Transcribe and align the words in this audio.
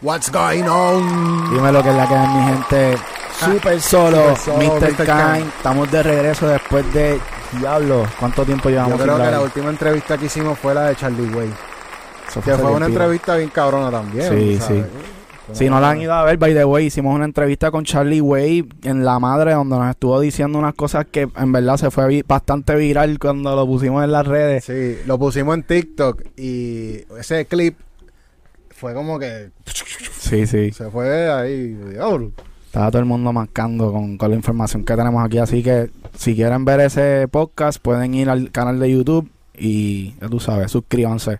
What's 0.00 0.30
going 0.30 0.62
on? 0.68 1.50
Dime 1.52 1.72
lo 1.72 1.82
que 1.82 1.90
es 1.90 1.96
la 1.96 2.06
que 2.06 2.14
es 2.14 2.28
mi 2.28 2.42
gente. 2.44 2.98
Super 3.32 3.80
solo, 3.80 4.36
Super 4.36 4.36
solo, 4.36 4.80
Mr. 4.80 4.92
Mr. 4.92 5.04
Kine. 5.04 5.48
Estamos 5.48 5.90
de 5.90 6.02
regreso 6.04 6.46
después 6.46 6.94
de. 6.94 7.18
Diablo, 7.58 8.06
¿cuánto 8.20 8.44
tiempo 8.44 8.68
llevamos? 8.68 8.98
Yo 8.98 9.04
creo 9.04 9.16
que 9.16 9.30
la 9.30 9.40
última 9.40 9.70
entrevista 9.70 10.16
que 10.16 10.26
hicimos 10.26 10.58
fue 10.58 10.74
la 10.74 10.88
de 10.88 10.96
Charlie 10.96 11.34
Way. 11.34 11.50
Eso 12.28 12.40
Que 12.42 12.54
fue 12.54 12.70
una 12.70 12.86
entrevista 12.86 13.36
bien 13.36 13.48
cabrona 13.48 13.90
también. 13.90 14.28
Sí, 14.28 14.58
¿sabes? 14.60 14.84
Si 15.52 15.68
no 15.68 15.80
la 15.80 15.90
han 15.90 16.00
ido 16.00 16.12
a 16.12 16.24
ver, 16.24 16.36
by 16.36 16.52
the 16.52 16.64
way, 16.64 16.86
hicimos 16.86 17.14
una 17.14 17.24
entrevista 17.24 17.70
con 17.70 17.84
Charlie 17.84 18.20
Way 18.20 18.68
en 18.84 19.04
La 19.04 19.18
Madre, 19.18 19.54
donde 19.54 19.78
nos 19.78 19.88
estuvo 19.88 20.20
diciendo 20.20 20.58
unas 20.58 20.74
cosas 20.74 21.06
que 21.10 21.26
en 21.34 21.52
verdad 21.52 21.78
se 21.78 21.90
fue 21.90 22.22
bastante 22.28 22.76
viral 22.76 23.18
cuando 23.18 23.56
lo 23.56 23.66
pusimos 23.66 24.04
en 24.04 24.12
las 24.12 24.26
redes. 24.26 24.64
Sí, 24.64 24.98
lo 25.06 25.18
pusimos 25.18 25.54
en 25.56 25.62
TikTok 25.62 26.22
y 26.36 27.00
ese 27.18 27.46
clip 27.46 27.78
fue 28.78 28.94
como 28.94 29.18
que 29.18 29.50
Sí, 30.18 30.46
sí. 30.46 30.70
se 30.72 30.90
fue 30.90 31.30
ahí. 31.30 31.74
diablo. 31.74 32.32
Estaba 32.66 32.90
todo 32.90 33.00
el 33.00 33.06
mundo 33.06 33.32
marcando 33.32 33.92
con, 33.92 34.18
con 34.18 34.30
la 34.30 34.36
información 34.36 34.84
que 34.84 34.94
tenemos 34.94 35.24
aquí. 35.24 35.38
Así 35.38 35.62
que 35.62 35.90
si 36.16 36.34
quieren 36.34 36.64
ver 36.64 36.80
ese 36.80 37.26
podcast, 37.28 37.80
pueden 37.80 38.14
ir 38.14 38.28
al 38.28 38.50
canal 38.50 38.78
de 38.78 38.90
YouTube 38.92 39.30
y 39.56 40.14
ya 40.20 40.28
tú 40.28 40.38
sabes, 40.38 40.70
suscríbanse. 40.70 41.38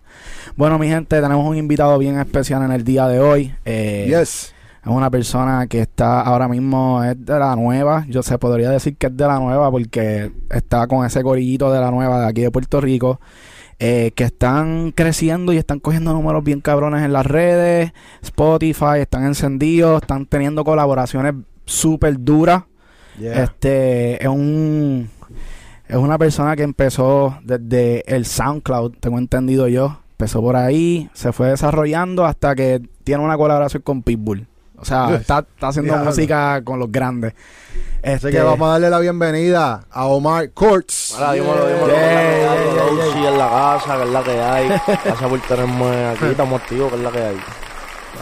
Bueno, 0.57 0.77
mi 0.79 0.87
gente, 0.87 1.21
tenemos 1.21 1.47
un 1.47 1.55
invitado 1.55 1.97
bien 1.99 2.19
especial 2.19 2.63
en 2.63 2.71
el 2.71 2.83
día 2.83 3.07
de 3.07 3.19
hoy. 3.19 3.53
Eh, 3.65 4.05
Yes. 4.07 4.53
Es 4.81 4.87
una 4.87 5.09
persona 5.11 5.67
que 5.67 5.81
está 5.81 6.21
ahora 6.21 6.47
mismo, 6.47 7.03
es 7.03 7.23
de 7.25 7.37
la 7.37 7.53
nueva. 7.55 8.05
Yo 8.07 8.23
se 8.23 8.37
podría 8.39 8.69
decir 8.71 8.95
que 8.95 9.07
es 9.07 9.15
de 9.15 9.27
la 9.27 9.37
nueva 9.37 9.69
porque 9.69 10.31
está 10.49 10.87
con 10.87 11.05
ese 11.05 11.21
gorillito 11.21 11.71
de 11.71 11.79
la 11.81 11.91
nueva 11.91 12.21
de 12.21 12.27
aquí 12.27 12.41
de 12.41 12.49
Puerto 12.49 12.79
Rico. 12.81 13.19
Eh, 13.79 14.11
que 14.15 14.25
están 14.25 14.91
creciendo 14.91 15.53
y 15.53 15.57
están 15.57 15.79
cogiendo 15.79 16.13
números 16.13 16.43
bien 16.43 16.61
cabrones 16.61 17.03
en 17.03 17.13
las 17.13 17.25
redes. 17.25 17.93
Spotify, 18.21 18.99
están 18.99 19.25
encendidos, 19.25 20.01
están 20.01 20.25
teniendo 20.25 20.63
colaboraciones 20.63 21.33
súper 21.65 22.19
duras. 22.19 22.63
Yeah. 23.17 23.43
Este 23.43 24.21
es 24.21 24.29
un 24.29 25.09
es 25.89 25.95
una 25.95 26.19
persona 26.19 26.55
que 26.55 26.61
empezó 26.61 27.39
desde 27.43 28.03
el 28.13 28.25
SoundCloud, 28.25 28.97
tengo 28.99 29.17
entendido 29.17 29.67
yo. 29.67 29.99
Empezó 30.11 30.41
por 30.41 30.55
ahí, 30.55 31.09
se 31.13 31.31
fue 31.31 31.47
desarrollando 31.47 32.25
hasta 32.25 32.53
que 32.53 32.81
tiene 33.03 33.23
una 33.23 33.37
colaboración 33.37 33.81
con 33.81 34.03
Pitbull. 34.03 34.45
O 34.81 34.85
sea, 34.85 35.13
está, 35.19 35.39
está 35.39 35.67
haciendo 35.69 35.93
Diablo. 35.93 36.09
música 36.11 36.61
con 36.63 36.79
los 36.79 36.91
grandes. 36.91 37.33
Así 37.33 38.13
Este, 38.13 38.31
que 38.31 38.41
vamos 38.41 38.67
a 38.67 38.71
darle 38.73 38.89
la 38.89 38.99
bienvenida 38.99 39.81
a 39.91 40.05
Omar 40.05 40.51
Courts. 40.51 41.15
Hola, 41.17 41.33
dímelo, 41.33 41.67
dímelo. 41.67 43.11
Sí, 43.13 43.25
en 43.25 43.37
la 43.37 43.49
casa, 43.49 43.97
que 43.97 44.03
es 44.03 44.09
la 44.09 44.23
que 44.23 44.41
hay. 44.41 44.67
Gracias 44.69 45.29
por 45.29 45.39
tenerme 45.41 46.07
aquí, 46.07 46.25
estamos 46.31 46.61
activos, 46.61 46.89
que 46.91 46.95
es 46.97 47.03
la 47.03 47.11
que 47.11 47.19
hay. 47.23 47.37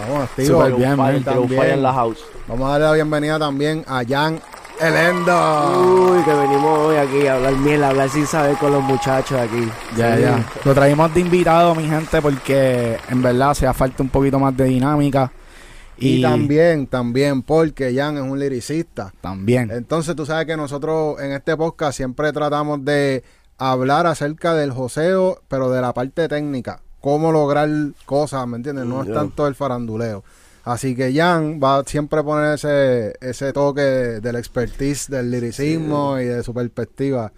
Vamos, 0.10 0.24
activo. 0.24 0.48
Super 0.62 0.74
bien, 0.74 0.96
man, 0.98 1.24
también. 1.24 1.62
fire 1.62 1.74
en 1.74 1.84
la 1.84 1.94
house. 1.94 2.20
Vamos 2.48 2.68
a 2.68 2.72
darle 2.74 2.86
la 2.88 2.94
bienvenida 2.94 3.40
también 3.40 3.84
a 3.88 4.02
Jan 4.08 4.40
Elendo. 4.80 6.12
Uy, 6.14 6.24
que 6.24 6.34
venimos 6.34 6.80
hoy 6.80 6.98
aquí 6.98 7.28
a 7.28 7.36
hablar 7.36 7.54
miel, 7.54 7.84
a 7.84 7.90
hablar 7.90 8.10
sin 8.10 8.26
saber 8.28 8.56
con 8.58 8.72
los 8.72 8.84
muchachos 8.84 9.40
aquí. 9.40 9.68
ya, 9.96 10.16
Sí. 10.16 10.22
ya. 10.24 10.44
Lo 10.64 10.74
traímos 10.74 11.14
de 11.14 11.20
invitado, 11.22 11.74
mi 11.76 11.88
gente, 11.88 12.22
porque 12.22 12.98
en 13.10 13.22
verdad 13.22 13.54
se 13.54 13.72
falta 13.74 14.04
un 14.04 14.10
poquito 14.10 14.40
más 14.40 14.56
de 14.56 14.66
dinámica. 14.66 15.32
Y, 15.98 16.22
también, 16.22 16.88
también, 16.88 17.42
porque 17.42 17.94
Jan 17.96 18.18
es 18.18 18.24
un 18.24 18.40
liricista. 18.40 19.14
También. 19.22 19.72
Entonces 19.72 20.16
tú 20.16 20.26
sabes 20.26 20.46
que 20.46 20.56
nosotros 20.56 21.20
en 21.20 21.32
este 21.32 21.58
podcast 21.58 21.98
siempre 21.98 22.32
tratamos 22.32 22.86
de 22.86 23.24
hablar 23.58 24.06
acerca 24.06 24.54
del 24.54 24.72
joseo, 24.72 25.42
pero 25.48 25.72
de 25.72 25.82
la 25.82 25.94
parte 25.94 26.28
técnica. 26.28 26.82
Cómo 27.02 27.32
lograr 27.32 27.70
cosas, 28.06 28.48
¿me 28.48 28.58
entiendes? 28.58 28.86
No 28.86 29.04
es 29.04 29.12
tanto 29.12 29.48
el 29.48 29.56
faranduleo. 29.56 30.24
Así 30.64 30.96
que 30.96 31.14
Jan 31.14 31.62
va 31.64 31.80
a 31.80 31.84
siempre 31.86 32.22
poner 32.24 32.56
ese, 32.56 33.14
ese 33.22 33.54
toque 33.54 33.82
del 33.82 34.36
expertise, 34.36 35.08
del 35.10 35.32
liricismo 35.32 36.20
y 36.20 36.26
de 36.26 36.44
su 36.44 36.54
perspectiva. 36.54 37.32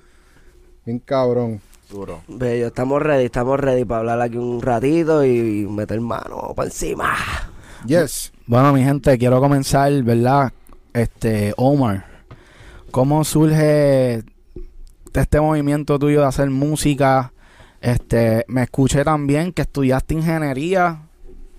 Bien 0.86 1.00
cabrón. 1.00 1.62
Duro. 1.90 2.24
Bello, 2.28 2.68
estamos 2.68 3.02
ready, 3.02 3.26
estamos 3.26 3.60
ready 3.60 3.86
para 3.86 4.00
hablar 4.00 4.22
aquí 4.22 4.38
un 4.38 4.62
ratito 4.62 5.24
y 5.24 5.68
meter 5.68 6.02
mano 6.02 6.54
para 6.56 6.68
encima. 6.68 7.16
Yes. 7.86 8.32
Bueno, 8.50 8.74
mi 8.74 8.84
gente, 8.84 9.16
quiero 9.20 9.40
comenzar, 9.40 9.94
¿verdad? 10.02 10.52
Este, 10.92 11.54
Omar, 11.56 12.04
¿cómo 12.90 13.24
surge 13.24 14.24
este 15.14 15.40
movimiento 15.40 16.00
tuyo 16.00 16.22
de 16.22 16.26
hacer 16.26 16.50
música? 16.50 17.32
Este, 17.80 18.46
me 18.48 18.64
escuché 18.64 19.04
también 19.04 19.54
que 19.54 19.62
estudiaste 19.62 20.16
ingeniería 20.16 21.04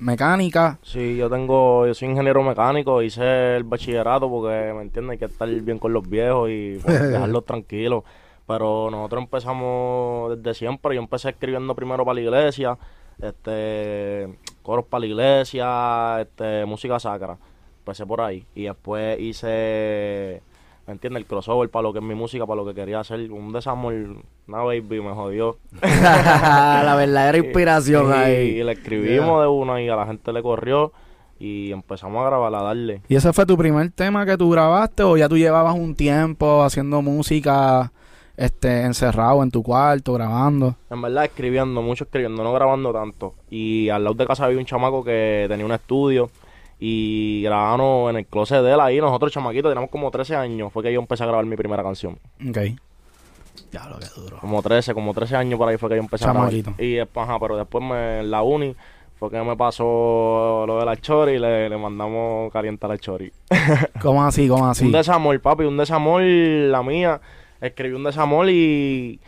mecánica. 0.00 0.80
Sí, 0.82 1.16
yo 1.16 1.30
tengo, 1.30 1.86
yo 1.86 1.94
soy 1.94 2.08
ingeniero 2.08 2.42
mecánico, 2.42 3.02
hice 3.02 3.54
el 3.54 3.62
bachillerato 3.62 4.28
porque, 4.28 4.72
¿me 4.74 4.82
entiendes? 4.82 5.12
Hay 5.12 5.18
que 5.18 5.26
estar 5.26 5.48
bien 5.48 5.78
con 5.78 5.92
los 5.92 6.10
viejos 6.10 6.50
y 6.50 6.80
pues, 6.84 7.12
dejarlos 7.12 7.44
tranquilos. 7.44 8.02
Pero 8.48 8.90
nosotros 8.90 9.22
empezamos 9.22 10.36
desde 10.36 10.58
siempre. 10.58 10.96
Yo 10.96 11.02
empecé 11.02 11.28
escribiendo 11.28 11.72
primero 11.76 12.04
para 12.04 12.16
la 12.16 12.20
iglesia, 12.22 12.76
este, 13.22 14.26
coros 14.70 14.84
para 14.84 15.00
la 15.00 15.06
iglesia, 15.06 16.20
este, 16.20 16.64
música 16.64 17.00
sacra. 17.00 17.36
Empecé 17.80 18.06
por 18.06 18.20
ahí. 18.20 18.46
Y 18.54 18.64
después 18.64 19.18
hice, 19.18 20.42
¿me 20.86 20.92
entiendes? 20.92 21.22
El 21.22 21.26
crossover 21.26 21.68
para 21.68 21.82
lo 21.82 21.92
que 21.92 21.98
es 21.98 22.04
mi 22.04 22.14
música, 22.14 22.46
para 22.46 22.62
lo 22.62 22.64
que 22.64 22.72
quería 22.72 23.00
hacer. 23.00 23.32
Un 23.32 23.52
desamor, 23.52 23.92
una 24.46 24.58
baby 24.62 25.00
me 25.00 25.12
jodió. 25.12 25.58
la 25.82 26.94
verdadera 26.96 27.36
inspiración 27.38 28.10
y, 28.10 28.12
ahí. 28.12 28.48
y 28.60 28.62
le 28.62 28.70
escribimos 28.70 29.42
de 29.42 29.48
una 29.48 29.82
y 29.82 29.88
a 29.88 29.96
la 29.96 30.06
gente 30.06 30.32
le 30.32 30.40
corrió 30.40 30.92
y 31.40 31.72
empezamos 31.72 32.22
a 32.22 32.26
grabar, 32.26 32.54
a 32.54 32.62
darle. 32.62 33.02
¿Y 33.08 33.16
ese 33.16 33.32
fue 33.32 33.46
tu 33.46 33.56
primer 33.56 33.90
tema 33.90 34.24
que 34.24 34.36
tú 34.36 34.50
grabaste 34.50 35.02
o 35.02 35.16
ya 35.16 35.28
tú 35.28 35.36
llevabas 35.36 35.74
un 35.74 35.96
tiempo 35.96 36.62
haciendo 36.62 37.02
música 37.02 37.90
este, 38.40 38.82
encerrado 38.84 39.42
en 39.42 39.50
tu 39.50 39.62
cuarto, 39.62 40.14
grabando? 40.14 40.74
En 40.90 41.02
verdad 41.02 41.24
escribiendo, 41.24 41.82
mucho 41.82 42.04
escribiendo, 42.04 42.42
no 42.42 42.52
grabando 42.54 42.90
tanto. 42.92 43.34
Y 43.50 43.90
al 43.90 44.02
lado 44.02 44.14
de 44.14 44.26
casa 44.26 44.46
había 44.46 44.58
un 44.58 44.64
chamaco 44.64 45.04
que 45.04 45.44
tenía 45.48 45.66
un 45.66 45.72
estudio 45.72 46.30
y 46.78 47.42
grabábamos 47.42 48.10
en 48.10 48.16
el 48.16 48.26
closet 48.26 48.62
de 48.62 48.72
él 48.72 48.80
ahí. 48.80 48.98
Nosotros 48.98 49.30
chamaquitos 49.30 49.70
teníamos 49.70 49.90
como 49.90 50.10
13 50.10 50.36
años, 50.36 50.72
fue 50.72 50.82
que 50.82 50.90
yo 50.92 51.00
empecé 51.00 51.22
a 51.22 51.26
grabar 51.26 51.44
mi 51.44 51.54
primera 51.56 51.82
canción. 51.82 52.18
Ok. 52.48 52.58
Ya 53.72 53.86
lo 53.88 53.98
que 53.98 54.06
duro. 54.16 54.38
Como 54.38 54.62
13, 54.62 54.94
como 54.94 55.12
13 55.12 55.36
años 55.36 55.58
por 55.58 55.68
ahí 55.68 55.76
fue 55.76 55.90
que 55.90 55.96
yo 55.96 56.02
empecé 56.02 56.24
a 56.24 56.28
Chamaquito. 56.28 56.70
grabar. 56.76 56.82
Y 56.84 56.98
ajá, 56.98 57.38
pero 57.38 57.56
después 57.58 57.84
me, 57.84 58.20
en 58.20 58.30
la 58.30 58.42
uni 58.42 58.74
fue 59.18 59.30
que 59.30 59.42
me 59.42 59.54
pasó 59.54 60.64
lo 60.66 60.78
de 60.78 60.86
la 60.86 60.96
chori 60.96 61.32
y 61.32 61.38
le, 61.38 61.68
le 61.68 61.76
mandamos 61.76 62.50
caliente 62.52 62.86
a 62.86 62.88
la 62.88 62.96
chori. 62.96 63.30
¿Cómo 64.00 64.24
así? 64.24 64.48
¿Cómo 64.48 64.66
así? 64.70 64.86
Un 64.86 64.92
desamor, 64.92 65.38
papi, 65.40 65.64
un 65.64 65.76
desamor, 65.76 66.22
la 66.22 66.82
mía. 66.82 67.20
Escribí 67.60 67.94
un 67.94 68.04
desamor 68.04 68.48
y 68.50 69.20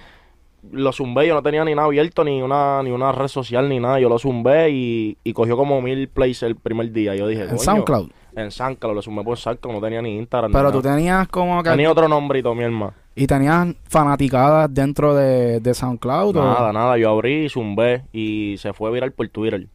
lo 0.70 0.93
zumbé. 0.93 1.26
Yo 1.26 1.34
no 1.34 1.43
tenía 1.43 1.65
ni 1.65 1.75
nada 1.75 1.87
abierto, 1.87 2.25
ni 2.25 2.41
una, 2.43 2.82
ni 2.82 2.91
una 2.91 3.12
red 3.12 3.28
social, 3.28 3.69
ni 3.69 3.81
nada. 3.81 4.00
Yo 4.00 4.09
lo 4.09 4.19
zumbé 4.19 4.70
y, 4.70 5.19
y 5.25 5.32
cogió 5.32 5.56
como 5.56 5.81
mil 5.82 6.09
plays 6.09 6.43
el 6.43 6.56
primer 6.56 6.93
día. 6.93 7.15
Yo 7.15 7.26
dije, 7.26 7.43
En. 7.44 7.59
SoundCloud. 7.59 8.10
En 8.34 8.50
SoundCloud, 8.50 8.94
lo 8.94 9.03
zumbé 9.03 9.22
por 9.25 9.37
SoundCloud, 9.37 9.75
no 9.75 9.81
tenía 9.81 10.00
ni 10.00 10.16
Instagram. 10.16 10.50
ni 10.50 10.54
Pero 10.54 10.69
nada. 10.70 10.72
tú 10.72 10.82
tenías 10.82 11.28
como 11.28 11.62
que... 11.62 11.69
Tenía 11.70 11.91
otro 11.91 12.09
nombrito, 12.09 12.54
mi 12.54 12.62
hermano. 12.65 12.94
¿Y 13.15 13.26
tenías 13.26 13.75
fanaticadas 13.91 14.72
dentro 14.72 15.14
de, 15.14 15.60
de 15.60 15.75
SoundCloud? 15.75 16.37
o- 16.37 16.43
Nada, 16.44 16.72
nada. 16.72 16.97
Yo 16.97 17.10
abrí 17.10 17.44
y 17.44 17.49
zumbé 17.50 18.04
y 18.12 18.56
se 18.56 18.72
fue 18.72 18.91
viral 18.91 19.12
por 19.12 19.28
Twitter. 19.28 19.66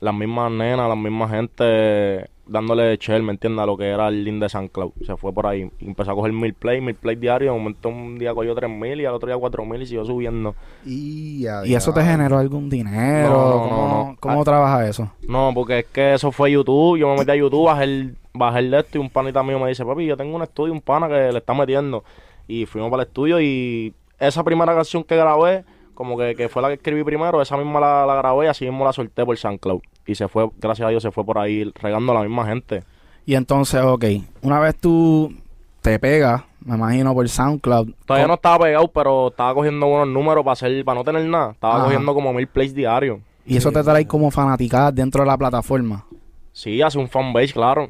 Las 0.00 0.12
mismas 0.12 0.50
nenas, 0.50 0.88
las 0.88 0.98
mismas 0.98 1.30
gente 1.30 2.28
dándole 2.46 2.96
share, 3.00 3.22
¿me 3.22 3.32
entiendes? 3.32 3.62
A 3.62 3.66
lo 3.66 3.76
que 3.76 3.88
era 3.88 4.08
el 4.08 4.24
link 4.24 4.40
de 4.40 4.48
SoundCloud. 4.48 4.92
Se 5.06 5.16
fue 5.16 5.32
por 5.32 5.46
ahí. 5.46 5.70
Y 5.80 5.86
empezó 5.86 6.10
a 6.12 6.14
coger 6.14 6.32
mil 6.32 6.54
plays, 6.54 6.82
mil 6.82 6.94
plays 6.94 7.20
diarios. 7.20 7.52
De 7.54 7.58
momento 7.58 7.88
un 7.88 8.18
día 8.18 8.34
cogió 8.34 8.54
tres 8.54 8.70
mil 8.70 9.00
y 9.00 9.04
al 9.06 9.14
otro 9.14 9.28
día 9.28 9.36
cuatro 9.36 9.64
mil 9.64 9.80
y 9.82 9.86
siguió 9.86 10.04
subiendo. 10.04 10.54
Y, 10.84 11.46
a 11.46 11.64
¿Y 11.66 11.74
eso 11.74 11.92
te 11.92 12.02
generó 12.02 12.38
algún 12.38 12.68
dinero? 12.68 13.28
No, 13.30 13.44
no, 13.44 13.50
¿Cómo, 13.62 13.68
no, 13.70 14.04
no. 14.10 14.16
¿cómo 14.20 14.40
Ah. 14.40 14.44
trabaja 14.44 14.88
eso? 14.88 15.10
No, 15.26 15.52
porque 15.54 15.80
es 15.80 15.86
que 15.86 16.14
eso 16.14 16.30
fue 16.32 16.50
YouTube. 16.52 16.98
Yo 16.98 17.08
me 17.08 17.16
metí 17.18 17.30
a 17.30 17.36
YouTube, 17.36 17.66
bajé 17.66 17.84
el, 17.84 18.16
bajé 18.34 18.58
el 18.60 18.70
de 18.70 18.78
esto 18.80 18.98
y 18.98 19.00
un 19.00 19.10
panita 19.10 19.42
mío 19.42 19.58
me 19.58 19.68
dice, 19.68 19.84
papi, 19.84 20.04
yo 20.06 20.16
tengo 20.16 20.36
un 20.36 20.42
estudio, 20.42 20.72
un 20.72 20.80
pana 20.80 21.08
que 21.08 21.32
le 21.32 21.38
está 21.38 21.54
metiendo. 21.54 22.04
Y 22.46 22.66
fuimos 22.66 22.90
para 22.90 23.02
el 23.04 23.08
estudio 23.08 23.40
y 23.40 23.94
esa 24.18 24.44
primera 24.44 24.74
canción 24.74 25.02
que 25.02 25.16
grabé, 25.16 25.64
como 25.94 26.18
que, 26.18 26.34
que 26.34 26.48
fue 26.48 26.60
la 26.60 26.68
que 26.68 26.74
escribí 26.74 27.02
primero, 27.04 27.40
esa 27.40 27.56
misma 27.56 27.80
la, 27.80 28.04
la 28.04 28.14
grabé 28.16 28.46
y 28.46 28.48
así 28.48 28.64
mismo 28.64 28.84
la 28.84 28.92
solté 28.92 29.24
por 29.24 29.36
SoundCloud. 29.36 29.80
Y 30.06 30.14
se 30.14 30.28
fue, 30.28 30.48
gracias 30.58 30.86
a 30.86 30.90
Dios, 30.90 31.02
se 31.02 31.10
fue 31.10 31.24
por 31.24 31.38
ahí 31.38 31.64
regando 31.80 32.12
a 32.12 32.16
la 32.16 32.22
misma 32.22 32.46
gente. 32.46 32.82
Y 33.26 33.34
entonces, 33.34 33.80
ok, 33.82 34.04
una 34.42 34.60
vez 34.60 34.76
tú 34.76 35.32
te 35.80 35.98
pegas, 35.98 36.42
me 36.64 36.76
imagino 36.76 37.14
por 37.14 37.28
SoundCloud. 37.28 37.92
Todavía 38.06 38.24
¿cómo- 38.24 38.28
no 38.28 38.34
estaba 38.34 38.64
pegado, 38.64 38.88
pero 38.88 39.28
estaba 39.28 39.54
cogiendo 39.54 39.86
buenos 39.86 40.08
números 40.08 40.44
para 40.44 40.52
hacer, 40.52 40.84
para 40.84 40.98
no 40.98 41.04
tener 41.04 41.24
nada. 41.26 41.52
Estaba 41.52 41.76
Ajá. 41.76 41.84
cogiendo 41.84 42.12
como 42.14 42.32
mil 42.32 42.46
plays 42.46 42.74
diarios. 42.74 43.20
Y 43.46 43.56
eso 43.56 43.70
te 43.72 43.82
trae 43.82 44.06
como 44.06 44.30
fanaticadas 44.30 44.94
dentro 44.94 45.22
de 45.22 45.26
la 45.28 45.36
plataforma. 45.36 46.04
Sí, 46.52 46.80
hace 46.82 46.98
un 46.98 47.08
fanbase, 47.08 47.52
claro. 47.52 47.88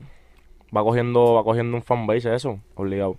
Va 0.76 0.82
cogiendo, 0.82 1.34
va 1.34 1.44
cogiendo 1.44 1.76
un 1.76 1.82
fanbase 1.82 2.34
eso, 2.34 2.58
obligado. 2.74 3.16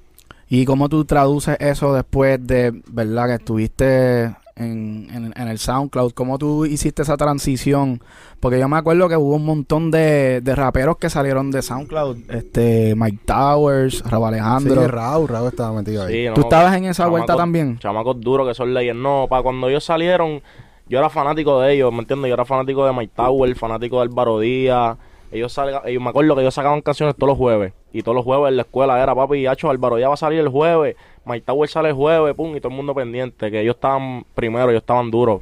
¿Y 0.49 0.65
cómo 0.65 0.89
tú 0.89 1.05
traduces 1.05 1.55
eso 1.59 1.93
después 1.93 2.45
de, 2.45 2.71
verdad, 2.91 3.27
que 3.27 3.33
estuviste 3.35 4.35
en, 4.55 5.07
en, 5.13 5.33
en 5.35 5.47
el 5.47 5.59
SoundCloud, 5.59 6.13
¿cómo 6.13 6.37
tú 6.37 6.65
hiciste 6.65 7.01
esa 7.01 7.17
transición? 7.17 8.01
Porque 8.39 8.59
yo 8.59 8.67
me 8.69 8.77
acuerdo 8.77 9.09
que 9.09 9.17
hubo 9.17 9.35
un 9.35 9.45
montón 9.45 9.91
de, 9.91 10.39
de 10.41 10.55
raperos 10.55 10.97
que 10.97 11.09
salieron 11.09 11.51
de 11.51 11.61
SoundCloud, 11.61 12.29
este 12.31 12.93
Mike 12.95 13.19
Towers, 13.25 14.03
Rabo 14.09 14.27
Alejandro. 14.27 14.81
Sí, 14.81 14.87
Raúl, 14.87 15.27
Raúl 15.27 15.47
estaba 15.49 15.73
metido 15.73 16.03
ahí. 16.03 16.13
Sí, 16.13 16.25
no, 16.27 16.33
¿Tú 16.35 16.41
estabas 16.41 16.75
en 16.77 16.85
esa 16.85 17.03
chamacos- 17.05 17.09
vuelta 17.09 17.35
también? 17.35 17.79
Chamacos 17.79 18.19
duros 18.21 18.47
que 18.47 18.53
son 18.53 18.73
leyes. 18.73 18.95
No, 18.95 19.27
para 19.29 19.43
cuando 19.43 19.67
ellos 19.67 19.83
salieron, 19.83 20.41
yo 20.87 20.99
era 20.99 21.09
fanático 21.09 21.59
de 21.59 21.73
ellos, 21.73 21.91
¿me 21.91 21.99
entiendes? 21.99 22.29
Yo 22.29 22.33
era 22.35 22.45
fanático 22.45 22.85
de 22.85 22.93
Mike 22.93 23.13
Tower, 23.15 23.55
fanático 23.55 23.97
de 23.97 24.01
Álvaro 24.03 24.39
Díaz. 24.39 24.97
Ellos 25.31 25.51
salga, 25.53 25.81
ellos 25.85 26.01
me 26.01 26.09
acuerdo 26.09 26.35
que 26.35 26.41
ellos 26.41 26.53
sacaban 26.53 26.81
canciones 26.81 27.15
todos 27.15 27.29
los 27.29 27.37
jueves. 27.37 27.73
Y 27.91 28.03
todos 28.03 28.15
los 28.15 28.23
jueves 28.23 28.49
en 28.49 28.57
la 28.57 28.61
escuela 28.63 29.01
era, 29.01 29.15
papi, 29.15 29.47
hacho, 29.47 29.69
Álvaro 29.69 29.97
Díaz 29.97 30.09
va 30.09 30.13
a 30.13 30.17
salir 30.17 30.39
el 30.39 30.49
jueves. 30.49 30.95
Mike 31.25 31.45
sale 31.67 31.89
el 31.89 31.95
jueves, 31.95 32.35
pum, 32.35 32.55
y 32.55 32.59
todo 32.59 32.69
el 32.69 32.75
mundo 32.75 32.93
pendiente. 32.93 33.49
Que 33.49 33.61
ellos 33.61 33.75
estaban 33.75 34.25
primero, 34.33 34.69
ellos 34.69 34.81
estaban 34.81 35.09
duros. 35.11 35.41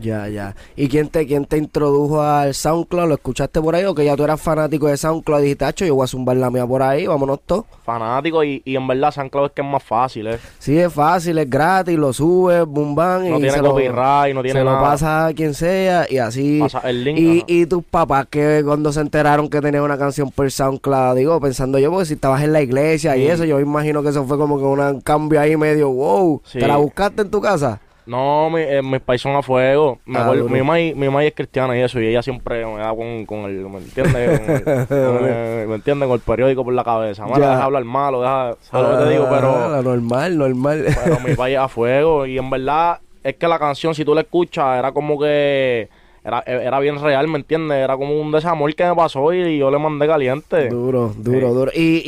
Ya, 0.00 0.28
ya. 0.28 0.54
¿Y 0.76 0.88
quién 0.88 1.08
te, 1.08 1.26
quién 1.26 1.44
te 1.44 1.58
introdujo 1.58 2.22
al 2.22 2.54
SoundCloud? 2.54 3.08
¿Lo 3.08 3.14
escuchaste 3.14 3.60
por 3.60 3.74
ahí 3.74 3.84
o 3.84 3.94
que 3.94 4.04
ya 4.04 4.16
tú 4.16 4.24
eras 4.24 4.40
fanático 4.40 4.86
de 4.86 4.96
SoundCloud 4.96 5.40
y 5.40 5.42
dijiste, 5.42 5.64
"Acho, 5.64 5.84
yo 5.84 5.94
voy 5.94 6.04
a 6.04 6.06
zumbar 6.06 6.36
la 6.36 6.50
mía 6.50 6.66
por 6.66 6.82
ahí, 6.82 7.06
vámonos 7.06 7.40
todos? 7.44 7.64
Fanático 7.84 8.42
y, 8.44 8.62
y 8.64 8.76
en 8.76 8.86
verdad 8.86 9.12
Claudio 9.30 9.46
es 9.46 9.52
que 9.52 9.62
es 9.62 9.68
más 9.68 9.82
fácil, 9.82 10.26
¿eh? 10.28 10.38
Sí, 10.58 10.78
es 10.78 10.92
fácil, 10.92 11.38
es 11.38 11.48
gratis, 11.50 11.98
lo 11.98 12.12
subes, 12.12 12.64
boom, 12.66 12.94
bam, 12.94 13.28
No 13.28 13.38
y 13.38 13.42
tiene 13.42 13.58
copyright, 13.60 14.34
no 14.34 14.42
tiene 14.42 14.60
se 14.60 14.64
nada. 14.64 14.76
lo 14.78 14.82
pasa 14.82 15.26
a 15.26 15.32
quien 15.34 15.54
sea 15.54 16.06
y 16.08 16.18
así. 16.18 16.58
Pasa 16.60 16.78
el 16.88 17.04
link, 17.04 17.18
y, 17.18 17.36
ajá. 17.38 17.44
y 17.48 17.66
tus 17.66 17.84
papás 17.84 18.26
que 18.30 18.62
cuando 18.64 18.92
se 18.92 19.00
enteraron 19.00 19.48
que 19.48 19.60
tenías 19.60 19.82
una 19.82 19.98
canción 19.98 20.30
por 20.30 20.50
SoundCloud, 20.50 21.16
digo, 21.16 21.40
pensando 21.40 21.78
yo, 21.78 21.90
porque 21.90 22.06
si 22.06 22.14
estabas 22.14 22.42
en 22.42 22.52
la 22.52 22.62
iglesia 22.62 23.16
y 23.16 23.26
eso, 23.26 23.44
yo 23.44 23.56
me 23.56 23.62
imagino 23.62 24.02
que 24.02 24.08
eso 24.10 24.24
fue 24.24 24.38
como 24.38 24.58
que 24.58 24.64
un 24.64 25.00
cambio 25.00 25.40
ahí 25.40 25.56
medio, 25.56 25.90
wow, 25.90 26.40
Sí. 26.44 26.58
¿te 26.58 26.66
la 26.66 26.76
buscaste 26.76 27.22
en 27.22 27.30
tu 27.30 27.40
casa? 27.40 27.80
No, 28.06 28.50
mi, 28.50 28.60
eh, 28.60 28.82
mis 28.82 29.00
pais 29.00 29.20
son 29.22 29.36
a 29.36 29.42
fuego. 29.42 29.98
Me 30.06 30.18
Ah, 30.18 30.22
acuerdo- 30.24 30.42
duro. 30.48 30.64
mi 30.64 30.94
mi 30.94 31.06
mamá 31.06 31.24
es 31.24 31.34
cristiana 31.34 31.76
y 31.76 31.80
eso, 31.82 32.00
y 32.00 32.06
ella 32.08 32.22
siempre 32.22 32.66
me 32.66 32.78
da 32.78 32.90
con, 32.94 33.24
con 33.26 33.38
el, 33.44 33.68
¿me 33.68 33.78
entiendes? 33.78 34.40
Con 34.40 34.54
el- 34.54 34.86
con 34.88 35.28
el- 35.28 35.68
¿Me 35.68 35.74
entiendes? 35.76 36.06
Con 36.08 36.14
el 36.16 36.20
periódico 36.20 36.64
por 36.64 36.74
la 36.74 36.82
cabeza. 36.84 37.24
Ya. 37.28 37.38
deja 37.38 37.64
hablar 37.64 37.84
malo, 37.84 38.20
deja, 38.20 38.56
¿sabes 38.62 38.88
lo 38.90 38.98
que 38.98 39.04
te 39.04 39.10
digo? 39.10 39.26
Ah, 39.30 39.34
Pero, 39.36 39.82
normal, 39.82 40.38
normal. 40.38 40.84
pero 41.04 41.20
mi 41.20 41.34
país 41.34 41.54
es 41.56 41.60
a 41.62 41.68
fuego 41.68 42.26
y 42.26 42.38
en 42.38 42.50
verdad 42.50 42.98
es 43.22 43.36
que 43.36 43.46
la 43.46 43.58
canción, 43.58 43.94
si 43.94 44.04
tú 44.04 44.14
la 44.14 44.22
escuchas, 44.22 44.78
era 44.78 44.90
como 44.92 45.18
que... 45.18 45.88
Era, 46.24 46.38
era 46.46 46.78
bien 46.78 47.00
real, 47.02 47.26
¿me 47.26 47.38
entiendes? 47.38 47.78
Era 47.78 47.96
como 47.96 48.20
un 48.20 48.30
desamor 48.30 48.72
que 48.76 48.84
me 48.84 48.94
pasó 48.94 49.32
y 49.32 49.58
yo 49.58 49.72
le 49.72 49.78
mandé 49.78 50.06
caliente. 50.06 50.68
Duro, 50.68 51.12
duro, 51.18 51.48
Sí. 51.48 51.54
duro. 51.54 51.70
Y, 51.74 52.02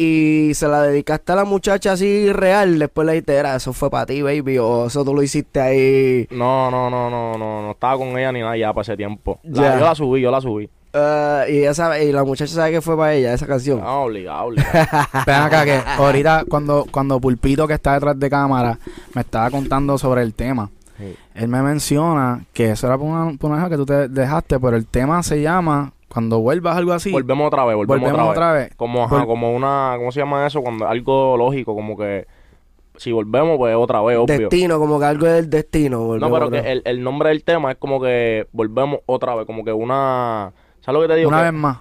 y 0.51 0.55
se 0.55 0.69
la 0.69 0.83
dedicaste 0.83 1.33
a 1.33 1.35
la 1.35 1.45
muchacha 1.45 1.93
así 1.93 2.33
real, 2.33 2.79
después 2.79 3.07
le 3.07 3.15
dijiste, 3.15 3.35
"Era, 3.35 3.57
eso 3.57 3.73
fue 3.73 3.91
para 3.91 4.07
ti, 4.07 4.23
baby, 4.23 4.59
o 4.59 4.87
eso 4.87 5.05
tú 5.05 5.15
lo 5.15 5.23
hiciste 5.23 5.61
ahí. 5.61 6.29
No, 6.31 6.71
no, 6.71 6.89
no, 6.91 7.11
no, 7.11 7.37
no, 7.37 7.63
no 7.63 7.71
estaba 7.73 7.97
con 7.99 8.17
ella 8.17 8.31
ni 8.31 8.39
nada 8.41 8.57
ya 8.57 8.73
para 8.73 8.83
ese 8.83 8.97
tiempo. 8.97 9.41
La- 9.43 9.79
yo 9.81 9.85
la 9.85 9.95
subí, 9.97 10.21
yo 10.21 10.31
la 10.31 10.41
subí. 10.41 10.69
Ah, 10.97 11.43
y, 11.49 11.65
esa, 11.65 12.01
y 12.01 12.13
la 12.13 12.23
muchacha 12.23 12.55
sabe 12.55 12.71
que 12.71 12.81
fue 12.81 12.97
para 12.97 13.15
ella, 13.15 13.35
esa 13.35 13.49
canción. 13.49 13.81
Ah, 13.83 13.97
obligado, 13.97 14.45
obligado. 14.45 14.71
Ven 15.27 15.35
acá 15.35 15.65
que 15.65 15.81
ahorita 15.99 16.45
cuando, 16.49 16.87
cuando 16.89 17.19
Pulpito 17.21 17.67
que 17.67 17.75
está 17.75 17.95
detrás 17.95 18.17
de 18.21 18.31
cámara 18.31 18.79
me 19.13 19.23
estaba 19.23 19.51
contando 19.51 19.99
sobre 19.99 20.23
el 20.23 20.35
tema. 20.35 20.71
Sí. 20.99 21.17
Él 21.35 21.49
me 21.49 21.63
menciona 21.63 22.45
que 22.53 22.71
eso 22.71 22.87
era 22.87 22.97
por 22.97 23.07
una, 23.09 23.37
por 23.39 23.51
una 23.51 23.61
hija 23.61 23.71
que 23.71 23.77
tú 23.77 23.87
te 23.87 24.09
dejaste, 24.09 24.61
pero 24.61 24.77
el 24.77 24.87
tema 24.87 25.23
se 25.23 25.43
llama 25.43 25.93
Cuando 26.09 26.39
vuelvas 26.41 26.77
algo 26.77 26.93
así. 26.93 27.11
Volvemos 27.11 27.49
otra 27.49 27.65
vez, 27.65 27.75
volvemos, 27.77 28.01
Volvemos 28.01 28.21
otra, 28.29 28.31
otra 28.31 28.53
vez. 28.53 28.69
vez. 28.69 28.77
Como, 28.77 29.05
ajá, 29.05 29.23
Vol- 29.23 29.27
como 29.27 29.55
una, 29.55 29.95
¿cómo 29.99 30.13
se 30.13 30.21
llama 30.21 30.47
eso? 30.47 30.63
Cuando 30.63 30.87
algo 30.87 31.37
lógico, 31.37 31.75
como 31.75 31.97
que 31.97 32.27
si 32.97 33.11
volvemos, 33.11 33.59
pues 33.59 33.75
otra 33.75 34.01
vez, 34.03 34.17
obvio. 34.19 34.39
Destino, 34.39 34.79
como 34.79 35.01
que 35.01 35.05
algo 35.07 35.27
del 35.27 35.51
destino. 35.51 36.17
No, 36.17 36.31
pero 36.33 36.49
que 36.49 36.59
el, 36.59 36.83
el 36.85 37.03
nombre 37.03 37.31
del 37.31 37.43
tema 37.43 37.73
es 37.73 37.79
como 37.79 38.01
que 38.01 38.47
volvemos 38.53 39.01
otra 39.07 39.35
vez, 39.35 39.47
como 39.47 39.65
que 39.65 39.73
una... 39.73 40.53
¿Sabes 40.81 41.01
lo 41.01 41.03
que 41.03 41.13
te 41.13 41.19
digo? 41.19 41.29
una 41.29 41.39
Que 41.39 41.45
vez 41.45 41.53
más. 41.55 41.79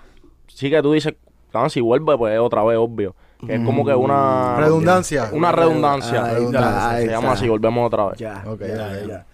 Sí 0.47 0.71
que 0.71 0.81
tú 0.81 0.93
dices, 0.93 1.13
ah, 1.53 1.69
si 1.69 1.81
vuelve, 1.81 2.17
pues 2.17 2.39
otra 2.39 2.63
vez, 2.63 2.77
obvio. 2.79 3.15
Que 3.45 3.55
es 3.55 3.65
como 3.65 3.85
que 3.85 3.93
una... 3.93 4.57
Redundancia. 4.57 5.29
Una 5.33 5.51
redundancia. 5.51 6.25
Ahí 6.25 6.45
está, 6.45 6.89
ahí 6.91 7.05
se 7.05 7.11
llama 7.11 7.31
así, 7.33 7.47
volvemos 7.47 7.87
otra 7.87 8.05
vez. 8.09 8.17
Ya, 8.17 8.43
Ok, 8.45 8.61
ya, 8.61 8.99
ok. 9.03 9.07
ya. 9.07 9.25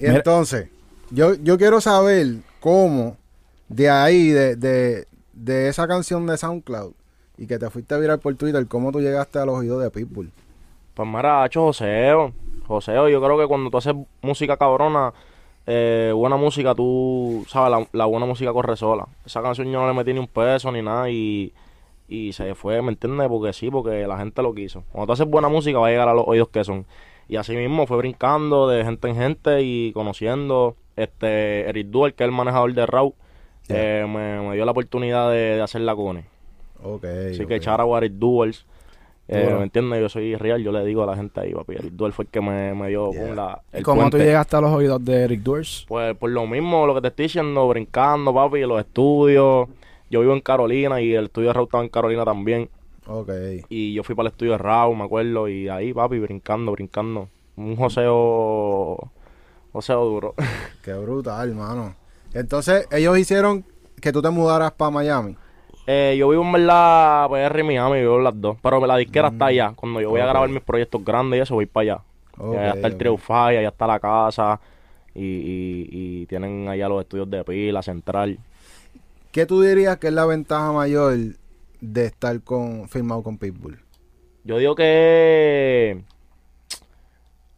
Y 0.00 0.06
entonces, 0.06 0.68
yo, 1.10 1.34
yo 1.34 1.56
quiero 1.56 1.80
saber 1.80 2.36
cómo 2.60 3.16
de 3.68 3.90
ahí, 3.90 4.28
de, 4.28 4.56
de, 4.56 5.06
de 5.32 5.68
esa 5.68 5.86
canción 5.86 6.26
de 6.26 6.36
SoundCloud 6.36 6.92
y 7.36 7.46
que 7.46 7.58
te 7.58 7.70
fuiste 7.70 7.94
a 7.94 7.98
virar 7.98 8.18
por 8.18 8.34
Twitter, 8.36 8.66
cómo 8.66 8.92
tú 8.92 9.00
llegaste 9.00 9.38
a 9.38 9.44
los 9.44 9.58
oídos 9.58 9.82
de 9.82 9.90
Pitbull. 9.90 10.30
Pues 10.94 11.08
mira, 11.08 11.44
hecho 11.46 11.62
Joseo. 11.62 12.32
Joseo, 12.66 13.08
yo 13.08 13.20
creo 13.22 13.38
que 13.38 13.46
cuando 13.46 13.70
tú 13.70 13.76
haces 13.78 13.94
música 14.22 14.56
cabrona, 14.56 15.12
eh, 15.66 16.12
buena 16.14 16.36
música, 16.36 16.74
tú 16.74 17.44
sabes, 17.48 17.70
la, 17.70 17.86
la 17.92 18.04
buena 18.06 18.26
música 18.26 18.52
corre 18.52 18.76
sola. 18.76 19.06
Esa 19.26 19.42
canción 19.42 19.68
yo 19.70 19.80
no 19.80 19.88
le 19.88 19.94
metí 19.94 20.12
ni 20.12 20.20
un 20.20 20.28
peso 20.28 20.70
ni 20.70 20.82
nada 20.82 21.10
y, 21.10 21.52
y 22.08 22.32
se 22.32 22.54
fue, 22.54 22.80
¿me 22.82 22.90
entiendes? 22.90 23.28
Porque 23.28 23.52
sí, 23.52 23.70
porque 23.70 24.06
la 24.06 24.18
gente 24.18 24.42
lo 24.42 24.54
quiso. 24.54 24.84
Cuando 24.92 25.06
tú 25.06 25.12
haces 25.14 25.26
buena 25.26 25.48
música 25.48 25.78
va 25.78 25.88
a 25.88 25.90
llegar 25.90 26.08
a 26.08 26.14
los 26.14 26.24
oídos 26.26 26.48
que 26.48 26.64
son. 26.64 26.86
Y 27.28 27.36
así 27.36 27.56
mismo 27.56 27.86
fue 27.86 27.96
brincando 27.96 28.68
de 28.68 28.84
gente 28.84 29.08
en 29.08 29.16
gente 29.16 29.62
y 29.62 29.92
conociendo. 29.92 30.76
Este, 30.96 31.68
Eric 31.68 31.88
Duel, 31.88 32.14
que 32.14 32.22
es 32.24 32.28
el 32.28 32.34
manejador 32.34 32.72
de 32.74 32.86
Raw, 32.86 33.14
eh, 33.68 34.04
me, 34.06 34.46
me 34.48 34.54
dio 34.54 34.64
la 34.64 34.70
oportunidad 34.72 35.30
de, 35.30 35.56
de 35.56 35.62
hacer 35.62 35.80
la 35.80 35.96
cone. 35.96 36.26
Ok. 36.82 37.04
Así 37.30 37.38
que 37.38 37.44
ok. 37.44 37.50
echar 37.52 37.80
a 37.80 37.84
Eric 37.98 38.12
Duels. 38.12 38.66
Eh. 39.26 39.54
¿Me 39.56 39.62
entiendes? 39.62 40.00
Yo 40.02 40.08
soy 40.10 40.36
real, 40.36 40.62
yo 40.62 40.70
le 40.70 40.84
digo 40.84 41.02
a 41.02 41.06
la 41.06 41.16
gente 41.16 41.40
ahí, 41.40 41.54
papi. 41.54 41.76
Eric 41.76 41.92
Duel 41.94 42.12
fue 42.12 42.26
el 42.26 42.30
que 42.30 42.42
me, 42.42 42.74
me 42.74 42.88
dio 42.90 43.10
Yeah. 43.10 43.34
la, 43.34 43.62
¿Y 43.72 43.78
el 43.78 43.82
cómo 43.82 44.02
tú 44.04 44.10
puente. 44.10 44.26
llegaste 44.26 44.56
a 44.56 44.60
los 44.60 44.70
oídos 44.70 45.02
de 45.02 45.22
Eric 45.24 45.40
Durs? 45.40 45.86
Pues 45.88 46.14
por 46.14 46.28
lo 46.30 46.46
mismo, 46.46 46.86
lo 46.86 46.94
que 46.94 47.00
te 47.00 47.08
estoy 47.08 47.22
diciendo, 47.24 47.66
brincando, 47.66 48.34
papi, 48.34 48.60
en 48.60 48.68
los 48.68 48.80
estudios. 48.80 49.68
Yo 50.10 50.20
vivo 50.20 50.32
en 50.32 50.40
Carolina 50.40 51.00
y 51.00 51.14
el 51.14 51.24
estudio 51.24 51.48
de 51.48 51.54
Raúl 51.54 51.66
estaba 51.66 51.84
en 51.84 51.90
Carolina 51.90 52.24
también. 52.24 52.68
Ok. 53.06 53.30
Y 53.68 53.94
yo 53.94 54.02
fui 54.02 54.14
para 54.14 54.28
el 54.28 54.32
estudio 54.32 54.52
de 54.52 54.58
Raúl, 54.58 54.96
me 54.96 55.04
acuerdo, 55.04 55.48
y 55.48 55.68
ahí, 55.68 55.92
papi, 55.92 56.18
brincando, 56.18 56.72
brincando. 56.72 57.28
Un 57.56 57.76
joseo, 57.76 59.10
joseo 59.72 60.04
duro. 60.04 60.34
Qué 60.82 60.92
brutal, 60.94 61.50
hermano. 61.50 61.94
Entonces, 62.32 62.88
ellos 62.90 63.18
hicieron 63.18 63.64
que 64.00 64.12
tú 64.12 64.20
te 64.20 64.30
mudaras 64.30 64.72
para 64.72 64.90
Miami. 64.90 65.36
Eh, 65.86 66.16
yo 66.18 66.28
vivo 66.30 66.42
en 66.42 66.52
verdad 66.52 67.28
PR 67.28 67.60
y 67.60 67.62
Miami, 67.62 68.00
vivo 68.00 68.16
en 68.18 68.24
las 68.24 68.40
dos. 68.40 68.56
Pero 68.62 68.84
la 68.86 68.96
disquera 68.96 69.28
está 69.28 69.46
allá. 69.46 69.72
Cuando 69.76 70.00
yo 70.00 70.10
voy 70.10 70.20
a 70.20 70.26
grabar 70.26 70.48
mis 70.48 70.62
proyectos 70.62 71.04
grandes 71.04 71.38
y 71.38 71.42
eso, 71.42 71.54
voy 71.54 71.66
para 71.66 71.82
allá. 71.82 72.02
Ok, 72.38 72.56
allá 72.56 72.70
está 72.70 72.86
el 72.88 72.92
ok. 72.94 72.98
Triunfy, 72.98 73.32
allá 73.32 73.68
está 73.68 73.86
la 73.86 74.00
casa. 74.00 74.60
Y, 75.14 75.22
y, 75.22 75.88
y 75.90 76.26
tienen 76.26 76.68
allá 76.68 76.88
los 76.88 77.02
estudios 77.02 77.30
de 77.30 77.44
pila, 77.44 77.82
central. 77.82 78.38
¿Qué 79.34 79.46
tú 79.46 79.62
dirías 79.62 79.96
que 79.96 80.06
es 80.06 80.12
la 80.12 80.26
ventaja 80.26 80.70
mayor 80.70 81.16
de 81.80 82.06
estar 82.06 82.40
con 82.44 82.88
firmado 82.88 83.24
con 83.24 83.36
Pitbull? 83.36 83.80
Yo 84.44 84.58
digo 84.58 84.76
que 84.76 86.04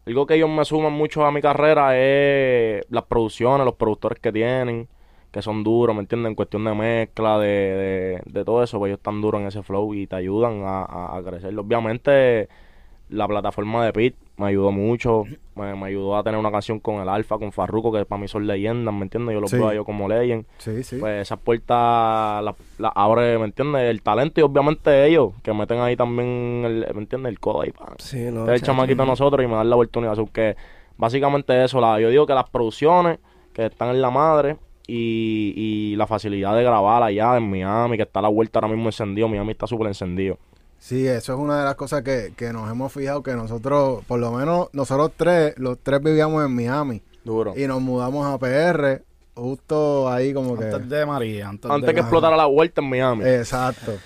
algo 0.06 0.26
que 0.26 0.36
ellos 0.36 0.48
me 0.48 0.64
suman 0.64 0.94
mucho 0.94 1.26
a 1.26 1.30
mi 1.30 1.42
carrera 1.42 1.94
es 1.98 2.82
las 2.88 3.04
producciones, 3.04 3.66
los 3.66 3.74
productores 3.74 4.18
que 4.20 4.32
tienen, 4.32 4.88
que 5.30 5.42
son 5.42 5.62
duros, 5.62 5.94
¿me 5.94 6.00
entienden? 6.00 6.30
En 6.30 6.34
cuestión 6.34 6.64
de 6.64 6.74
mezcla, 6.74 7.38
de, 7.38 7.46
de, 7.46 8.22
de 8.24 8.44
todo 8.46 8.62
eso, 8.62 8.78
pues 8.78 8.88
ellos 8.88 8.98
están 9.00 9.20
duros 9.20 9.42
en 9.42 9.48
ese 9.48 9.62
flow 9.62 9.92
y 9.92 10.06
te 10.06 10.16
ayudan 10.16 10.62
a, 10.62 10.82
a, 10.82 11.18
a 11.18 11.22
crecer. 11.22 11.58
Obviamente, 11.58 12.48
la 13.10 13.28
plataforma 13.28 13.84
de 13.84 13.92
Pit 13.92 14.16
me 14.38 14.48
ayudó 14.48 14.70
mucho, 14.70 15.24
me, 15.54 15.74
me 15.74 15.86
ayudó 15.86 16.16
a 16.16 16.22
tener 16.22 16.38
una 16.38 16.50
canción 16.50 16.78
con 16.78 16.96
el 16.96 17.08
Alfa, 17.08 17.38
con 17.38 17.52
Farruko, 17.52 17.90
que 17.90 18.04
para 18.04 18.20
mí 18.20 18.28
son 18.28 18.46
leyendas, 18.46 18.92
¿me 18.94 19.02
entiendes? 19.04 19.32
Yo 19.34 19.40
los 19.40 19.50
Sí. 19.50 19.56
veo 19.56 19.68
a 19.68 19.72
ellos 19.72 19.86
como 19.86 20.08
legend 20.08 20.44
Sí, 20.58 20.82
sí. 20.82 20.96
pues 21.00 21.22
esas 21.22 21.38
puertas 21.38 22.44
las 22.44 22.54
la 22.78 22.88
abre, 22.88 23.38
¿me 23.38 23.46
entiendes? 23.46 23.82
El 23.82 24.02
talento 24.02 24.40
y 24.40 24.44
obviamente 24.44 25.06
ellos, 25.06 25.32
que 25.42 25.52
meten 25.54 25.78
ahí 25.80 25.96
también, 25.96 26.62
el, 26.66 26.86
¿me 26.94 27.00
entiendes? 27.00 27.30
El 27.30 27.40
codo 27.40 27.62
ahí, 27.62 27.70
pa. 27.70 27.94
Sí, 27.98 28.30
no, 28.30 28.40
Este 28.40 28.54
es 28.56 28.60
el 28.62 28.66
chamaquito 28.66 29.02
de 29.02 29.08
nosotros 29.08 29.42
y 29.42 29.46
me 29.48 29.54
dan 29.54 29.70
la 29.70 29.76
oportunidad. 29.76 30.12
Así 30.12 30.22
que 30.32 30.54
básicamente 30.98 31.64
eso, 31.64 31.80
la, 31.80 31.98
yo 32.00 32.10
digo 32.10 32.26
que 32.26 32.34
las 32.34 32.48
producciones 32.50 33.18
que 33.54 33.66
están 33.66 33.88
en 33.88 34.02
la 34.02 34.10
madre 34.10 34.56
y, 34.86 35.52
y 35.56 35.96
la 35.96 36.06
facilidad 36.06 36.54
de 36.54 36.62
grabar 36.62 37.02
allá 37.02 37.36
en 37.36 37.50
Miami, 37.50 37.96
que 37.96 38.02
está 38.04 38.20
la 38.20 38.28
vuelta 38.28 38.58
ahora 38.58 38.68
mismo 38.68 38.88
encendido, 38.88 39.28
Miami 39.28 39.52
está 39.52 39.66
súper 39.66 39.86
encendido. 39.88 40.38
Sí, 40.78 41.06
eso 41.06 41.34
es 41.34 41.38
una 41.38 41.58
de 41.58 41.64
las 41.64 41.74
cosas 41.74 42.02
que, 42.02 42.32
que 42.36 42.52
nos 42.52 42.70
hemos 42.70 42.92
fijado 42.92 43.22
que 43.22 43.32
nosotros, 43.34 44.04
por 44.06 44.20
lo 44.20 44.30
menos 44.32 44.68
nosotros 44.72 45.12
tres, 45.16 45.54
los 45.58 45.78
tres 45.82 46.02
vivíamos 46.02 46.44
en 46.44 46.54
Miami 46.54 47.02
Duro. 47.24 47.54
y 47.56 47.66
nos 47.66 47.80
mudamos 47.80 48.26
a 48.26 48.38
PR 48.38 49.02
justo 49.34 50.08
ahí 50.08 50.32
como 50.32 50.56
que... 50.56 50.64
Antes 50.64 50.88
de 50.88 51.04
María. 51.04 51.48
Antes, 51.48 51.70
Antes 51.70 51.88
de 51.88 51.94
que 51.94 52.00
explotara 52.00 52.36
la 52.36 52.46
vuelta 52.46 52.80
en 52.80 52.88
Miami. 52.88 53.24
Exacto. 53.24 53.92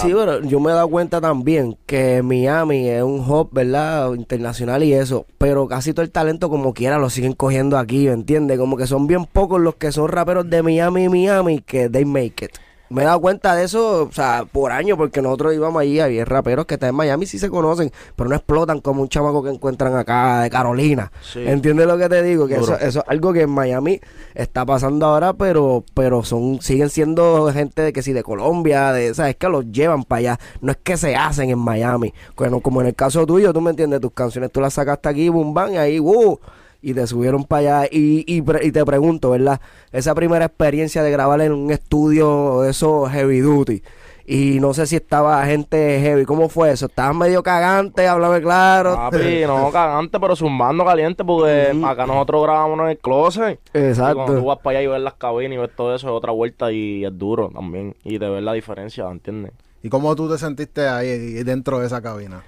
Sí, 0.00 0.12
pero 0.14 0.40
yo 0.42 0.60
me 0.60 0.70
he 0.70 0.74
dado 0.74 0.88
cuenta 0.88 1.20
también 1.20 1.76
que 1.84 2.22
Miami 2.22 2.88
es 2.88 3.02
un 3.02 3.20
hub, 3.20 3.50
¿verdad? 3.52 4.14
Internacional 4.14 4.82
y 4.82 4.94
eso. 4.94 5.26
Pero 5.36 5.68
casi 5.68 5.92
todo 5.92 6.02
el 6.02 6.10
talento, 6.10 6.48
como 6.48 6.72
quiera, 6.72 6.96
lo 6.96 7.10
siguen 7.10 7.34
cogiendo 7.34 7.76
aquí, 7.76 8.06
¿me 8.06 8.14
entiendes? 8.14 8.58
Como 8.58 8.78
que 8.78 8.86
son 8.86 9.06
bien 9.06 9.26
pocos 9.26 9.60
los 9.60 9.74
que 9.74 9.92
son 9.92 10.08
raperos 10.08 10.48
de 10.48 10.62
Miami, 10.62 11.10
Miami, 11.10 11.60
que 11.60 11.90
they 11.90 12.06
make 12.06 12.46
it. 12.46 12.52
Me 12.90 13.02
he 13.02 13.04
dado 13.04 13.20
cuenta 13.20 13.54
de 13.54 13.64
eso, 13.64 14.02
o 14.02 14.12
sea, 14.12 14.44
por 14.50 14.72
años, 14.72 14.98
porque 14.98 15.22
nosotros 15.22 15.54
íbamos 15.54 15.80
allí, 15.80 16.00
había 16.00 16.24
raperos 16.24 16.66
que 16.66 16.74
están 16.74 16.90
en 16.90 16.96
Miami, 16.96 17.24
sí 17.24 17.38
se 17.38 17.48
conocen, 17.48 17.92
pero 18.16 18.28
no 18.28 18.34
explotan 18.34 18.80
como 18.80 19.02
un 19.02 19.08
chamaco 19.08 19.44
que 19.44 19.50
encuentran 19.50 19.96
acá 19.96 20.42
de 20.42 20.50
Carolina. 20.50 21.12
Sí. 21.22 21.40
¿Entiendes 21.46 21.86
lo 21.86 21.96
que 21.96 22.08
te 22.08 22.22
digo? 22.22 22.48
Que 22.48 22.56
eso, 22.56 22.76
eso 22.76 23.00
es 23.00 23.04
algo 23.06 23.32
que 23.32 23.42
en 23.42 23.50
Miami 23.50 24.00
está 24.34 24.66
pasando 24.66 25.06
ahora, 25.06 25.32
pero 25.34 25.84
pero 25.94 26.24
son 26.24 26.60
siguen 26.60 26.90
siendo 26.90 27.50
gente 27.52 27.82
de 27.82 27.92
que 27.92 28.02
sí, 28.02 28.12
de 28.12 28.24
Colombia, 28.24 28.92
de, 28.92 29.14
¿sabes? 29.14 29.36
Que 29.36 29.48
los 29.48 29.70
llevan 29.70 30.02
para 30.02 30.18
allá. 30.18 30.40
No 30.60 30.72
es 30.72 30.78
que 30.82 30.96
se 30.96 31.14
hacen 31.14 31.48
en 31.48 31.58
Miami. 31.58 32.12
Bueno, 32.36 32.60
como 32.60 32.80
en 32.80 32.88
el 32.88 32.94
caso 32.96 33.24
tuyo, 33.24 33.52
tú 33.52 33.60
me 33.60 33.70
entiendes, 33.70 34.00
tus 34.00 34.12
canciones 34.12 34.50
tú 34.50 34.60
las 34.60 34.74
sacaste 34.74 35.08
aquí, 35.08 35.28
boom, 35.28 35.54
bang, 35.54 35.74
y 35.74 35.76
ahí, 35.76 36.00
¡uh! 36.00 36.38
Y 36.82 36.94
te 36.94 37.06
subieron 37.06 37.44
para 37.44 37.80
allá. 37.80 37.88
Y, 37.90 38.24
y, 38.26 38.42
y 38.66 38.72
te 38.72 38.84
pregunto, 38.84 39.30
¿verdad? 39.30 39.60
Esa 39.92 40.14
primera 40.14 40.46
experiencia 40.46 41.02
de 41.02 41.10
grabar 41.10 41.40
en 41.40 41.52
un 41.52 41.70
estudio, 41.70 42.64
eso 42.64 43.06
heavy 43.06 43.40
duty. 43.40 43.82
Y 44.26 44.60
no 44.60 44.72
sé 44.74 44.86
si 44.86 44.94
estaba 44.94 45.44
gente 45.44 45.98
heavy. 46.00 46.24
¿Cómo 46.24 46.48
fue 46.48 46.70
eso? 46.70 46.86
¿Estabas 46.86 47.16
medio 47.16 47.42
cagante? 47.42 48.06
Háblame 48.06 48.40
claro. 48.40 48.94
Papi, 48.94 49.42
no 49.44 49.70
cagante, 49.72 50.20
pero 50.20 50.36
zumbando 50.36 50.84
caliente, 50.84 51.24
porque 51.24 51.72
acá 51.84 52.06
nosotros 52.06 52.44
grabamos 52.44 52.78
en 52.78 52.86
el 52.90 52.98
closet. 52.98 53.58
Y 53.74 53.78
Exacto. 53.78 54.14
cuando 54.14 54.40
tú 54.40 54.46
vas 54.46 54.58
para 54.58 54.78
allá 54.78 54.88
y 54.88 54.92
ves 54.92 55.00
las 55.00 55.14
cabinas 55.14 55.54
y 55.54 55.56
ves 55.58 55.70
todo 55.74 55.96
eso, 55.96 56.06
es 56.06 56.12
otra 56.12 56.30
vuelta 56.30 56.70
y 56.70 57.04
es 57.04 57.18
duro 57.18 57.50
también. 57.52 57.96
Y 58.04 58.18
de 58.18 58.28
ver 58.30 58.44
la 58.44 58.52
diferencia, 58.52 59.10
¿entiendes? 59.10 59.50
¿Y 59.82 59.88
cómo 59.88 60.14
tú 60.14 60.30
te 60.30 60.38
sentiste 60.38 60.86
ahí 60.86 61.42
dentro 61.42 61.80
de 61.80 61.86
esa 61.86 62.00
cabina? 62.00 62.44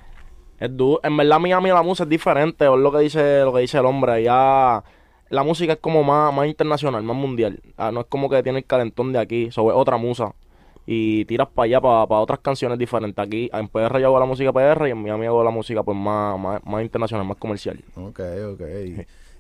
En 0.65 1.17
verdad, 1.17 1.41
Miami 1.41 1.71
la 1.71 1.83
música 1.83 2.05
es 2.05 2.11
diferente, 2.11 2.65
es 2.65 2.71
lo 2.71 2.93
que 2.93 2.99
dice, 2.99 3.41
lo 3.43 3.53
que 3.53 3.61
dice 3.61 3.79
el 3.79 3.87
hombre. 3.87 4.13
Allá 4.13 4.85
la 5.29 5.43
música 5.43 5.73
es 5.73 5.79
como 5.81 6.05
más, 6.05 6.33
más 6.33 6.47
internacional, 6.47 7.03
más 7.03 7.17
mundial. 7.17 7.61
Ah, 7.77 7.91
no 7.91 8.01
es 8.01 8.07
como 8.07 8.29
que 8.31 8.43
tiene 8.43 8.61
el 8.61 8.65
calentón 8.65 9.13
de 9.13 9.19
aquí, 9.19 9.51
sobre 9.51 9.75
otra 9.75 9.97
musa. 9.97 10.35
Y 10.87 11.25
tiras 11.25 11.49
para 11.49 11.65
allá 11.65 11.81
para 11.81 12.21
otras 12.21 12.41
canciones 12.41 12.79
diferentes. 12.79 13.25
Aquí 13.25 13.51
en 13.53 13.69
PR 13.69 13.99
yo 14.01 14.07
hago 14.07 14.21
la 14.21 14.27
música 14.27 14.53
PR 14.53 14.89
y 14.89 14.91
en 14.93 15.03
Miami 15.03 15.27
hago 15.27 15.43
la 15.43 15.51
música 15.51 15.83
pues 15.83 15.97
más, 15.97 16.39
más, 16.39 16.65
más 16.65 16.83
internacional, 16.83 17.27
más 17.27 17.39
comercial. 17.39 17.83
Ok, 17.97 18.21
ok. 18.53 18.63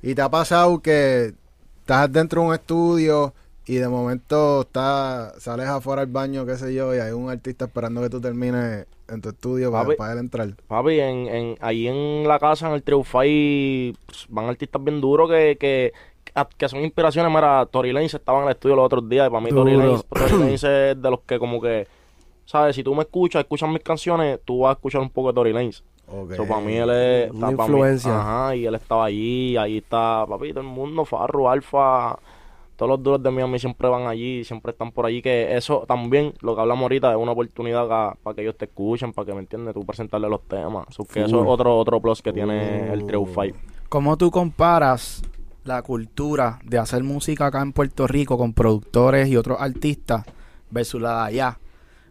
¿Y 0.02 0.14
te 0.14 0.22
ha 0.22 0.30
pasado 0.30 0.80
que 0.80 1.34
estás 1.80 2.12
dentro 2.12 2.40
de 2.40 2.48
un 2.48 2.54
estudio 2.54 3.34
y 3.66 3.76
de 3.76 3.88
momento 3.88 4.62
estás, 4.62 5.40
sales 5.42 5.68
afuera 5.68 6.02
al 6.02 6.08
baño, 6.08 6.44
qué 6.46 6.56
sé 6.56 6.74
yo, 6.74 6.94
y 6.94 6.98
hay 6.98 7.12
un 7.12 7.30
artista 7.30 7.66
esperando 7.66 8.00
que 8.00 8.10
tú 8.10 8.20
termines 8.20 8.86
en 9.12 9.20
tu 9.20 9.28
estudio 9.28 9.70
para, 9.70 9.84
Papi. 9.84 9.96
para 9.96 10.12
él 10.14 10.18
entrar? 10.18 10.48
Papi, 10.66 11.00
en, 11.00 11.28
en, 11.28 11.56
ahí 11.60 11.86
en 11.88 12.26
la 12.26 12.38
casa, 12.38 12.68
en 12.68 12.74
el 12.74 12.82
Triunfay, 12.82 13.94
pues, 14.06 14.26
van 14.28 14.46
artistas 14.46 14.82
bien 14.82 15.00
duros 15.00 15.28
que, 15.30 15.56
que, 15.58 15.92
que 16.56 16.68
son 16.68 16.80
inspiraciones. 16.80 17.30
Mira, 17.32 17.66
Tory 17.66 17.92
Lanez 17.92 18.14
estaba 18.14 18.38
en 18.40 18.44
el 18.46 18.50
estudio 18.52 18.76
los 18.76 18.86
otros 18.86 19.08
días 19.08 19.26
y 19.28 19.30
para 19.30 19.42
mí 19.42 19.50
Tory 19.50 19.72
Duro. 19.72 19.86
Lanez, 19.86 20.04
Tory 20.06 20.32
Lanez 20.32 20.64
es 20.64 21.02
de 21.02 21.10
los 21.10 21.20
que 21.20 21.38
como 21.38 21.60
que, 21.60 21.86
¿sabes? 22.46 22.74
Si 22.76 22.82
tú 22.82 22.94
me 22.94 23.02
escuchas, 23.02 23.40
escuchas 23.42 23.68
mis 23.68 23.82
canciones, 23.82 24.40
tú 24.44 24.60
vas 24.60 24.70
a 24.70 24.72
escuchar 24.72 25.00
un 25.00 25.10
poco 25.10 25.28
de 25.28 25.34
Tory 25.34 25.52
Lanez. 25.52 25.82
Ok. 26.08 26.34
So, 26.34 26.46
para 26.46 26.60
mí 26.60 26.74
él 26.76 26.90
es... 26.90 27.30
Una 27.30 27.50
está- 27.50 27.56
pa' 27.56 27.66
mí- 27.68 27.72
influencia. 27.74 28.18
ajá, 28.20 28.56
y 28.56 28.66
él 28.66 28.74
estaba 28.74 29.04
allí, 29.04 29.56
ahí 29.56 29.78
está, 29.78 30.24
papi, 30.28 30.50
todo 30.50 30.60
el 30.60 30.66
mundo, 30.66 31.04
Farru, 31.04 31.48
Alfa... 31.48 32.18
Todos 32.76 32.90
los 32.90 33.02
duros 33.02 33.22
de 33.22 33.30
Miami 33.30 33.58
siempre 33.58 33.88
van 33.88 34.06
allí, 34.06 34.44
siempre 34.44 34.72
están 34.72 34.92
por 34.92 35.06
allí, 35.06 35.22
que 35.22 35.56
eso 35.56 35.84
también, 35.86 36.34
lo 36.40 36.54
que 36.54 36.60
hablamos 36.60 36.82
ahorita, 36.82 37.10
es 37.10 37.16
una 37.16 37.32
oportunidad 37.32 37.86
para 38.22 38.34
que 38.34 38.42
ellos 38.42 38.56
te 38.56 38.64
escuchen, 38.64 39.12
para 39.12 39.26
que, 39.26 39.34
¿me 39.34 39.40
entiendes? 39.40 39.74
Tú 39.74 39.84
presentarle 39.84 40.28
los 40.28 40.42
temas. 40.48 40.86
So, 40.90 41.04
que 41.04 41.24
eso 41.24 41.42
es 41.42 41.48
otro, 41.48 41.76
otro 41.76 42.00
plus 42.00 42.22
que 42.22 42.32
tiene 42.32 42.92
el 42.92 43.04
Trio 43.06 43.26
Five. 43.26 43.54
¿Cómo 43.88 44.16
tú 44.16 44.30
comparas 44.30 45.22
la 45.64 45.82
cultura 45.82 46.58
de 46.64 46.78
hacer 46.78 47.04
música 47.04 47.46
acá 47.46 47.62
en 47.62 47.72
Puerto 47.72 48.06
Rico 48.06 48.36
con 48.38 48.52
productores 48.52 49.28
y 49.28 49.36
otros 49.36 49.60
artistas 49.60 50.24
versus 50.70 51.00
la 51.00 51.22
de 51.22 51.28
allá? 51.28 51.58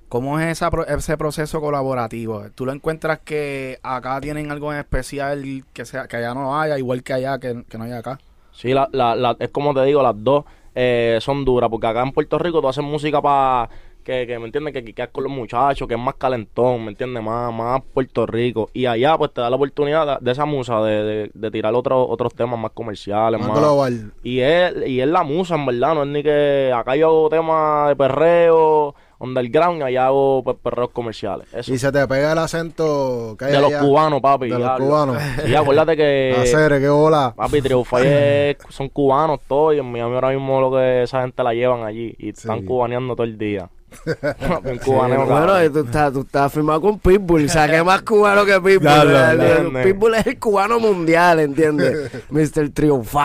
¿Cómo 0.07 0.39
es 0.39 0.51
esa 0.51 0.69
ese 0.89 1.17
proceso 1.17 1.61
colaborativo? 1.61 2.43
¿Tú 2.53 2.65
lo 2.65 2.73
encuentras 2.73 3.19
que 3.19 3.79
acá 3.81 4.19
tienen 4.19 4.51
algo 4.51 4.73
en 4.73 4.79
especial 4.79 5.63
que 5.71 5.85
sea 5.85 6.07
que 6.07 6.17
allá 6.17 6.33
no 6.33 6.59
haya, 6.59 6.77
igual 6.77 7.01
que 7.01 7.13
allá 7.13 7.39
que, 7.39 7.63
que 7.67 7.77
no 7.77 7.85
hay 7.85 7.93
acá? 7.93 8.19
Sí, 8.51 8.73
la, 8.73 8.87
la, 8.91 9.15
la- 9.15 9.35
es 9.39 9.49
como 9.49 9.73
te 9.73 9.83
digo, 9.83 10.01
las 10.03 10.15
dos 10.23 10.45
eh, 10.75 11.17
son 11.21 11.43
duras, 11.45 11.69
porque 11.69 11.87
acá 11.87 12.01
en 12.03 12.11
Puerto 12.11 12.37
Rico 12.37 12.61
tú 12.61 12.67
haces 12.67 12.83
música 12.83 13.21
para 13.21 13.69
que, 14.03 14.25
que, 14.25 14.39
¿me 14.39 14.45
entiendes? 14.45 14.73
Que 14.73 14.83
quiqueas 14.83 15.09
con 15.09 15.23
los 15.25 15.31
muchachos, 15.31 15.87
que 15.87 15.93
es 15.93 15.99
más 15.99 16.15
calentón, 16.15 16.83
¿me 16.85 16.91
entiendes? 16.91 17.21
Más, 17.23 17.53
más 17.53 17.81
Puerto 17.93 18.25
Rico. 18.25 18.69
Y 18.73 18.87
allá 18.87 19.15
pues 19.17 19.31
te 19.31 19.41
da 19.41 19.49
la 19.49 19.55
oportunidad 19.57 20.19
de, 20.19 20.25
de 20.25 20.31
esa 20.31 20.45
musa, 20.45 20.81
de, 20.81 21.03
de, 21.03 21.31
de 21.33 21.51
tirar 21.51 21.73
otros 21.75 22.07
otros 22.09 22.33
temas 22.33 22.59
más 22.59 22.71
comerciales, 22.71 23.39
Más 23.39 23.49
más... 23.49 23.59
global. 23.59 24.11
Y 24.23 24.39
es, 24.39 24.73
y 24.87 25.01
es 25.01 25.07
la 25.07 25.23
musa, 25.23 25.55
en 25.55 25.65
verdad, 25.67 25.93
no 25.93 26.01
es 26.03 26.09
ni 26.09 26.23
que 26.23 26.71
acá 26.75 26.95
yo 26.95 27.07
hago 27.09 27.29
temas 27.29 27.89
de 27.89 27.95
perreo, 27.95 28.95
underground, 29.21 29.79
y 29.81 29.83
allá 29.83 30.07
hago 30.07 30.43
pues, 30.43 30.57
perreos 30.61 30.89
comerciales. 30.91 31.47
Eso. 31.53 31.73
Y 31.73 31.77
se 31.77 31.91
te 31.91 32.07
pega 32.07 32.31
el 32.33 32.37
acento 32.37 33.35
que 33.37 33.45
hay 33.45 33.51
De 33.53 33.61
los 33.61 33.73
cubanos, 33.73 34.21
papi. 34.21 34.49
De 34.49 34.57
los 34.59 34.79
cubanos. 34.79 35.17
Y 35.47 35.55
acuérdate 35.55 35.95
que... 35.95 36.35
Hacer, 36.41 36.79
qué 36.79 36.89
hola. 36.89 37.33
Papi, 37.35 37.61
Triunfay 37.61 38.03
es- 38.07 38.57
son 38.69 38.89
cubanos 38.89 39.39
todos 39.47 39.75
y 39.75 39.79
en 39.79 39.91
Miami 39.91 40.15
ahora 40.15 40.29
mismo 40.29 40.59
lo 40.59 40.71
que 40.71 41.03
esa 41.03 41.21
gente 41.21 41.43
la 41.43 41.53
llevan 41.53 41.83
allí 41.83 42.15
y 42.17 42.29
están 42.29 42.59
Sí. 42.61 42.65
cubaneando 42.65 43.15
todo 43.15 43.25
el 43.25 43.37
día. 43.37 43.69
Bien 44.63 44.77
cubaneo, 44.79 45.25
bueno, 45.25 45.69
tú 45.69 45.79
estás, 45.79 46.13
tú 46.13 46.21
estás 46.21 46.53
firmado 46.53 46.79
con 46.79 46.97
Pitbull. 46.97 47.43
O 47.45 47.49
sea, 47.49 47.69
que 47.69 47.83
más 47.83 48.01
cubano 48.03 48.45
que 48.45 48.53
Pitbull. 48.61 49.83
Pitbull 49.83 50.15
es 50.15 50.27
el 50.27 50.39
cubano 50.39 50.79
mundial, 50.79 51.41
¿entiendes? 51.41 52.09
Mr. 52.29 52.69
Trio 52.73 53.01
5. 53.03 53.19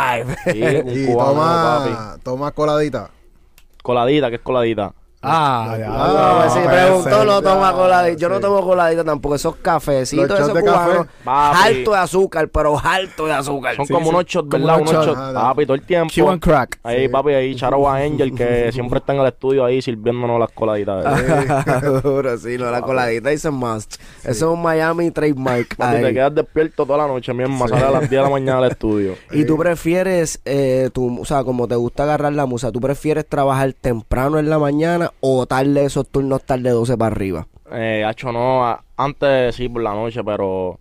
Sí, 0.53 0.63
un 0.85 0.91
Y 0.91 1.07
cubano, 1.07 1.35
papi. 1.35 1.91
toma, 1.91 2.17
toma 2.23 2.51
coladita. 2.51 3.11
Coladita, 3.83 4.29
¿qué 4.29 4.35
es 4.37 4.43
coladita? 4.43 4.93
Ah, 5.29 5.77
ya. 5.79 5.87
Ah, 5.91 6.49
si 6.51 6.59
no, 6.61 6.67
preguntó, 6.67 7.11
puede 7.11 7.27
no 7.27 7.43
toma 7.43 7.73
coladita. 7.73 8.19
Yo 8.19 8.29
no 8.29 8.41
tomo 8.41 8.63
coladita 8.65 9.05
tampoco. 9.05 9.35
Esos 9.35 9.57
cafecitos, 9.57 10.39
esos 10.39 10.55
de 10.55 10.61
cubanos. 10.61 11.07
Alto 11.25 11.91
de 11.93 11.99
azúcar, 11.99 12.49
pero 12.49 12.79
alto 12.83 13.27
de 13.27 13.33
azúcar. 13.33 13.77
Son 13.77 13.87
Sí, 13.87 13.93
como 13.93 14.07
sí, 14.07 14.11
unos 14.11 14.25
shots, 14.27 14.49
¿verdad? 14.49 14.81
unos 14.81 14.93
shots. 15.07 15.19
Ajá, 15.19 15.33
papi, 15.49 15.67
todo 15.67 15.75
el 15.75 15.83
tiempo. 15.83 16.13
Q 16.15 16.29
and 16.31 16.41
crack. 16.43 16.79
Ahí, 16.83 17.09
papi, 17.09 17.33
ahí, 17.35 17.55
Charo 17.57 17.89
Angel, 17.89 18.35
que 18.35 18.71
siempre 18.73 18.99
está 18.99 19.13
en 19.15 19.21
el 19.21 19.27
estudio 19.27 19.65
ahí 19.65 19.83
sirviéndonos 19.83 20.39
las 20.39 20.51
coladitas. 20.53 21.05
Duro, 22.03 22.39
sí, 22.39 22.57
no, 22.59 22.71
la 22.71 22.81
coladita 22.83 23.31
dice 23.31 23.51
must. 23.51 23.97
Eso 24.23 24.31
es 24.31 24.43
un 24.43 24.63
Miami 24.63 25.11
trademark. 25.11 25.77
Papi, 25.77 26.03
te 26.03 26.13
quedas 26.15 26.35
despierto 26.35 26.87
toda 26.87 26.99
la 26.99 27.07
noche, 27.07 27.33
mi 27.35 27.43
hermano. 27.43 27.69
Sale 27.69 27.85
a 27.85 27.91
las 27.91 28.01
10 28.03 28.11
de 28.11 28.17
la 28.23 28.31
mañana 28.31 28.59
al 28.59 28.71
estudio. 28.71 29.15
Y 29.33 29.45
tú 29.45 29.59
prefieres, 29.59 30.41
eh, 30.45 30.89
tu, 30.93 31.21
o 31.21 31.25
sea, 31.25 31.45
como 31.45 31.69
te 31.69 31.75
gusta 31.75 32.05
agarrar 32.05 32.33
la 32.33 32.47
musa, 32.47 32.73
¿tú 32.73 32.81
prefieres 32.81 33.27
trabajar 33.29 33.73
temprano 33.75 34.39
en 34.39 34.49
la 34.49 34.59
mañana 34.59 35.13
o 35.21 35.47
tarde 35.47 35.85
esos 35.85 36.09
turnos 36.09 36.43
tarde 36.45 36.71
12 36.71 36.97
para 36.97 37.15
arriba? 37.15 37.47
Eh, 37.73 38.05
hacho, 38.07 38.33
no, 38.33 38.79
antes 38.97 39.55
sí 39.57 39.69
por 39.69 39.83
la 39.83 39.93
noche, 39.95 40.23
pero 40.25 40.79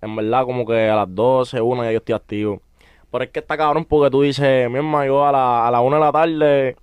en 0.00 0.14
verdad 0.16 0.44
como 0.44 0.64
que 0.66 0.88
a 0.88 0.96
las 0.96 1.14
12, 1.14 1.60
1 1.60 1.84
ya 1.84 1.92
yo 1.92 1.98
estoy 1.98 2.14
activo. 2.14 2.60
Pero 3.10 3.24
es 3.24 3.30
que 3.30 3.40
está 3.40 3.56
cabrón 3.56 3.84
porque 3.84 4.10
tú 4.10 4.22
dices, 4.22 4.70
mi 4.70 4.76
hermano, 4.76 5.04
yo 5.04 5.26
a 5.26 5.32
la, 5.32 5.66
a 5.66 5.70
la 5.70 5.80
1 5.80 5.96
de 5.96 6.00
la 6.00 6.12
tarde 6.12 6.76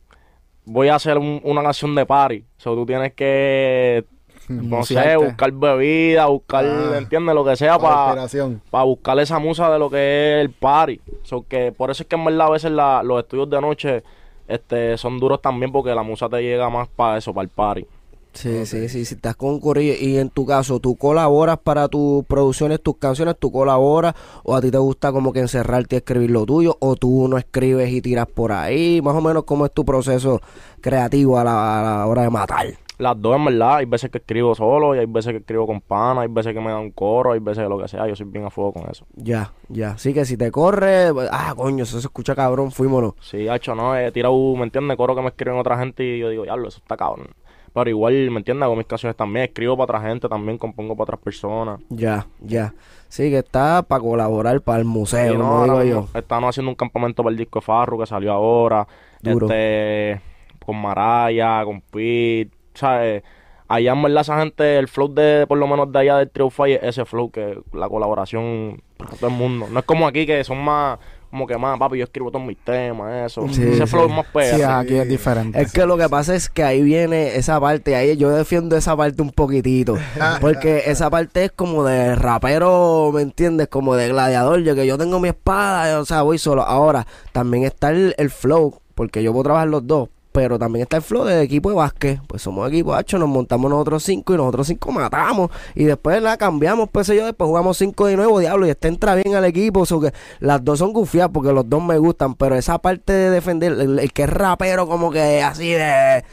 voy 0.65 0.89
a 0.89 0.95
hacer 0.95 1.17
un- 1.17 1.39
una 1.45 1.63
canción 1.63 1.95
de 1.95 2.05
party. 2.05 2.39
O 2.57 2.61
sea, 2.61 2.73
tú 2.73 2.85
tienes 2.85 3.13
que, 3.13 4.03
no 4.49 4.83
sé, 4.83 5.15
buscar 5.15 5.51
bebida, 5.53 6.25
buscar, 6.25 6.65
Ah. 6.65 6.97
¿entiendes? 6.97 7.33
Lo 7.33 7.45
que 7.45 7.55
sea 7.55 7.77
Para 7.79 7.95
para 7.95 8.21
inspiración. 8.23 8.61
buscar 8.69 9.17
esa 9.19 9.39
musa 9.39 9.71
de 9.71 9.79
lo 9.79 9.89
que 9.89 10.35
es 10.39 10.41
el 10.41 10.51
party. 10.51 10.99
So, 11.23 11.45
que 11.47 11.71
por 11.71 11.89
eso 11.91 12.03
es 12.03 12.09
que 12.09 12.17
en 12.17 12.25
verdad 12.25 12.47
a 12.47 12.51
veces 12.51 12.71
la- 12.71 13.01
los 13.03 13.19
estudios 13.19 13.49
de 13.49 13.61
noche 13.61 14.03
este, 14.47 14.97
son 14.97 15.19
duros 15.19 15.41
también 15.41 15.71
porque 15.71 15.93
la 15.93 16.03
musa 16.03 16.29
te 16.29 16.41
llega 16.41 16.69
más 16.69 16.87
para 16.87 17.17
eso, 17.17 17.33
para 17.33 17.43
el 17.43 17.49
party. 17.49 17.85
Sí, 18.33 18.67
sí, 18.67 18.87
sí, 18.87 19.03
si 19.03 19.15
estás 19.15 19.35
con 19.35 19.59
Corillo 19.59 19.95
y 19.99 20.17
en 20.17 20.29
tu 20.29 20.45
caso, 20.45 20.79
¿tú 20.79 20.95
colaboras 20.95 21.57
para 21.57 21.87
tus 21.87 22.23
producciones, 22.25 22.79
tus 22.83 22.97
canciones, 22.97 23.35
tú 23.39 23.51
colaboras 23.51 24.13
o 24.43 24.55
a 24.55 24.61
ti 24.61 24.69
te 24.69 24.77
gusta 24.77 25.11
como 25.11 25.33
que 25.33 25.39
encerrarte 25.39 25.95
y 25.95 25.97
escribir 25.97 26.29
lo 26.29 26.45
tuyo 26.45 26.77
o 26.79 26.95
tú 26.95 27.27
no 27.27 27.39
escribes 27.39 27.91
y 27.91 27.99
tiras 27.99 28.27
por 28.27 28.51
ahí? 28.51 29.01
Más 29.01 29.15
o 29.15 29.21
menos, 29.21 29.43
¿cómo 29.43 29.65
es 29.65 29.73
tu 29.73 29.83
proceso 29.83 30.39
creativo 30.81 31.39
a 31.39 31.43
la, 31.43 31.79
a 31.79 31.83
la 31.83 32.05
hora 32.05 32.21
de 32.21 32.29
matar? 32.29 32.86
Las 32.97 33.21
dos, 33.21 33.35
en 33.35 33.45
verdad. 33.45 33.75
Hay 33.77 33.85
veces 33.85 34.09
que 34.09 34.17
escribo 34.17 34.55
solo 34.55 34.95
y 34.95 34.99
hay 34.99 35.05
veces 35.05 35.31
que 35.31 35.37
escribo 35.37 35.67
con 35.67 35.81
pana, 35.81 36.21
hay 36.21 36.27
veces 36.29 36.53
que 36.53 36.59
me 36.59 36.71
dan 36.71 36.81
un 36.81 36.91
coro, 36.91 37.31
hay 37.31 37.39
veces 37.39 37.63
que 37.63 37.69
lo 37.69 37.77
que 37.77 37.87
sea. 37.87 38.07
Yo 38.07 38.15
soy 38.15 38.25
bien 38.27 38.45
a 38.45 38.49
fuego 38.49 38.73
con 38.73 38.89
eso. 38.89 39.05
Ya, 39.15 39.53
ya. 39.69 39.91
Así 39.91 40.13
que 40.13 40.25
si 40.25 40.37
te 40.37 40.51
corre, 40.51 41.11
ah, 41.31 41.53
coño, 41.55 41.83
eso 41.83 41.99
se 41.99 42.07
escucha 42.07 42.35
cabrón, 42.35 42.71
fuímonos. 42.71 43.13
Sí, 43.21 43.47
hecho, 43.47 43.75
no, 43.75 43.95
he 43.95 44.11
tirado, 44.11 44.55
¿me 44.55 44.63
entiendes? 44.63 44.97
Coro 44.97 45.15
que 45.15 45.21
me 45.21 45.29
escriben 45.29 45.59
otra 45.59 45.77
gente 45.77 46.03
y 46.03 46.19
yo 46.19 46.29
digo, 46.29 46.43
diablo, 46.43 46.67
eso 46.67 46.79
está 46.79 46.97
cabrón. 46.97 47.27
Pero 47.73 47.89
igual, 47.91 48.31
¿me 48.31 48.39
entiendes? 48.39 48.63
Hago 48.63 48.75
mis 48.75 48.87
canciones 48.87 49.15
también, 49.15 49.45
escribo 49.45 49.77
para 49.77 49.97
otra 49.97 50.09
gente, 50.09 50.27
también 50.27 50.57
compongo 50.57 50.95
para 50.95 51.03
otras 51.03 51.19
personas. 51.19 51.79
Ya, 51.89 52.25
ya. 52.39 52.73
Sí, 53.07 53.29
que 53.29 53.37
está 53.37 53.83
para 53.83 54.01
colaborar 54.01 54.59
para 54.61 54.79
el 54.79 54.85
museo, 54.85 55.35
Y 55.35 55.37
no, 55.37 55.63
digo 55.63 55.83
yo. 55.83 56.07
Estamos 56.15 56.49
haciendo 56.49 56.71
un 56.71 56.75
campamento 56.75 57.21
para 57.21 57.31
el 57.31 57.37
disco 57.37 57.59
de 57.59 57.65
Farru 57.65 57.99
que 57.99 58.07
salió 58.07 58.33
ahora. 58.33 58.87
Duro. 59.21 59.45
Este, 59.45 60.19
con 60.65 60.81
Maraya, 60.81 61.63
con 61.63 61.79
Pete, 61.81 62.56
¿sabes? 62.77 63.23
Allá 63.67 63.91
en 63.91 64.01
verdad 64.01 64.21
esa 64.21 64.39
gente, 64.39 64.77
el 64.77 64.87
flow 64.87 65.13
de, 65.13 65.45
por 65.45 65.57
lo 65.57 65.67
menos 65.67 65.91
de 65.91 65.99
allá 65.99 66.17
del 66.17 66.29
Trio 66.29 66.49
Fire, 66.49 66.79
ese 66.83 67.03
flow 67.03 67.29
que 67.29 67.59
la 67.73 67.89
colaboración 67.89 68.81
para 68.95 69.11
todo 69.11 69.29
el 69.29 69.35
mundo. 69.35 69.67
No 69.69 69.79
es 69.79 69.85
como 69.85 70.07
aquí 70.07 70.25
que 70.25 70.43
son 70.43 70.59
más 70.59 70.97
como 71.29 71.45
que 71.45 71.57
más, 71.57 71.77
papi, 71.77 71.97
yo 71.97 72.05
escribo 72.05 72.31
todos 72.31 72.45
mis 72.45 72.57
temas, 72.57 73.25
eso. 73.25 73.45
Sí, 73.49 73.61
Ese 73.61 73.85
sí. 73.85 73.87
flow 73.87 74.07
es 74.07 74.15
más 74.15 74.25
PR. 74.27 74.55
Sí, 74.55 74.61
aquí 74.61 74.95
es 74.95 75.07
diferente. 75.09 75.61
Es 75.61 75.73
que 75.73 75.85
lo 75.85 75.97
que 75.97 76.07
pasa 76.07 76.33
es 76.35 76.49
que 76.49 76.63
ahí 76.63 76.81
viene 76.81 77.35
esa 77.35 77.59
parte, 77.59 77.95
ahí 77.95 78.15
yo 78.15 78.29
defiendo 78.29 78.77
esa 78.77 78.95
parte 78.95 79.21
un 79.21 79.31
poquitito, 79.31 79.97
porque 80.41 80.83
esa 80.85 81.09
parte 81.09 81.45
es 81.45 81.51
como 81.51 81.83
de 81.83 82.15
rapero, 82.15 83.11
¿me 83.13 83.21
entiendes? 83.21 83.67
Como 83.67 83.95
de 83.95 84.07
gladiador, 84.07 84.61
yo 84.61 84.73
que 84.75 84.87
yo 84.87 84.97
tengo 84.97 85.19
mi 85.19 85.27
espada, 85.27 85.99
o 85.99 86.05
sea, 86.05 86.21
voy 86.21 86.37
solo. 86.37 86.63
Ahora, 86.63 87.05
también 87.33 87.65
está 87.65 87.89
el, 87.89 88.15
el 88.17 88.29
flow, 88.29 88.79
porque 88.95 89.21
yo 89.21 89.33
puedo 89.33 89.43
trabajar 89.43 89.67
los 89.67 89.85
dos, 89.85 90.09
pero 90.37 90.59
también 90.59 90.83
está 90.83 90.97
el 90.97 91.01
flow 91.01 91.23
de 91.23 91.41
equipo 91.41 91.69
de 91.69 91.75
básquet, 91.75 92.21
pues 92.27 92.43
somos 92.43 92.69
equipo 92.69 92.93
hacho, 92.93 93.17
nos 93.17 93.27
montamos 93.27 93.71
nosotros 93.71 94.03
cinco 94.03 94.35
y 94.35 94.37
nosotros 94.37 94.67
cinco 94.67 94.91
matamos, 94.91 95.49
y 95.73 95.85
después 95.85 96.21
la 96.21 96.37
cambiamos, 96.37 96.89
pues 96.91 97.07
yo, 97.07 97.25
después 97.25 97.47
jugamos 97.47 97.75
cinco 97.75 98.05
de 98.05 98.15
nuevo, 98.17 98.37
diablo, 98.37 98.67
y 98.67 98.69
este 98.69 98.87
entra 98.87 99.15
bien 99.15 99.33
al 99.33 99.45
equipo, 99.45 99.83
so 99.87 99.99
que 99.99 100.13
las 100.39 100.63
dos 100.63 100.77
son 100.77 100.93
gufiadas 100.93 101.31
porque 101.33 101.51
los 101.51 101.67
dos 101.67 101.81
me 101.81 101.97
gustan, 101.97 102.35
pero 102.35 102.55
esa 102.55 102.77
parte 102.77 103.13
de 103.13 103.31
defender, 103.31 103.71
el, 103.71 103.97
el 103.97 104.13
que 104.13 104.25
es 104.25 104.29
rapero 104.29 104.87
como 104.87 105.09
que 105.09 105.41
así 105.41 105.71
de... 105.71 106.23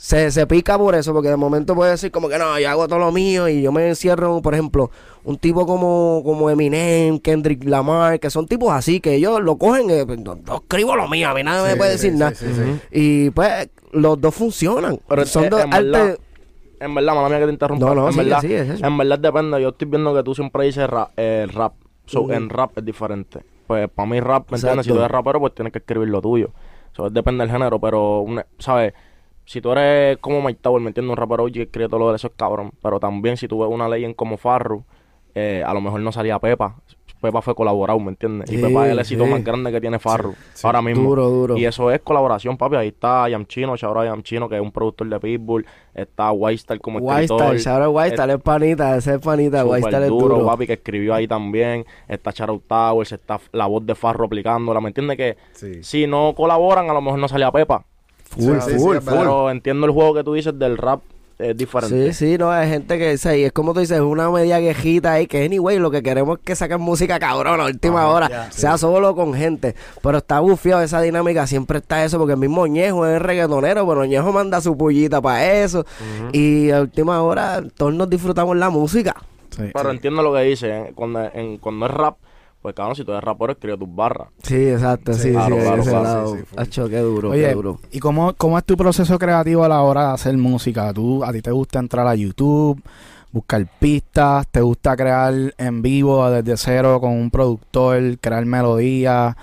Se, 0.00 0.30
se 0.30 0.46
pica 0.46 0.78
por 0.78 0.94
eso, 0.94 1.12
porque 1.12 1.28
de 1.28 1.36
momento 1.36 1.74
puede 1.74 1.90
decir 1.90 2.12
como 2.12 2.28
que 2.28 2.38
no, 2.38 2.58
yo 2.60 2.70
hago 2.70 2.86
todo 2.86 3.00
lo 3.00 3.10
mío 3.10 3.48
y 3.48 3.62
yo 3.62 3.72
me 3.72 3.88
encierro, 3.88 4.40
por 4.40 4.54
ejemplo, 4.54 4.92
un 5.24 5.38
tipo 5.38 5.66
como, 5.66 6.22
como 6.24 6.48
Eminem, 6.50 7.18
Kendrick 7.18 7.64
Lamar, 7.64 8.20
que 8.20 8.30
son 8.30 8.46
tipos 8.46 8.72
así, 8.72 9.00
que 9.00 9.14
ellos 9.14 9.40
lo 9.42 9.58
cogen, 9.58 9.90
eh, 9.90 10.06
yo, 10.06 10.36
yo 10.46 10.54
escribo 10.54 10.94
lo 10.94 11.08
mío, 11.08 11.28
a 11.28 11.34
mí 11.34 11.42
nadie 11.42 11.72
me 11.72 11.76
puede 11.76 11.90
decir 11.90 12.12
sí, 12.12 12.16
nada. 12.18 12.32
sí. 12.32 12.46
Y 12.92 13.30
pues 13.30 13.70
los 13.90 14.20
dos 14.20 14.34
funcionan. 14.34 15.00
Pero 15.08 15.26
son 15.26 15.44
eh, 15.44 15.48
dos 15.50 15.62
en 15.62 15.70
verdad-. 15.70 16.18
En 16.80 16.94
verdad, 16.94 17.14
mala 17.16 17.28
mía 17.28 17.38
que 17.40 17.46
te 17.46 17.52
interrumpa. 17.52 17.86
No, 17.86 17.94
no, 17.94 18.08
en, 18.08 18.16
verdad, 18.16 18.44
es 18.44 18.80
en 18.80 18.96
verdad 18.96 19.18
depende. 19.18 19.60
Yo 19.60 19.70
estoy 19.70 19.88
viendo 19.88 20.14
que 20.14 20.22
tú 20.22 20.32
siempre 20.34 20.64
dices 20.64 20.88
ra- 20.88 21.10
eh, 21.16 21.48
rap. 21.52 21.72
So. 22.06 22.32
En 22.32 22.48
rap 22.48 22.78
es 22.78 22.84
diferente. 22.84 23.40
Pues 23.66 23.90
para 23.90 24.08
mí 24.08 24.20
rap, 24.20 24.48
¿me 24.50 24.56
entiendes? 24.58 24.86
Si 24.86 24.92
tú 24.92 24.98
eres 24.98 25.10
rapero, 25.10 25.40
pues 25.40 25.54
tienes 25.56 25.72
que 25.72 25.80
escribir 25.80 26.08
lo 26.08 26.22
tuyo. 26.22 26.50
So, 26.92 27.10
depende 27.10 27.42
del 27.44 27.52
género, 27.52 27.80
pero, 27.80 28.24
¿sabes? 28.58 28.94
Si 29.48 29.62
tú 29.62 29.72
eres 29.72 30.18
como 30.18 30.42
Mike 30.42 30.60
Tower, 30.60 30.82
¿me 30.82 30.88
entiendes? 30.88 31.10
Un 31.10 31.16
rapero 31.16 31.44
OG 31.44 31.52
que 31.52 31.62
escribe 31.62 31.88
todo 31.88 32.00
lo 32.00 32.10
de 32.10 32.16
eso 32.16 32.26
es 32.26 32.34
cabrón. 32.36 32.70
Pero 32.82 33.00
también 33.00 33.38
si 33.38 33.48
tú 33.48 33.60
ves 33.60 33.70
una 33.72 33.88
ley 33.88 34.04
en 34.04 34.12
como 34.12 34.36
Farru, 34.36 34.84
eh, 35.34 35.62
a 35.66 35.72
lo 35.72 35.80
mejor 35.80 36.00
no 36.00 36.12
salía 36.12 36.38
Pepa. 36.38 36.76
Pepa 37.22 37.40
fue 37.40 37.54
colaborado, 37.54 37.98
¿me 37.98 38.10
entiendes? 38.10 38.52
y 38.52 38.56
Sí, 38.56 38.62
Pepa 38.62 38.84
es 38.86 38.92
el 38.92 38.98
éxito 38.98 39.24
sí. 39.24 39.30
más 39.30 39.42
grande 39.42 39.72
que 39.72 39.80
tiene 39.80 39.98
Farru 39.98 40.34
ahora 40.62 40.82
mismo. 40.82 41.02
Duro, 41.02 41.30
duro. 41.30 41.56
Y 41.56 41.64
eso 41.64 41.90
es 41.90 42.00
colaboración, 42.00 42.58
papi. 42.58 42.76
Ahí 42.76 42.88
está 42.88 43.26
Yam 43.26 43.46
Chino, 43.46 43.74
Chabra 43.78 44.04
Yam 44.04 44.22
Chino, 44.22 44.50
que 44.50 44.56
es 44.56 44.60
un 44.60 44.70
productor 44.70 45.08
de 45.08 45.18
Pitbull. 45.18 45.64
Está 45.94 46.30
Whitestar 46.30 46.78
como 46.80 46.98
escritor. 46.98 47.50
Whitestar, 47.50 47.88
Whitestar 47.88 48.30
es 48.30 48.42
panita, 48.42 48.96
ese 48.96 49.14
es 49.14 49.18
panita, 49.18 49.64
Whitestar 49.64 50.02
es 50.02 50.10
duro, 50.10 50.44
papi, 50.44 50.66
que 50.66 50.74
escribió 50.74 51.14
ahí 51.14 51.26
también. 51.26 51.86
Está 52.06 52.32
Shadow 52.32 52.60
Towers, 52.68 53.12
está 53.12 53.40
la 53.52 53.66
voz 53.66 53.84
de 53.86 53.94
Farro 53.94 54.26
aplicándola. 54.26 54.80
¿Me 54.82 54.88
entiendes? 54.88 55.16
Que 55.16 55.36
Sí. 55.52 55.82
si 55.82 56.06
no 56.06 56.34
colaboran, 56.36 56.90
a 56.90 56.92
lo 56.92 57.00
mejor 57.00 57.18
no 57.18 57.26
salía 57.28 57.50
Pepa. 57.50 57.86
Full, 58.30 58.60
Sí, 58.60 58.74
full, 58.78 58.96
es 58.96 59.04
full. 59.04 59.14
Pero 59.18 59.50
entiendo 59.50 59.86
el 59.86 59.92
juego 59.92 60.14
que 60.14 60.24
tú 60.24 60.34
dices 60.34 60.58
del 60.58 60.76
rap, 60.76 61.00
es 61.38 61.56
diferente. 61.56 62.12
Sí, 62.12 62.32
sí, 62.32 62.38
no, 62.38 62.50
hay 62.50 62.68
gente 62.68 62.98
que, 62.98 63.16
sea, 63.16 63.36
y 63.36 63.44
es 63.44 63.52
como 63.52 63.72
tú 63.72 63.80
dices, 63.80 64.00
una 64.00 64.28
media 64.28 64.58
quejita 64.58 65.12
ahí, 65.12 65.28
que 65.28 65.44
anyway, 65.44 65.78
lo 65.78 65.90
que 65.90 66.02
queremos 66.02 66.38
es 66.38 66.44
que 66.44 66.56
saquen 66.56 66.80
música 66.80 67.20
cabrón 67.20 67.60
a 67.60 67.66
última 67.66 68.08
hora, 68.08 68.50
sea 68.50 68.76
solo 68.76 69.14
con 69.14 69.34
gente, 69.34 69.76
pero 70.02 70.18
está 70.18 70.40
bufiado 70.40 70.82
esa 70.82 71.00
dinámica, 71.00 71.46
siempre 71.46 71.78
está 71.78 72.04
eso, 72.04 72.18
porque 72.18 72.32
el 72.32 72.40
mismo 72.40 72.66
Ñejo 72.66 73.06
es 73.06 73.22
reggaetonero, 73.22 73.86
pero 73.86 74.04
Ñejo 74.04 74.32
manda 74.32 74.60
su 74.60 74.76
pullita 74.76 75.20
para 75.20 75.62
eso, 75.62 75.86
y 76.32 76.70
a 76.70 76.80
última 76.80 77.22
hora 77.22 77.62
todos 77.76 77.94
nos 77.94 78.10
disfrutamos 78.10 78.56
la 78.56 78.70
música. 78.70 79.14
Sí. 79.50 79.70
Pero 79.72 79.90
entiendo 79.90 80.22
lo 80.22 80.32
que 80.34 80.42
dice. 80.42 80.70
¿eh? 80.70 80.92
Cuando, 80.94 81.30
en, 81.32 81.58
cuando 81.58 81.86
es 81.86 81.92
rap, 81.92 82.16
pues 82.62 82.74
cabrón, 82.74 82.96
si 82.96 83.04
tú 83.04 83.12
eres 83.12 83.22
rapero, 83.24 83.52
escribe 83.52 83.76
tus 83.78 83.94
barras. 83.94 84.28
Sí, 84.42 84.68
exacto, 84.68 85.12
sí, 85.14 85.20
Sí, 85.22 85.28
sí, 85.28 85.34
claro, 85.34 85.56
de 85.56 85.62
claro, 85.62 85.82
ese 85.82 85.90
claro, 85.90 86.04
lado. 86.04 86.34
sí, 86.36 86.42
sí. 86.50 86.56
Acho, 86.56 86.88
qué 86.88 86.98
duro, 86.98 87.30
Oye, 87.30 87.48
qué 87.48 87.54
duro. 87.54 87.78
¿y 87.92 87.98
cómo, 88.00 88.34
cómo 88.34 88.58
es 88.58 88.64
tu 88.64 88.76
proceso 88.76 89.18
creativo 89.18 89.64
a 89.64 89.68
la 89.68 89.80
hora 89.82 90.08
de 90.08 90.14
hacer 90.14 90.36
música? 90.36 90.92
¿Tú, 90.92 91.24
¿A 91.24 91.32
ti 91.32 91.40
te 91.42 91.50
gusta 91.50 91.78
entrar 91.78 92.06
a 92.06 92.14
YouTube, 92.14 92.82
buscar 93.32 93.64
pistas? 93.78 94.46
¿Te 94.48 94.60
gusta 94.60 94.96
crear 94.96 95.32
en 95.56 95.82
vivo 95.82 96.28
desde 96.30 96.56
cero 96.56 97.00
con 97.00 97.12
un 97.12 97.30
productor, 97.30 98.18
crear 98.20 98.44
melodías? 98.44 99.36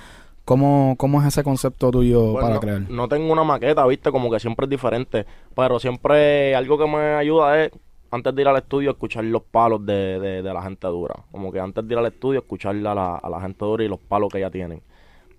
¿Cómo, 0.43 0.93
¿Cómo 0.97 1.21
es 1.21 1.27
ese 1.29 1.43
concepto 1.43 1.89
tuyo 1.89 2.33
Pues 2.33 2.45
para 2.45 2.59
crear? 2.59 2.81
no 2.89 3.07
tengo 3.07 3.33
una 3.33 3.43
maqueta, 3.43 3.83
viste, 3.87 4.11
como 4.11 4.29
que 4.29 4.39
siempre 4.39 4.65
es 4.65 4.69
diferente. 4.69 5.25
Pero 5.55 5.79
siempre 5.79 6.53
algo 6.55 6.77
que 6.77 6.85
me 6.85 7.15
ayuda 7.15 7.63
es, 7.63 7.71
antes 8.11 8.33
de 8.35 8.41
ir 8.41 8.47
al 8.47 8.57
estudio, 8.57 8.91
escuchar 8.91 9.23
los 9.25 9.41
palos 9.43 9.85
de, 9.85 10.19
de, 10.19 10.41
de 10.41 10.53
la 10.53 10.61
gente 10.61 10.87
dura. 10.87 11.15
Como 11.31 11.51
que 11.51 11.59
antes 11.59 11.85
de 11.87 11.93
ir 11.93 11.97
al 11.99 12.05
estudio, 12.05 12.39
escuchar 12.39 12.75
a 12.75 12.95
la, 12.95 13.15
a 13.15 13.29
la 13.29 13.41
gente 13.41 13.63
dura 13.65 13.83
y 13.83 13.87
los 13.87 13.99
palos 13.99 14.31
que 14.31 14.39
ya 14.39 14.49
tienen. 14.49 14.81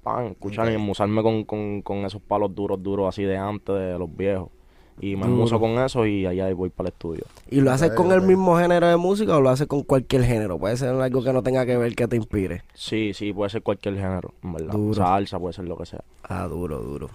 Pan, 0.03 0.27
escuchar 0.27 0.71
y 0.71 0.75
enmusarme 0.75 1.23
con, 1.23 1.45
con, 1.45 1.83
con 1.83 1.99
esos 2.05 2.21
palos 2.23 2.55
duros, 2.55 2.83
duros, 2.83 3.09
así 3.09 3.25
de 3.25 3.37
antes, 3.37 3.75
de 3.75 3.99
los 3.99 4.15
viejos. 4.15 4.51
Y 4.99 5.15
me 5.15 5.23
Duro. 5.23 5.35
enmuso 5.35 5.61
con 5.61 5.73
eso 5.79 6.07
y 6.07 6.25
allá 6.25 6.53
voy 6.55 6.71
para 6.71 6.89
el 6.89 6.93
estudio. 6.95 7.25
¿Y 7.51 7.61
lo 7.61 7.71
haces 7.71 7.91
con 7.93 8.13
el 8.13 8.23
mismo 8.23 8.57
género 8.57 8.87
de 8.87 8.97
música 8.97 9.37
o 9.37 9.41
lo 9.43 9.51
haces 9.51 9.67
con 9.67 9.83
cualquier 9.83 10.23
género? 10.25 10.59
Puede 10.59 10.77
ser 10.79 10.89
algo 10.89 11.23
que 11.23 11.33
no 11.35 11.43
tenga 11.43 11.67
que 11.67 11.77
ver 11.77 11.95
que 11.95 12.09
te 12.09 12.17
inspire. 12.17 12.63
Sí, 12.73 13.13
sí, 13.13 13.33
puede 13.33 13.51
ser 13.51 13.63
cualquier 13.63 13.97
género, 13.97 14.33
en 14.43 14.53
verdad. 14.55 14.73
Duro. 14.73 14.95
Salsa, 14.95 15.39
puede 15.39 15.53
ser 15.53 15.67
lo 15.67 15.77
que 15.77 15.85
sea. 15.87 16.03
Ah, 16.23 16.47
duro, 16.49 16.79
duro. 16.79 17.11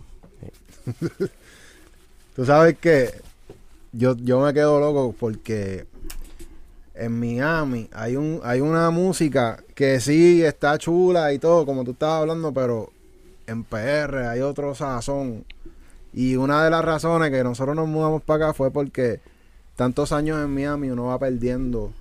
Tú 2.36 2.46
sabes 2.46 2.78
que 2.78 3.10
yo, 3.92 4.16
yo 4.18 4.40
me 4.42 4.54
quedo 4.54 4.80
loco 4.80 5.14
porque 5.20 5.86
en 6.96 7.20
Miami 7.20 7.90
hay 7.94 8.16
un 8.16 8.40
hay 8.44 8.62
una 8.62 8.90
música 8.92 9.64
que 9.76 10.00
sí 10.00 10.44
está 10.44 10.78
chula 10.78 11.34
y 11.34 11.40
todo, 11.40 11.66
como 11.66 11.84
tú 11.84 11.92
estabas 11.92 12.22
hablando, 12.22 12.54
pero 12.54 12.90
en 13.48 13.64
PR 13.64 14.28
hay 14.30 14.42
otro 14.42 14.76
sazón. 14.76 15.46
Y 16.14 16.36
una 16.36 16.64
de 16.64 16.70
las 16.70 16.84
razones 16.84 17.32
que 17.32 17.44
nosotros 17.44 17.76
nos 17.76 17.88
mudamos 17.88 18.22
para 18.22 18.46
acá 18.46 18.54
fue 18.54 18.70
porque 18.72 19.22
tantos 19.76 20.12
años 20.12 20.38
en 20.44 20.54
Miami 20.54 20.90
uno 20.90 21.06
va 21.06 21.18
perdiendo 21.18 21.92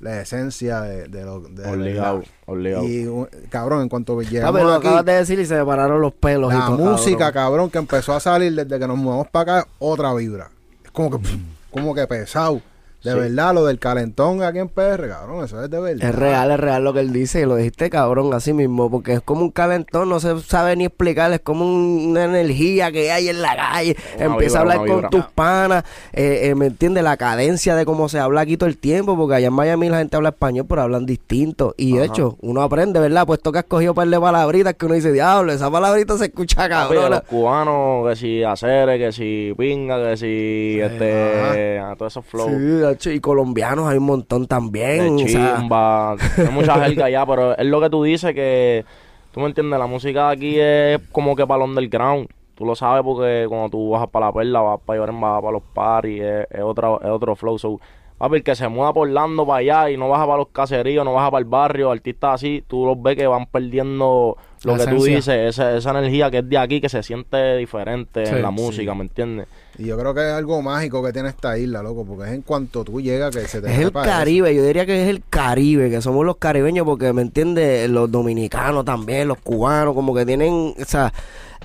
la 0.00 0.20
esencia 0.20 0.82
de, 0.82 1.08
de 1.08 1.24
lo 1.24 1.40
de 1.40 1.66
Obligado, 1.66 2.22
obligado. 2.44 2.84
Y 2.84 3.06
un- 3.06 3.26
cabrón, 3.48 3.80
en 3.82 3.88
cuanto 3.88 4.18
Ah, 4.20 4.22
llegamos 4.22 4.54
pero 4.54 4.68
lo 4.68 4.74
aquí, 4.74 4.86
acabas 4.86 5.04
de 5.06 5.12
decir 5.14 5.38
y 5.40 5.46
se 5.46 5.54
me 5.56 5.64
pararon 5.64 6.00
los 6.02 6.12
pelos. 6.12 6.52
y 6.52 6.56
la 6.58 6.66
todo, 6.66 6.76
música, 6.78 7.32
cabrón. 7.32 7.32
cabrón, 7.32 7.70
que 7.70 7.78
empezó 7.78 8.12
a 8.12 8.20
salir 8.20 8.54
desde 8.54 8.78
que 8.78 8.86
nos 8.86 8.98
mudamos 8.98 9.28
para 9.28 9.60
acá, 9.60 9.68
otra 9.78 10.12
vibra. 10.12 10.50
Como 10.94 11.10
que, 11.10 11.28
como 11.72 11.92
que 11.92 12.06
pesado. 12.06 12.62
De 13.04 13.12
Sí. 13.12 13.18
verdad, 13.18 13.52
lo 13.54 13.66
del 13.66 13.78
calentón 13.78 14.42
aquí 14.42 14.58
en 14.58 14.68
PR, 14.68 15.08
cabrón, 15.08 15.44
eso 15.44 15.62
es 15.62 15.68
de 15.70 15.78
verdad. 15.78 16.08
Es 16.08 16.14
real, 16.14 16.50
es 16.50 16.58
real 16.58 16.82
lo 16.82 16.94
que 16.94 17.00
él 17.00 17.12
dice 17.12 17.42
y 17.42 17.44
lo 17.44 17.54
dijiste 17.56 17.90
cabrón 17.90 18.32
así 18.32 18.54
mismo, 18.54 18.90
porque 18.90 19.12
es 19.12 19.20
como 19.20 19.42
un 19.42 19.50
calentón, 19.50 20.08
no 20.08 20.20
se 20.20 20.40
sabe 20.40 20.74
ni 20.74 20.86
explicar, 20.86 21.30
es 21.32 21.40
como 21.40 21.66
un- 21.66 22.06
una 22.10 22.24
energía 22.24 22.90
que 22.90 23.12
hay 23.12 23.28
en 23.28 23.42
la 23.42 23.54
calle, 23.56 23.94
Una 24.16 24.24
empieza 24.24 24.56
a 24.56 24.60
hablar 24.62 24.78
con 24.78 24.86
vibra. 24.86 25.10
tus 25.10 25.24
panas, 25.34 25.84
eh, 26.14 26.40
eh, 26.44 26.54
¿me 26.54 26.64
entiendes? 26.66 27.04
La 27.04 27.18
cadencia 27.18 27.76
de 27.76 27.84
cómo 27.84 28.08
se 28.08 28.18
habla 28.18 28.40
aquí 28.40 28.56
todo 28.56 28.70
el 28.70 28.78
tiempo, 28.78 29.16
porque 29.18 29.34
allá 29.34 29.48
en 29.48 29.52
Miami 29.52 29.90
la 29.90 29.98
gente 29.98 30.16
habla 30.16 30.30
español, 30.30 30.64
pero 30.66 30.80
hablan 30.80 31.04
distinto, 31.04 31.74
y 31.76 31.92
de 31.98 32.04
Ajá. 32.04 32.12
hecho, 32.12 32.38
uno 32.40 32.62
aprende, 32.62 33.00
¿verdad? 33.00 33.26
Puesto 33.26 33.52
que 33.52 33.58
has 33.58 33.64
cogido 33.64 33.92
par 33.94 34.08
de 34.08 34.18
palabritas 34.18 34.72
que 34.74 34.86
uno 34.86 34.94
dice, 34.94 35.12
diablo, 35.12 35.52
esa 35.52 35.70
palabrita 35.70 36.16
se 36.16 36.24
escucha 36.24 36.66
cabrón. 36.70 37.10
los 37.10 37.22
cubanos, 37.24 38.08
que 38.08 38.16
si 38.16 38.42
acere, 38.42 38.98
que 38.98 39.12
si 39.12 39.52
pinga, 39.58 40.02
que 40.02 40.16
si 40.16 40.80
este, 40.80 41.78
a 41.78 41.94
todos 41.96 42.12
esos 42.14 42.24
flows. 42.24 42.50
Sí, 42.50 42.93
y 43.04 43.20
colombianos 43.20 43.88
hay 43.88 43.98
un 43.98 44.04
montón 44.04 44.46
también. 44.46 45.16
de 45.16 45.24
o 45.24 45.28
sea, 45.28 45.56
chimba, 45.58 46.12
hay 46.12 46.50
mucha 46.52 46.74
jerga 46.84 47.06
allá, 47.06 47.26
pero 47.26 47.56
es 47.56 47.66
lo 47.66 47.80
que 47.80 47.90
tú 47.90 48.02
dices 48.02 48.34
que, 48.34 48.84
tú 49.32 49.40
me 49.40 49.46
entiendes, 49.46 49.78
la 49.78 49.86
música 49.86 50.28
de 50.28 50.32
aquí 50.32 50.58
es 50.58 51.00
como 51.12 51.36
que 51.36 51.46
para 51.46 51.64
el 51.64 51.70
underground. 51.70 52.28
Tú 52.54 52.64
lo 52.64 52.76
sabes 52.76 53.02
porque 53.02 53.46
cuando 53.48 53.68
tú 53.68 53.90
bajas 53.90 54.08
para 54.08 54.26
la 54.26 54.32
perla, 54.32 54.60
vas 54.60 54.80
para 54.84 55.00
Lloren, 55.00 55.20
vas 55.20 55.40
para 55.40 55.52
los 55.52 55.62
parties, 55.62 56.22
es, 56.22 56.46
es, 56.50 56.62
otra, 56.62 56.96
es 57.02 57.10
otro 57.10 57.34
flow. 57.34 57.58
So, 57.58 57.80
papi, 58.16 58.36
el 58.36 58.42
que 58.44 58.54
se 58.54 58.68
mueva 58.68 58.92
por 58.92 59.08
Orlando 59.08 59.44
para 59.46 59.58
allá 59.58 59.90
y 59.90 59.96
no 59.96 60.08
baja 60.08 60.24
para 60.24 60.38
los 60.38 60.48
caseríos, 60.48 61.04
no 61.04 61.14
baja 61.14 61.30
para 61.30 61.40
el 61.40 61.50
barrio, 61.50 61.90
artistas 61.90 62.34
así, 62.34 62.62
tú 62.66 62.86
los 62.86 63.02
ves 63.02 63.16
que 63.16 63.26
van 63.26 63.46
perdiendo 63.46 64.36
lo 64.64 64.76
La 64.76 64.84
que 64.84 64.90
tú 64.90 65.06
esencia. 65.06 65.16
dices, 65.34 65.54
esa, 65.56 65.76
esa 65.76 65.90
energía 65.90 66.30
que 66.30 66.38
es 66.38 66.48
de 66.48 66.58
aquí, 66.58 66.80
que 66.80 66.88
se 66.88 67.02
siente 67.02 67.56
diferente 67.56 68.26
Sí, 68.26 68.32
en 68.34 68.42
la 68.42 68.48
sí. 68.48 68.54
música, 68.54 68.94
¿me 68.94 69.02
entiendes? 69.02 69.46
Y 69.78 69.86
yo 69.86 69.98
creo 69.98 70.14
que 70.14 70.20
es 70.20 70.32
algo 70.32 70.62
mágico 70.62 71.02
que 71.04 71.12
tiene 71.12 71.28
esta 71.30 71.58
isla, 71.58 71.82
loco, 71.82 72.04
porque 72.04 72.24
es 72.28 72.34
en 72.34 72.42
cuanto 72.42 72.84
tú 72.84 73.00
llegas 73.00 73.34
que 73.34 73.46
se 73.48 73.60
te 73.60 73.68
Es 73.70 73.74
el 73.78 73.82
eso. 73.88 73.92
Caribe, 73.92 74.54
yo 74.54 74.64
diría 74.64 74.86
que 74.86 75.02
es 75.02 75.08
el 75.08 75.22
Caribe, 75.28 75.90
que 75.90 76.00
somos 76.00 76.24
los 76.24 76.36
caribeños, 76.36 76.84
porque 76.86 77.12
me 77.12 77.22
entiende, 77.22 77.88
los 77.88 78.10
dominicanos 78.10 78.84
también, 78.84 79.28
los 79.28 79.38
cubanos, 79.38 79.94
como 79.94 80.14
que 80.14 80.24
tienen, 80.24 80.74
o 80.80 80.84
sea, 80.86 81.12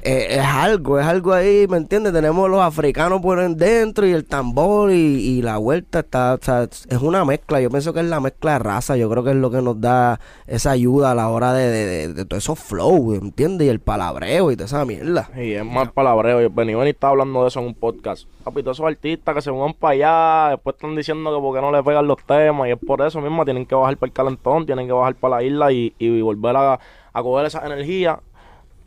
eh, 0.01 0.27
es 0.31 0.45
algo, 0.45 0.99
es 0.99 1.05
algo 1.05 1.33
ahí, 1.33 1.65
¿me 1.67 1.77
entiendes? 1.77 2.13
Tenemos 2.13 2.49
los 2.49 2.62
africanos 2.62 3.21
por 3.21 3.39
en 3.39 3.57
dentro 3.57 4.05
y 4.07 4.12
el 4.12 4.25
tambor 4.25 4.91
y, 4.91 5.41
la 5.41 5.57
vuelta 5.57 5.99
está, 5.99 6.33
o 6.35 6.43
sea, 6.43 6.63
es 6.63 7.01
una 7.01 7.23
mezcla, 7.25 7.62
yo 7.62 7.69
pienso 7.69 7.93
que 7.93 7.99
es 8.01 8.05
la 8.05 8.19
mezcla 8.19 8.53
de 8.53 8.59
raza, 8.59 8.97
yo 8.97 9.09
creo 9.09 9.23
que 9.23 9.29
es 9.31 9.35
lo 9.35 9.49
que 9.51 9.62
nos 9.62 9.79
da 9.79 10.19
esa 10.47 10.71
ayuda 10.71 11.12
a 11.12 11.15
la 11.15 11.29
hora 11.29 11.53
de, 11.53 11.69
de, 11.69 11.85
de, 11.85 12.13
de 12.13 12.25
todos 12.25 12.43
esos 12.43 12.59
flow, 12.59 13.12
¿me 13.12 13.17
entiendes? 13.17 13.67
Y 13.67 13.69
el 13.69 13.79
palabreo 13.79 14.51
y 14.51 14.55
toda 14.55 14.65
esa 14.65 14.85
mierda. 14.85 15.29
Y 15.38 15.53
es 15.53 15.65
más 15.65 15.91
palabreo. 15.91 16.41
Yo- 16.41 16.49
Benny 16.49 16.75
Benny 16.75 16.89
está 16.91 17.09
hablando 17.09 17.41
de 17.43 17.47
eso 17.47 17.59
en 17.59 17.67
un 17.67 17.73
podcast. 17.75 18.27
Papi, 18.43 18.63
todos 18.63 18.77
esos 18.77 18.88
artistas 18.88 19.35
que 19.35 19.41
se 19.41 19.51
van 19.51 19.73
para 19.73 19.93
allá, 19.93 20.49
después 20.55 20.75
están 20.75 20.95
diciendo 20.95 21.33
que 21.35 21.41
porque 21.41 21.62
no 21.62 21.71
le 21.71 21.81
pegan 21.83 22.07
los 22.07 22.17
temas. 22.25 22.67
Y 22.67 22.71
es 22.71 22.77
por 22.85 23.01
eso 23.01 23.21
mismo, 23.21 23.45
tienen 23.45 23.65
que 23.65 23.75
bajar 23.75 23.97
para 23.97 24.07
el 24.09 24.13
calentón, 24.13 24.65
tienen 24.65 24.88
que 24.88 24.93
bajar 24.93 25.15
para 25.15 25.38
la 25.38 25.43
isla 25.43 25.71
y, 25.71 25.93
y 25.99 26.21
volver 26.21 26.55
a, 26.55 26.79
a 27.13 27.23
coger 27.23 27.45
esa 27.47 27.65
energía 27.65 28.19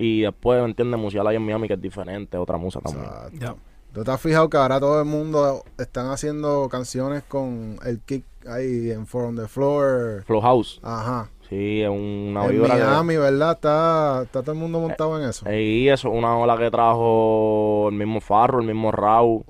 Y 0.02 0.22
después, 0.22 0.60
¿me 0.60 0.66
entiendes? 0.68 0.98
Musear 1.00 1.26
ahí 1.26 1.36
en 1.36 1.42
Miami, 1.44 1.68
que 1.68 1.74
es 1.74 1.80
diferente, 1.80 2.36
otra 2.36 2.56
musa 2.58 2.80
también. 2.80 3.04
Exacto. 3.04 3.38
Ya. 3.38 3.54
¿Tú 3.92 4.02
te 4.04 4.10
has 4.10 4.20
fijado 4.20 4.48
que 4.48 4.56
ahora 4.56 4.80
todo 4.80 4.98
el 5.00 5.04
mundo 5.06 5.62
están 5.78 6.06
haciendo 6.10 6.66
canciones 6.70 7.22
con 7.28 7.78
el 7.84 8.00
kick 8.00 8.24
ahí 8.48 8.90
en 8.90 9.06
From 9.06 9.36
the 9.36 9.46
Floor? 9.46 10.24
Flow 10.24 10.40
House, 10.40 10.80
Ajá. 10.82 11.28
sí, 11.48 11.82
es 11.82 11.90
una 11.90 12.46
en 12.46 12.50
vibra 12.52 12.74
que- 12.74 12.82
Miami, 12.82 13.16
¿verdad? 13.18 13.52
Está, 13.52 14.22
está 14.24 14.40
todo 14.42 14.52
el 14.52 14.58
mundo 14.58 14.80
montado 14.80 15.22
en 15.22 15.28
eso. 15.28 15.46
Eh, 15.46 15.62
Y 15.62 15.88
eso 15.90 16.08
es 16.08 16.14
una 16.18 16.36
ola 16.38 16.56
que 16.56 16.70
trajo 16.70 17.88
el 17.90 17.94
mismo 17.96 18.20
Farro, 18.22 18.60
el 18.60 18.66
mismo 18.66 18.90
Raw. 18.92 19.44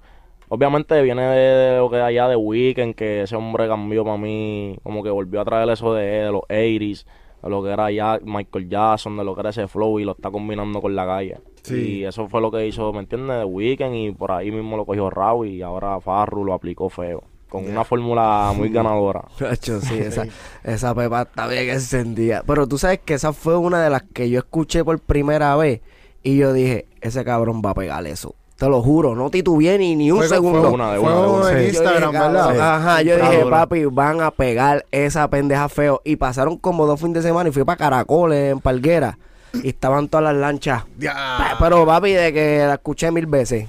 Obviamente 0.49 1.01
viene 1.03 1.23
de, 1.23 1.39
de 1.71 1.79
lo 1.79 1.89
que 1.89 2.01
allá 2.01 2.27
de 2.29 2.35
Weekend, 2.37 2.95
que 2.97 3.23
ese 3.23 3.37
hombre 3.37 3.69
cambió 3.69 4.05
para 4.05 4.17
mí, 4.19 4.77
como 4.83 5.03
que 5.05 5.09
volvió 5.11 5.41
a 5.41 5.45
traer 5.45 5.71
eso 5.71 5.95
de, 5.95 6.05
de 6.05 6.31
los 6.33 6.43
80s, 6.49 7.07
de 7.43 7.49
lo 7.51 7.63
que 7.63 7.71
era 7.71 7.91
ya 7.91 8.19
Michael 8.23 8.69
Jackson, 8.69 9.17
de 9.17 9.25
lo 9.25 9.35
que 9.35 9.41
era 9.41 9.51
ese 9.51 9.67
flow 9.69 9.99
y 9.99 10.05
lo 10.05 10.13
está 10.13 10.31
combinando 10.31 10.81
con 10.81 10.95
la 10.95 11.07
calle. 11.07 11.39
Sí. 11.63 11.75
Y 11.75 12.05
eso 12.05 12.29
fue 12.29 12.41
lo 12.41 12.51
que 12.51 12.67
hizo, 12.67 12.93
¿me 12.93 13.01
entiendes? 13.01 13.39
De 13.39 13.45
Weekend 13.45 13.95
y 13.95 14.11
por 14.13 14.33
ahí 14.33 14.51
mismo 14.51 14.77
lo 14.77 14.85
cogió 14.85 15.11
Raw 15.11 15.45
y 15.45 15.63
ahora 15.63 16.01
Farru 16.01 16.45
lo 16.45 16.55
aplicó 16.55 16.89
feo. 16.89 17.25
Con 17.49 17.69
una 17.69 17.85
fórmula 17.85 18.53
muy 18.57 18.69
ganadora. 18.71 19.25
Sí, 19.61 19.95
esa, 19.99 20.27
esa 20.65 20.95
pepa 20.95 21.23
está 21.23 21.47
bien 21.47 21.69
encendida. 21.69 22.43
Pero 22.47 22.67
tú 22.67 22.79
sabes 22.79 23.01
que 23.01 23.15
esa 23.15 23.33
fue 23.33 23.57
una 23.57 23.83
de 23.83 23.91
las 23.91 24.03
que 24.03 24.31
yo 24.31 24.39
escuché 24.39 24.85
por 24.85 24.99
primera 25.01 25.55
vez. 25.57 25.83
Y 26.23 26.37
yo 26.37 26.53
dije, 26.53 26.87
ese 27.01 27.25
cabrón 27.25 27.61
va 27.65 27.71
a 27.71 27.75
pegar 27.75 28.07
eso. 28.07 28.35
Te 28.63 28.69
lo 28.69 28.81
juro, 28.81 29.17
no 29.17 29.29
titubeé 29.29 29.77
ni, 29.77 29.97
ni 29.97 30.13
un 30.13 30.19
Fue- 30.19 30.29
segundo. 30.29 30.61
fue- 30.63 30.71
Una 30.71 30.93
de 30.93 31.01
fue 31.01 31.13
una, 31.13 31.21
de 31.21 31.29
una. 31.29 31.51
en 31.51 31.59
Sí. 31.59 31.77
Instagram, 31.77 32.15
Ajá, 32.61 33.03
yo 33.03 33.17
dije, 33.17 33.45
papi, 33.51 33.85
van 33.87 34.21
a 34.21 34.31
pegar 34.31 34.87
esa 34.93 35.27
pendeja 35.29 35.69
feo. 35.69 36.01
Y 36.05 36.15
pasaron 36.15 36.57
como 36.59 36.87
dos 36.87 37.01
fines 37.01 37.15
de 37.15 37.23
semana 37.23 37.49
y 37.49 37.53
fui 37.53 37.65
para 37.65 37.77
Caracoles, 37.77 38.53
en 38.53 38.61
Palguera. 38.61 39.19
Y 39.65 39.71
estaban 39.71 40.07
todas 40.07 40.23
las 40.33 40.37
lanchas. 40.37 40.85
Ya, 40.97 41.57
Pero 41.59 41.85
papi, 41.85 42.13
de 42.13 42.33
que 42.33 42.59
la 42.65 42.75
escuché 42.75 43.11
mil 43.11 43.27
veces. 43.27 43.69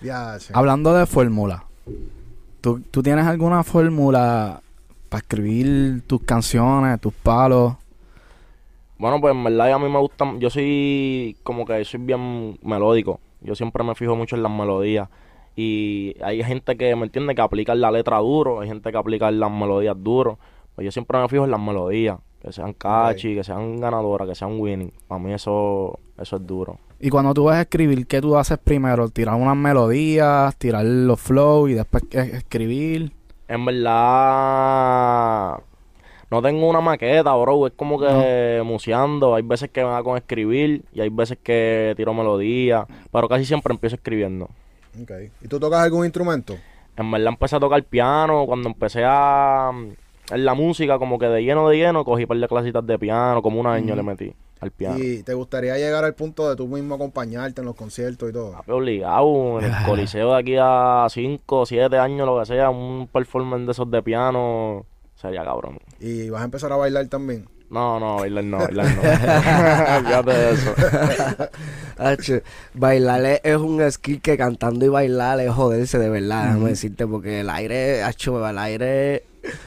ya, 0.00 0.38
che. 0.38 0.50
Hablando 0.54 0.94
de 0.94 1.04
fórmula, 1.04 1.64
¿tú, 2.62 2.80
¿tú 2.90 3.02
tienes 3.02 3.26
alguna 3.26 3.62
fórmula 3.62 4.62
para 5.10 5.20
escribir 5.20 6.04
tus 6.06 6.22
canciones, 6.22 6.98
tus 7.02 7.12
palos? 7.12 7.74
Bueno, 8.96 9.20
pues 9.20 9.34
en 9.34 9.44
verdad 9.44 9.72
a 9.74 9.78
mí 9.78 9.90
me 9.90 9.98
gusta, 9.98 10.24
yo 10.38 10.48
soy 10.48 11.36
como 11.42 11.66
que 11.66 11.84
soy 11.84 12.00
bien 12.00 12.58
melódico, 12.62 13.20
yo 13.44 13.54
siempre 13.54 13.84
me 13.84 13.94
fijo 13.94 14.16
mucho 14.16 14.36
en 14.36 14.42
las 14.42 14.52
melodías 14.52 15.08
y 15.54 16.16
hay 16.22 16.42
gente 16.42 16.76
que 16.76 16.96
me 16.96 17.04
entiende 17.04 17.34
que 17.34 17.42
aplica 17.42 17.74
la 17.74 17.90
letra 17.90 18.18
duro, 18.18 18.60
hay 18.60 18.68
gente 18.68 18.90
que 18.90 18.96
aplica 18.98 19.30
las 19.30 19.50
melodías 19.50 19.96
duro, 19.98 20.38
pues 20.74 20.84
yo 20.84 20.92
siempre 20.92 21.18
me 21.18 21.28
fijo 21.28 21.44
en 21.44 21.50
las 21.50 21.60
melodías, 21.60 22.18
que 22.40 22.52
sean 22.52 22.72
catchy, 22.72 23.34
que 23.34 23.44
sean 23.44 23.78
ganadoras, 23.78 24.28
que 24.28 24.34
sean 24.34 24.58
winning, 24.58 24.92
para 25.06 25.20
mí 25.20 25.32
eso, 25.32 25.98
eso 26.18 26.36
es 26.36 26.46
duro. 26.46 26.78
Y 26.98 27.10
cuando 27.10 27.34
tú 27.34 27.44
vas 27.44 27.56
a 27.56 27.62
escribir, 27.62 28.06
¿qué 28.06 28.20
tú 28.20 28.36
haces 28.36 28.58
primero? 28.58 29.08
¿Tirar 29.08 29.34
unas 29.34 29.56
melodías, 29.56 30.56
tirar 30.56 30.84
los 30.84 31.20
flows 31.20 31.70
y 31.70 31.74
después 31.74 32.04
escribir? 32.12 33.12
En 33.48 33.64
verdad, 33.64 35.58
no 36.32 36.40
tengo 36.40 36.66
una 36.66 36.80
maqueta, 36.80 37.34
bro. 37.34 37.66
Es 37.66 37.74
como 37.74 38.00
que 38.00 38.62
museando. 38.64 39.34
Hay 39.34 39.42
veces 39.42 39.68
que 39.70 39.84
me 39.84 39.90
da 39.90 40.02
con 40.02 40.16
escribir 40.16 40.82
y 40.94 41.02
hay 41.02 41.10
veces 41.10 41.36
que 41.42 41.92
tiro 41.94 42.14
melodía. 42.14 42.86
Pero 43.12 43.28
casi 43.28 43.44
siempre 43.44 43.74
empiezo 43.74 43.96
escribiendo. 43.96 44.48
Ok. 45.00 45.10
¿Y 45.42 45.48
tú 45.48 45.60
tocas 45.60 45.80
algún 45.80 46.06
instrumento? 46.06 46.56
En 46.96 47.10
verdad 47.10 47.28
empecé 47.28 47.56
a 47.56 47.60
tocar 47.60 47.84
piano. 47.84 48.46
Cuando 48.46 48.70
empecé 48.70 49.04
a... 49.04 49.70
En 50.30 50.44
la 50.44 50.54
música, 50.54 50.98
como 50.98 51.18
que 51.18 51.26
de 51.26 51.44
lleno 51.44 51.68
de 51.68 51.76
lleno, 51.76 52.02
cogí 52.02 52.22
un 52.22 52.28
par 52.28 52.38
de 52.38 52.48
clasitas 52.48 52.86
de 52.86 52.98
piano. 52.98 53.42
Como 53.42 53.60
un 53.60 53.66
año 53.66 53.94
le 53.94 54.02
metí 54.02 54.32
al 54.60 54.70
piano. 54.70 54.98
¿Y 54.98 55.22
te 55.22 55.34
gustaría 55.34 55.76
llegar 55.76 56.02
al 56.04 56.14
punto 56.14 56.48
de 56.48 56.56
tú 56.56 56.66
mismo 56.66 56.94
acompañarte 56.94 57.60
en 57.60 57.66
los 57.66 57.74
conciertos 57.74 58.30
y 58.30 58.32
todo? 58.32 58.52
Papi, 58.52 58.70
obligado, 58.70 59.60
en 59.60 59.66
el 59.66 59.72
coliseo 59.84 60.32
de 60.32 60.38
aquí 60.38 60.56
a 60.58 61.06
5, 61.10 61.66
7 61.66 61.98
años, 61.98 62.26
lo 62.26 62.38
que 62.38 62.46
sea, 62.46 62.70
un 62.70 63.06
performance 63.12 63.66
de 63.66 63.72
esos 63.72 63.90
de 63.90 64.02
piano, 64.02 64.86
sería 65.22 65.44
cabrón. 65.44 65.78
¿Y 66.00 66.28
vas 66.28 66.42
a 66.42 66.44
empezar 66.44 66.70
a 66.72 66.76
bailar 66.76 67.06
también? 67.06 67.46
No, 67.70 67.98
no, 67.98 68.16
bailar 68.16 68.44
no, 68.44 68.58
bailar 68.58 68.86
no. 68.86 69.02
Fíjate 70.08 70.30
de 70.30 70.50
eso. 70.52 70.74
Bailar 72.74 73.40
es- 73.42 73.56
un 73.56 73.90
skill 73.90 74.20
que 74.20 74.36
cantando 74.36 74.84
y 74.84 74.88
bailar 74.88 75.40
es 75.40 75.50
joderse 75.50 75.98
de 75.98 76.10
verdad, 76.10 76.48
déjame 76.48 76.70
decirte, 76.70 77.06
porque 77.06 77.40
el 77.40 77.48
aire, 77.50 78.02
hacho, 78.02 78.46
el 78.46 78.58
aire 78.58 79.24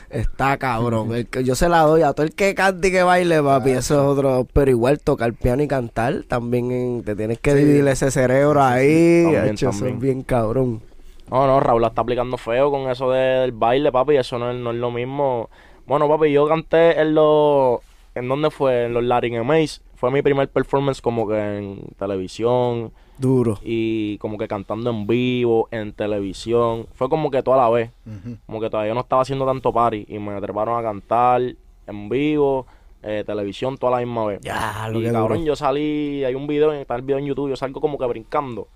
está 0.10 0.58
cabrón. 0.58 1.14
El 1.16 1.28
que- 1.28 1.44
yo 1.44 1.56
se 1.56 1.68
la 1.70 1.80
doy 1.82 2.02
a 2.04 2.14
todo 2.14 2.26
el 2.26 2.34
que 2.36 2.54
cante 2.54 2.90
y 2.90 2.92
que 2.92 3.04
baile, 3.04 3.42
papi, 3.42 3.72
eso 3.72 3.96
es 3.96 4.08
otro. 4.08 4.48
Pero 4.54 4.70
igual 4.70 5.00
tocar 5.00 5.34
piano 5.34 5.64
y 5.64 5.68
cantar, 5.68 6.24
también 6.28 6.72
en- 6.72 7.04
te 7.04 7.16
tienes 7.16 7.40
que 7.40 7.52
Sí. 7.54 7.58
dividir 7.58 7.88
ese 7.88 8.12
cerebro 8.12 8.62
ahí, 8.64 9.24
También, 9.24 9.54
hacho, 9.56 9.70
eso 9.70 9.88
es 9.88 10.00
bien 10.00 10.22
cabrón. 10.24 10.82
No, 11.32 11.48
no, 11.48 11.60
Raúl 11.60 11.82
la 11.82 11.88
está 11.90 12.02
aplicando 12.02 12.38
feo 12.38 12.70
con 12.72 12.90
eso 12.90 13.10
del 13.12 13.52
baile, 13.52 13.92
papi, 13.92 14.16
eso 14.16 14.38
no 14.38 14.52
es, 14.52 14.58
no 14.58 14.72
es 14.72 14.78
lo 14.78 14.92
mismo. 14.92 15.50
Bueno, 15.86 16.08
papi, 16.08 16.32
yo 16.32 16.48
canté 16.48 17.00
en 17.00 17.16
los... 17.16 17.80
¿En 18.14 18.30
dónde 18.30 18.50
fue? 18.50 18.86
En 18.86 18.94
los 18.94 19.04
Latin 19.04 19.36
Amaze. 19.38 19.82
Fue 19.96 20.10
mi 20.12 20.22
primer 20.22 20.50
performance 20.50 21.02
como 21.02 21.28
que 21.28 21.36
en 21.58 21.80
televisión 21.98 22.92
Duro. 23.18 23.60
y 23.64 24.18
como 24.20 24.38
que 24.38 24.48
cantando 24.48 24.90
en 24.90 25.06
vivo, 25.08 25.68
en 25.72 25.92
televisión. 25.94 26.88
Fue 26.94 27.10
como 27.10 27.30
que 27.32 27.44
toda 27.44 27.58
la 27.58 27.70
vez. 27.70 27.92
Ujú. 28.06 28.38
Como 28.46 28.62
que 28.62 28.70
todavía 28.70 28.94
no 28.94 29.02
estaba 29.02 29.22
haciendo 29.24 29.46
tanto 29.46 29.74
party 29.74 30.06
y 30.08 30.20
me 30.20 30.40
treparon 30.40 30.78
a 30.80 30.84
cantar 30.84 31.42
en 31.88 32.10
vivo, 32.10 32.66
eh, 33.04 33.24
televisión, 33.26 33.78
toda 33.78 34.00
la 34.00 34.06
misma 34.06 34.26
vez. 34.28 34.40
Ya, 34.42 34.88
lo 34.90 35.00
y 35.00 35.04
que 35.04 35.12
cabrón, 35.12 35.40
duro. 35.40 35.48
yo 35.48 35.56
salí, 35.56 36.24
hay 36.24 36.36
un 36.36 36.48
video, 36.48 36.72
está 36.72 36.96
el 36.96 37.02
video 37.02 37.18
en 37.18 37.26
YouTube, 37.26 37.50
yo 37.50 37.56
salgo 37.56 37.82
como 37.82 37.98
que 37.98 38.06
brincando. 38.06 38.68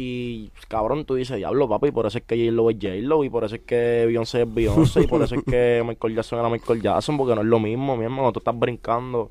Y 0.00 0.52
cabrón, 0.68 1.04
tú 1.04 1.16
dices, 1.16 1.36
diablo, 1.38 1.68
papi, 1.68 1.90
por 1.90 2.06
eso 2.06 2.18
es 2.18 2.24
que 2.24 2.36
J-Lo 2.36 2.70
es 2.70 2.76
J-Lo, 2.80 3.24
y 3.24 3.30
por 3.30 3.42
eso 3.42 3.56
es 3.56 3.62
que 3.62 4.04
Beyoncé 4.06 4.42
es 4.42 4.54
Beyoncé, 4.54 5.00
y 5.00 5.06
por 5.08 5.20
eso 5.22 5.34
es 5.34 5.42
que 5.42 5.82
Michael 5.86 6.14
Jackson 6.14 6.38
era 6.38 6.48
Michael 6.48 6.80
Jackson, 6.80 7.16
porque 7.18 7.34
no 7.34 7.40
es 7.40 7.46
lo 7.48 7.58
mismo, 7.58 7.96
mi 7.96 8.04
hermano, 8.04 8.30
tú 8.30 8.38
estás 8.38 8.56
brincando. 8.56 9.28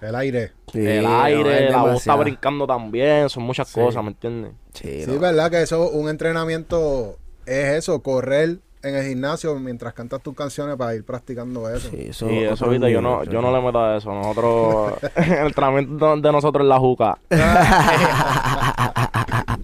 El 0.00 0.14
aire. 0.14 0.52
Sí, 0.72 0.78
el 0.86 1.04
aire, 1.06 1.70
la 1.70 1.82
voz 1.82 1.96
está 1.96 2.16
brincando 2.16 2.66
también, 2.66 3.28
son 3.28 3.42
muchas 3.42 3.70
cosas, 3.70 4.02
¿me 4.02 4.10
entiendes? 4.10 4.52
Sí, 4.72 5.02
Sí, 5.04 5.10
no. 5.10 5.18
¿verdad? 5.20 5.50
Que 5.50 5.60
eso, 5.60 5.90
un 5.90 6.08
entrenamiento 6.08 7.18
es 7.44 7.72
eso, 7.72 8.02
correr 8.02 8.58
en 8.82 8.94
el 8.94 9.04
gimnasio 9.08 9.54
mientras 9.56 9.94
cantas 9.94 10.22
tus 10.22 10.34
canciones 10.34 10.76
para 10.76 10.94
ir 10.94 11.04
practicando 11.04 11.68
eso. 11.68 11.90
Sí, 11.90 12.06
eso 12.10 12.30
Y 12.30 12.44
es 12.44 12.52
eso 12.52 12.66
ahorita 12.66 12.88
yo 12.88 13.00
no, 13.00 13.24
sí. 13.24 13.30
yo 13.32 13.42
no 13.42 13.50
le 13.54 13.60
meto 13.60 13.80
a 13.80 13.96
eso. 13.96 14.12
Nosotros, 14.12 14.92
el 15.16 15.46
entrenamiento 15.46 16.16
de 16.16 16.32
nosotros 16.32 16.64
es 16.64 16.68
la 16.68 16.78
juca. 16.78 17.18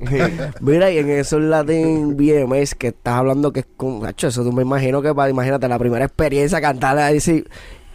Mira, 0.60 0.90
y 0.90 0.98
en 0.98 1.10
esos 1.10 1.40
Latin 1.40 2.16
VMAs 2.16 2.74
que 2.74 2.88
estás 2.88 3.14
hablando 3.14 3.52
que 3.52 3.60
es 3.60 3.66
con... 3.76 4.04
Hacho, 4.04 4.28
eso 4.28 4.42
tú 4.42 4.52
me 4.52 4.62
imagino 4.62 5.02
que, 5.02 5.14
para 5.14 5.30
imagínate, 5.30 5.68
la 5.68 5.78
primera 5.78 6.04
experiencia 6.04 6.60
cantar 6.60 6.98
ahí, 6.98 7.20
si 7.20 7.44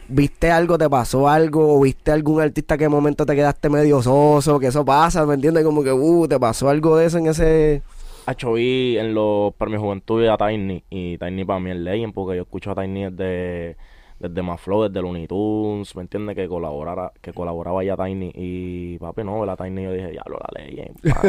viste 0.08 0.52
algo, 0.52 0.78
te 0.78 0.90
pasó 0.90 1.28
algo, 1.28 1.78
o 1.78 1.82
viste 1.82 2.12
algún 2.12 2.42
artista 2.42 2.78
que 2.78 2.86
en 2.86 2.92
momento 2.92 3.26
te 3.26 3.36
quedaste 3.36 3.70
medio 3.70 4.02
soso, 4.02 4.60
que 4.60 4.68
eso 4.68 4.86
pasa, 4.86 5.26
¿me 5.26 5.34
entiendes? 5.34 5.64
Como 5.64 5.84
que, 5.84 5.92
uh, 5.92 6.28
te 6.28 6.40
pasó 6.40 6.70
algo 6.70 6.98
de 6.98 7.06
eso 7.06 7.18
en 7.18 7.28
ese... 7.28 7.82
Hacho, 8.26 8.54
vi 8.54 8.98
en 8.98 9.14
los 9.14 9.54
premios 9.56 9.82
juventud 9.82 10.26
a 10.28 10.38
Tiny. 10.38 10.84
Y 10.90 11.18
Tiny 11.18 11.46
para 11.46 11.60
mí 11.62 11.72
es 11.72 11.78
legend 11.78 12.14
porque 12.14 12.36
yo 12.36 12.44
escucho 12.44 12.72
a 12.72 12.76
Tiny 12.76 13.06
desde, 13.06 13.78
desde 14.20 14.42
Maflow, 14.42 14.84
desde 14.88 15.02
Looney 15.02 15.28
Tunes, 15.28 15.96
¿me 15.96 16.02
entiendes? 16.02 16.36
Que 16.36 16.48
colaborara, 16.48 17.12
que 17.22 17.34
colaboraba 17.34 17.84
ya 17.84 17.96
Tiny. 17.96 18.32
Y 18.36 18.98
papi, 19.00 19.24
no, 19.24 19.46
la 19.46 19.56
Tiny 19.56 19.84
yo 19.84 19.92
dije, 19.94 20.10
diablo, 20.12 20.40
la 20.40 20.50
pa". 21.14 21.22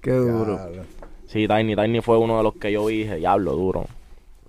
Qué 0.00 0.10
duro. 0.12 0.56
Diablo. 0.56 0.84
sí, 1.26 1.48
Tiny, 1.48 1.76
Tiny 1.76 2.00
fue 2.00 2.18
uno 2.18 2.36
de 2.38 2.42
los 2.44 2.54
que 2.54 2.72
yo 2.72 2.86
dije, 2.86 3.16
diablo, 3.16 3.52
duro. 3.52 3.86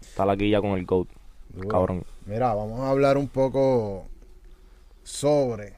Está 0.01 0.29
aquí 0.31 0.49
ya 0.49 0.61
con 0.61 0.71
el 0.77 0.85
GOAT, 0.85 1.07
Duro. 1.49 1.67
cabrón. 1.67 2.03
Mira, 2.25 2.53
vamos 2.53 2.79
a 2.81 2.89
hablar 2.89 3.17
un 3.17 3.27
poco 3.27 4.05
sobre 5.03 5.73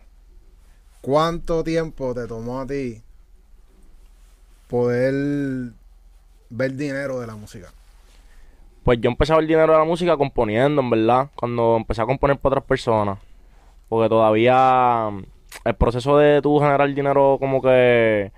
cuánto 1.01 1.63
tiempo 1.63 2.13
te 2.13 2.27
tomó 2.27 2.59
a 2.61 2.67
ti 2.67 3.01
poder 4.67 5.71
ver 6.49 6.73
dinero 6.73 7.19
de 7.19 7.27
la 7.27 7.35
música. 7.35 7.71
Pues 8.85 9.01
yo 9.01 9.09
empecé 9.09 9.33
a 9.33 9.37
ver 9.37 9.47
dinero 9.47 9.73
de 9.73 9.79
la 9.79 9.83
música 9.83 10.15
componiendo, 10.15 10.79
en 10.79 10.89
verdad, 10.91 11.29
cuando 11.35 11.75
empecé 11.75 12.03
a 12.03 12.05
componer 12.05 12.37
para 12.37 12.53
otras 12.53 12.65
personas. 12.65 13.17
Porque 13.89 14.09
todavía 14.09 15.09
mm, 15.11 15.23
el 15.65 15.73
proceso 15.75 16.17
de 16.19 16.39
tú 16.43 16.59
generar 16.59 16.93
dinero 16.93 17.37
como 17.39 17.63
que 17.63 18.31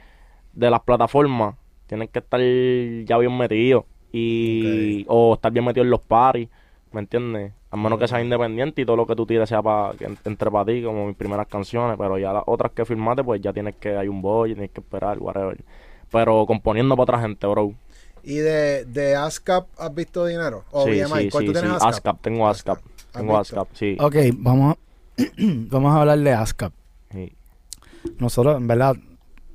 de 0.54 0.70
las 0.72 0.80
plataformas, 0.84 1.56
tienes 1.88 2.10
que 2.12 2.20
estar 2.20 2.40
ya 2.40 3.18
bien 3.18 3.38
metido. 3.38 3.86
Y, 4.14 5.04
O 5.10 5.34
estar 5.34 5.52
bien 5.52 5.66
metido 5.66 5.84
en 5.84 5.90
los 5.90 6.00
paris, 6.00 6.48
¿me 6.94 7.02
entiendes? 7.02 7.52
A 7.70 7.76
menos 7.76 8.00
que 8.00 8.08
seas 8.08 8.24
independiente 8.24 8.82
y 8.82 8.86
todo 8.86 8.96
lo 8.96 9.06
que 9.06 9.18
tú 9.18 9.26
tires 9.26 9.50
sea 9.50 9.62
para 9.62 9.96
que 9.98 10.06
en- 10.06 10.18
entre 10.24 10.50
para 10.50 10.64
ti, 10.66 10.82
como 10.82 11.08
mis 11.08 11.18
primeras 11.18 11.48
canciones. 11.48 11.98
Pero 11.98 12.18
ya 12.18 12.32
las 12.32 12.44
otras 12.48 12.72
que 12.72 12.86
firmaste, 12.86 13.22
pues 13.24 13.42
ya 13.42 13.52
tienes 13.52 13.76
que, 13.76 13.98
hay 13.98 14.08
un 14.08 14.22
boy, 14.22 14.54
tienes 14.54 14.72
que 14.72 14.80
esperar, 14.80 15.20
whatever. 15.20 15.58
Pero 16.10 16.46
componiendo 16.46 16.96
para 16.96 17.04
otra 17.04 17.20
gente, 17.20 17.46
bro. 17.48 17.74
¿Y 18.30 18.36
de, 18.40 18.84
de 18.86 19.16
ASCAP 19.16 19.68
has 19.78 19.96
visto 19.96 20.26
dinero? 20.26 20.66
¿O 20.72 20.84
sí, 20.84 20.92
BMI? 20.92 21.22
sí, 21.24 21.30
¿Cuál 21.30 21.44
sí, 21.44 21.46
tú 21.48 21.52
tienes 21.54 21.62
sí. 21.72 21.76
ASCAP? 21.78 21.88
ASCAP, 21.90 22.22
tengo 22.22 22.48
ASCAP. 22.48 22.78
¿Has 22.78 23.12
Tengo 23.22 23.40
visto? 23.40 23.62
ASCAP, 23.62 23.68
sí. 23.76 23.98
Ok, 24.00 24.16
vamos 24.38 24.76
a, 24.76 25.24
vamos 25.70 25.96
a 25.96 26.02
hablar 26.02 26.20
de 26.20 26.32
ASCAP. 26.34 26.74
sí. 27.12 27.32
nosotros, 28.20 28.58
en 28.58 28.68
verdad, 28.68 28.96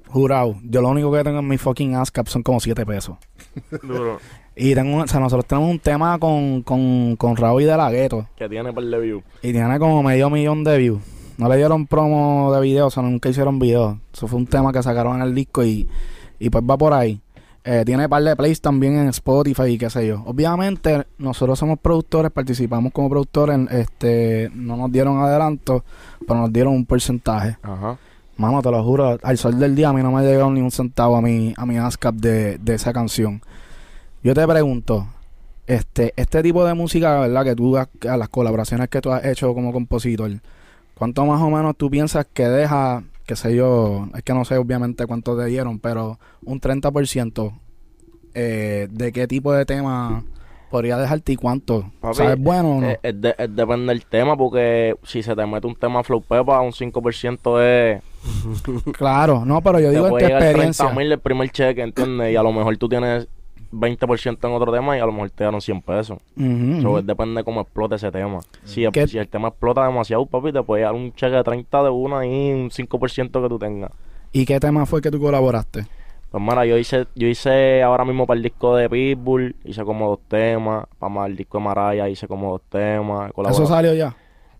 jurado, 0.08 0.56
yo 0.64 0.80
lo 0.80 0.88
único 0.88 1.12
que 1.12 1.22
tengo 1.22 1.40
en 1.40 1.48
mi 1.48 1.58
fucking 1.58 1.96
ASCAP 1.96 2.28
son 2.28 2.42
como 2.42 2.60
7 2.60 2.84
pesos. 2.86 3.16
Duro. 3.82 4.18
Y 4.56 4.74
tengo, 4.74 4.96
un- 4.96 5.02
o 5.02 5.06
sea, 5.08 5.20
nosotros 5.20 5.46
tenemos 5.46 5.70
un 5.70 5.78
tema 5.78 6.18
con, 6.18 6.62
con, 6.62 7.16
con 7.16 7.36
Raúl 7.36 7.62
y 7.62 7.64
de 7.66 7.76
la 7.76 7.90
Gueto. 7.90 8.26
Que 8.36 8.48
tiene 8.48 8.72
par 8.72 8.84
de 8.84 8.98
views. 9.00 9.24
Y 9.42 9.52
tiene 9.52 9.78
como 9.78 10.02
medio 10.02 10.28
millón 10.30 10.64
de 10.64 10.76
views. 10.78 11.02
No 11.38 11.48
le 11.48 11.56
dieron 11.56 11.86
promo 11.86 12.52
de 12.54 12.60
video, 12.60 12.86
o 12.86 12.90
sea, 12.90 13.02
nunca 13.02 13.28
hicieron 13.30 13.58
video. 13.58 13.98
Eso 14.12 14.28
fue 14.28 14.38
un 14.38 14.46
tema 14.46 14.72
que 14.72 14.82
sacaron 14.82 15.16
en 15.16 15.22
el 15.22 15.34
disco 15.34 15.64
y, 15.64 15.88
y 16.38 16.50
pues 16.50 16.62
va 16.68 16.76
por 16.76 16.92
ahí. 16.92 17.20
Eh, 17.64 17.84
tiene 17.86 18.08
par 18.08 18.22
de 18.24 18.34
plays 18.34 18.60
también 18.60 18.96
en 18.96 19.08
Spotify 19.08 19.62
y 19.68 19.78
qué 19.78 19.88
sé 19.88 20.06
yo. 20.06 20.22
Obviamente, 20.26 21.06
nosotros 21.18 21.58
somos 21.58 21.78
productores, 21.78 22.32
participamos 22.32 22.92
como 22.92 23.08
productores. 23.08 23.58
Este, 23.70 24.50
no 24.54 24.76
nos 24.76 24.90
dieron 24.90 25.18
adelanto, 25.22 25.84
pero 26.26 26.40
nos 26.40 26.52
dieron 26.52 26.74
un 26.74 26.84
porcentaje. 26.84 27.56
Ajá. 27.62 27.96
Mano, 28.36 28.62
te 28.62 28.70
lo 28.70 28.82
juro, 28.82 29.16
al 29.22 29.38
sol 29.38 29.58
del 29.60 29.76
día 29.76 29.90
a 29.90 29.92
mí 29.92 30.02
no 30.02 30.10
me 30.10 30.20
ha 30.20 30.22
llegado 30.24 30.50
ni 30.50 30.60
un 30.60 30.70
centavo 30.72 31.16
a 31.16 31.22
mi, 31.22 31.54
a 31.56 31.64
mi 31.66 31.78
ASCAP 31.78 32.14
de, 32.16 32.58
de 32.58 32.74
esa 32.74 32.92
canción. 32.92 33.40
Yo 34.24 34.34
te 34.34 34.44
pregunto, 34.46 35.06
este, 35.66 36.12
este 36.16 36.42
tipo 36.42 36.64
de 36.64 36.74
música, 36.74 37.20
¿verdad? 37.20 37.44
Que 37.44 37.54
tú, 37.54 37.76
has- 37.76 37.88
a 38.08 38.16
las 38.16 38.28
colaboraciones 38.28 38.88
que 38.88 39.00
tú 39.00 39.12
has 39.12 39.24
hecho 39.24 39.54
como 39.54 39.72
compositor, 39.72 40.30
¿cuánto 40.96 41.24
más 41.26 41.40
o 41.42 41.50
menos 41.50 41.76
tú 41.76 41.90
piensas 41.90 42.26
que 42.32 42.48
deja, 42.48 43.04
qué 43.26 43.36
sé 43.36 43.54
yo, 43.54 44.08
es 44.14 44.22
que 44.22 44.34
no 44.34 44.44
sé 44.44 44.56
obviamente 44.56 45.06
cuánto 45.06 45.36
te 45.36 45.44
dieron, 45.46 45.78
pero 45.78 46.18
un 46.44 46.60
30% 46.60 47.52
eh, 48.34 48.88
de 48.90 49.12
qué 49.12 49.26
tipo 49.26 49.52
de 49.52 49.64
tema 49.66 50.24
podría 50.70 50.96
dejarte 50.96 51.32
y 51.32 51.36
cuánto? 51.36 51.90
Papi, 52.00 52.16
¿Sabes 52.16 52.38
bueno 52.40 52.78
o 52.78 52.80
no? 52.80 52.86
Eh, 52.88 53.00
es 53.02 53.20
de- 53.20 53.34
es 53.36 53.54
depende 53.54 53.92
del 53.92 54.06
tema, 54.06 54.36
porque 54.36 54.94
si 55.02 55.22
se 55.22 55.36
te 55.36 55.44
mete 55.46 55.66
un 55.66 55.76
tema 55.76 56.02
flow 56.02 56.22
pepa, 56.22 56.60
un 56.62 56.72
5% 56.72 57.60
es. 57.62 58.02
claro, 58.92 59.44
no, 59.44 59.60
pero 59.62 59.80
yo 59.80 59.90
digo 59.90 60.06
en 60.06 60.10
tu 60.12 60.24
experiencia. 60.24 60.86
30 60.86 60.98
mil 60.98 61.12
el 61.12 61.18
primer 61.18 61.50
cheque, 61.50 61.82
¿entiendes? 61.82 62.32
Y 62.32 62.36
a 62.36 62.42
lo 62.42 62.52
mejor 62.52 62.76
tú 62.78 62.88
tienes 62.88 63.28
20% 63.72 64.48
en 64.48 64.54
otro 64.54 64.72
tema 64.72 64.96
y 64.96 65.00
a 65.00 65.06
lo 65.06 65.12
mejor 65.12 65.30
te 65.30 65.44
dieron 65.44 65.60
100 65.60 65.82
pesos. 65.82 66.18
So, 66.82 67.02
depende 67.02 67.40
de 67.40 67.44
cómo 67.44 67.60
explote 67.62 67.94
ese 67.96 68.10
tema. 68.12 68.40
Si, 68.64 68.86
¿Qué- 68.92 69.08
si 69.08 69.18
el 69.18 69.28
tema 69.28 69.48
explota 69.48 69.84
demasiado, 69.86 70.24
papi, 70.26 70.52
te 70.52 70.62
puede 70.62 70.82
dar 70.82 70.92
un 70.94 71.12
cheque 71.14 71.36
de 71.36 71.42
30 71.44 71.82
de 71.82 71.90
una 71.90 72.24
y 72.26 72.52
un 72.52 72.70
5% 72.70 73.42
que 73.42 73.48
tú 73.48 73.58
tengas. 73.58 73.90
¿Y 74.32 74.44
qué 74.46 74.60
tema 74.60 74.86
fue 74.86 75.00
que 75.02 75.10
tú 75.10 75.18
colaboraste? 75.20 75.86
Pues 76.30 76.42
mira, 76.42 76.64
yo 76.64 76.78
hice, 76.78 77.06
yo 77.14 77.26
hice 77.28 77.82
ahora 77.82 78.04
mismo 78.06 78.26
para 78.26 78.36
el 78.38 78.42
disco 78.42 78.74
de 78.76 78.88
Pitbull, 78.88 79.54
hice 79.64 79.84
como 79.84 80.08
dos 80.08 80.20
temas, 80.28 80.86
para 80.98 81.26
el 81.26 81.36
disco 81.36 81.58
de 81.58 81.64
Maraya 81.64 82.08
hice 82.08 82.26
como 82.26 82.52
dos 82.52 82.62
temas. 82.70 83.30
¿Eso 83.50 83.66
salió 83.66 83.92
ya? 83.92 84.16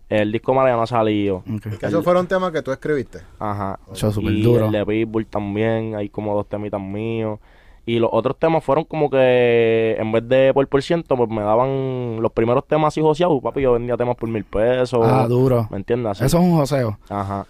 El 0.07 0.31
disco 0.31 0.51
de 0.51 0.57
Maraya 0.57 0.75
no 0.75 0.83
ha 0.83 0.87
salido. 0.87 1.37
Ok. 1.37 1.79
Que 1.79 1.85
esos 1.87 2.03
fueron 2.03 2.27
temas 2.27 2.51
que 2.51 2.61
tú 2.61 2.71
escribiste. 2.71 3.19
Ajá. 3.39 3.79
Eso 3.91 4.09
es 4.09 4.13
súper 4.13 4.31
y 4.33 4.43
duro. 4.43 4.67
el 4.67 4.71
de 4.71 4.85
Pitbull 4.85 5.25
también, 5.25 5.95
hay 5.95 6.09
como 6.09 6.35
dos 6.35 6.47
temitas 6.47 6.79
míos. 6.79 7.39
Y 7.85 7.99
los 7.99 8.09
otros 8.13 8.37
temas 8.37 8.63
fueron 8.63 8.85
como 8.85 9.09
que 9.09 9.97
en 9.99 10.11
vez 10.11 10.27
de 10.27 10.53
por 10.53 10.65
por 10.67 10.81
ciento, 10.81 11.17
pues 11.17 11.29
me 11.29 11.41
daban 11.41 12.21
los 12.21 12.31
primeros 12.31 12.65
temas 12.65 12.93
así 12.93 13.01
joseados, 13.01 13.41
papi, 13.41 13.61
yo 13.61 13.73
vendía 13.73 13.97
temas 13.97 14.15
por 14.15 14.29
mil 14.29 14.45
pesos. 14.45 15.01
Ah, 15.03 15.27
duro. 15.27 15.67
¿Me 15.69 15.77
entiendes? 15.77 16.11
Así. 16.11 16.25
Eso 16.25 16.37
es 16.37 16.43
un 16.43 16.55
joseo. 16.55 16.97
Ajá. 17.09 17.45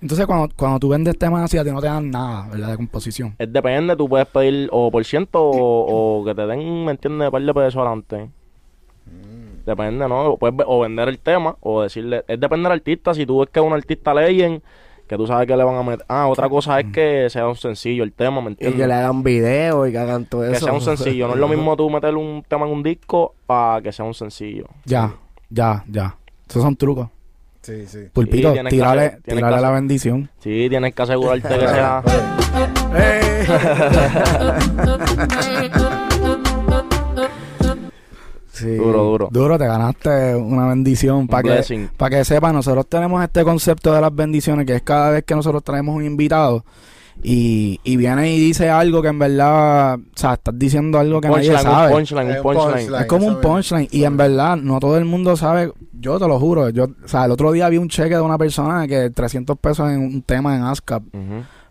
Entonces, 0.00 0.26
cuando, 0.26 0.52
cuando 0.56 0.80
tú 0.80 0.88
vendes 0.88 1.16
temas 1.16 1.44
así, 1.44 1.58
a 1.58 1.64
ti 1.64 1.70
no 1.70 1.80
te 1.80 1.86
dan 1.86 2.10
nada, 2.10 2.48
¿verdad? 2.50 2.70
De 2.70 2.76
composición. 2.76 3.36
Es 3.38 3.52
depende, 3.52 3.96
tú 3.96 4.08
puedes 4.08 4.26
pedir 4.26 4.68
o 4.72 4.90
por 4.90 5.04
ciento 5.04 5.40
o, 5.40 6.20
o 6.20 6.24
que 6.24 6.34
te 6.34 6.46
den, 6.46 6.84
¿me 6.84 6.90
entiendes? 6.92 7.26
Un 7.26 7.32
par 7.32 7.42
de 7.42 7.54
pesos 7.54 7.76
adelante. 7.76 8.30
Mm. 9.06 9.64
Depende, 9.64 10.08
¿no? 10.08 10.36
Puedes 10.38 10.56
o 10.66 10.80
vender 10.80 11.08
el 11.08 11.18
tema 11.20 11.56
o 11.60 11.82
decirle, 11.82 12.24
es 12.26 12.40
depende 12.40 12.68
del 12.68 12.78
artista. 12.78 13.14
Si 13.14 13.24
tú 13.26 13.40
ves 13.40 13.50
que 13.50 13.60
es 13.60 13.66
un 13.66 13.72
artista 13.72 14.12
leyen, 14.12 14.62
que 15.08 15.16
tú 15.16 15.26
sabes 15.26 15.46
que 15.46 15.56
le 15.56 15.64
van 15.64 15.76
a 15.76 15.82
meter. 15.82 16.04
Ah, 16.08 16.26
otra 16.28 16.48
cosa 16.48 16.80
es 16.80 16.86
que 16.92 17.28
sea 17.30 17.46
un 17.48 17.56
sencillo 17.56 18.04
el 18.04 18.12
tema, 18.12 18.40
¿me 18.40 18.50
Y 18.50 18.52
entiendes? 18.52 18.80
que 18.80 18.86
le 18.86 18.94
hagan 18.94 19.22
video 19.22 19.86
y 19.86 19.92
que 19.92 19.98
hagan 19.98 20.24
todo 20.26 20.42
Que 20.42 20.52
eso. 20.56 20.64
sea 20.64 20.72
un 20.72 20.80
sencillo. 20.80 21.28
No 21.28 21.34
es 21.34 21.40
lo 21.40 21.48
mismo 21.48 21.76
tú 21.76 21.90
meter 21.90 22.14
un 22.16 22.44
tema 22.48 22.66
en 22.66 22.72
un 22.72 22.82
disco 22.82 23.34
para 23.46 23.80
que 23.82 23.92
sea 23.92 24.04
un 24.04 24.14
sencillo. 24.14 24.66
Ya, 24.84 25.14
ya, 25.50 25.84
ya. 25.88 26.16
Esos 26.48 26.62
son 26.62 26.76
trucos. 26.76 27.08
Sí, 27.62 27.86
sí. 27.86 28.00
Pulpito, 28.12 28.52
que 28.52 28.64
tírale, 28.64 29.18
que 29.24 29.34
la 29.36 29.70
bendición. 29.70 30.28
Sí, 30.40 30.66
tienes 30.68 30.94
que 30.94 31.02
asegurarte 31.02 31.48
que 31.48 31.68
sea. 31.68 32.02
Sí. 38.62 38.74
Duro, 38.76 39.02
duro. 39.04 39.28
Duro, 39.30 39.58
te 39.58 39.66
ganaste 39.66 40.34
una 40.36 40.68
bendición. 40.68 41.26
Para 41.26 41.42
que, 41.42 41.48
blessing. 41.50 41.88
pa' 41.96 42.08
que 42.10 42.24
sepan, 42.24 42.54
nosotros 42.54 42.86
tenemos 42.88 43.22
este 43.22 43.44
concepto 43.44 43.92
de 43.92 44.00
las 44.00 44.14
bendiciones, 44.14 44.66
que 44.66 44.76
es 44.76 44.82
cada 44.82 45.10
vez 45.10 45.24
que 45.24 45.34
nosotros 45.34 45.62
traemos 45.64 45.94
un 45.94 46.04
invitado 46.04 46.64
y, 47.22 47.78
y 47.84 47.96
viene 47.96 48.34
y 48.34 48.38
dice 48.40 48.70
algo 48.70 49.02
que 49.02 49.08
en 49.08 49.18
verdad, 49.18 49.94
o 49.96 50.00
sea, 50.16 50.32
estás 50.34 50.58
diciendo 50.58 50.98
algo 50.98 51.20
que 51.20 51.28
nadie 51.28 51.50
Punchline, 51.50 51.68
un 51.68 51.74
sabe. 51.76 51.92
punchline, 51.92 52.30
Es 52.30 52.32
un 52.32 52.36
un 52.38 52.42
punchline. 52.42 52.72
punchline. 52.72 53.00
Es 53.02 53.06
como 53.06 53.26
un 53.26 53.40
punchline 53.40 53.88
y 53.90 54.04
en 54.04 54.16
verdad 54.16 54.56
no 54.56 54.80
todo 54.80 54.96
el 54.96 55.04
mundo 55.04 55.36
sabe, 55.36 55.72
yo 55.92 56.18
te 56.18 56.26
lo 56.26 56.40
juro, 56.40 56.70
yo, 56.70 56.84
o 56.84 57.08
sea, 57.08 57.26
el 57.26 57.30
otro 57.32 57.52
día 57.52 57.68
vi 57.68 57.76
un 57.76 57.88
cheque 57.88 58.14
de 58.14 58.20
una 58.22 58.38
persona 58.38 58.88
que 58.88 59.10
300 59.10 59.58
pesos 59.58 59.90
en 59.90 59.98
un 60.00 60.22
tema 60.22 60.56
en 60.56 60.62
ASCAP, 60.62 61.02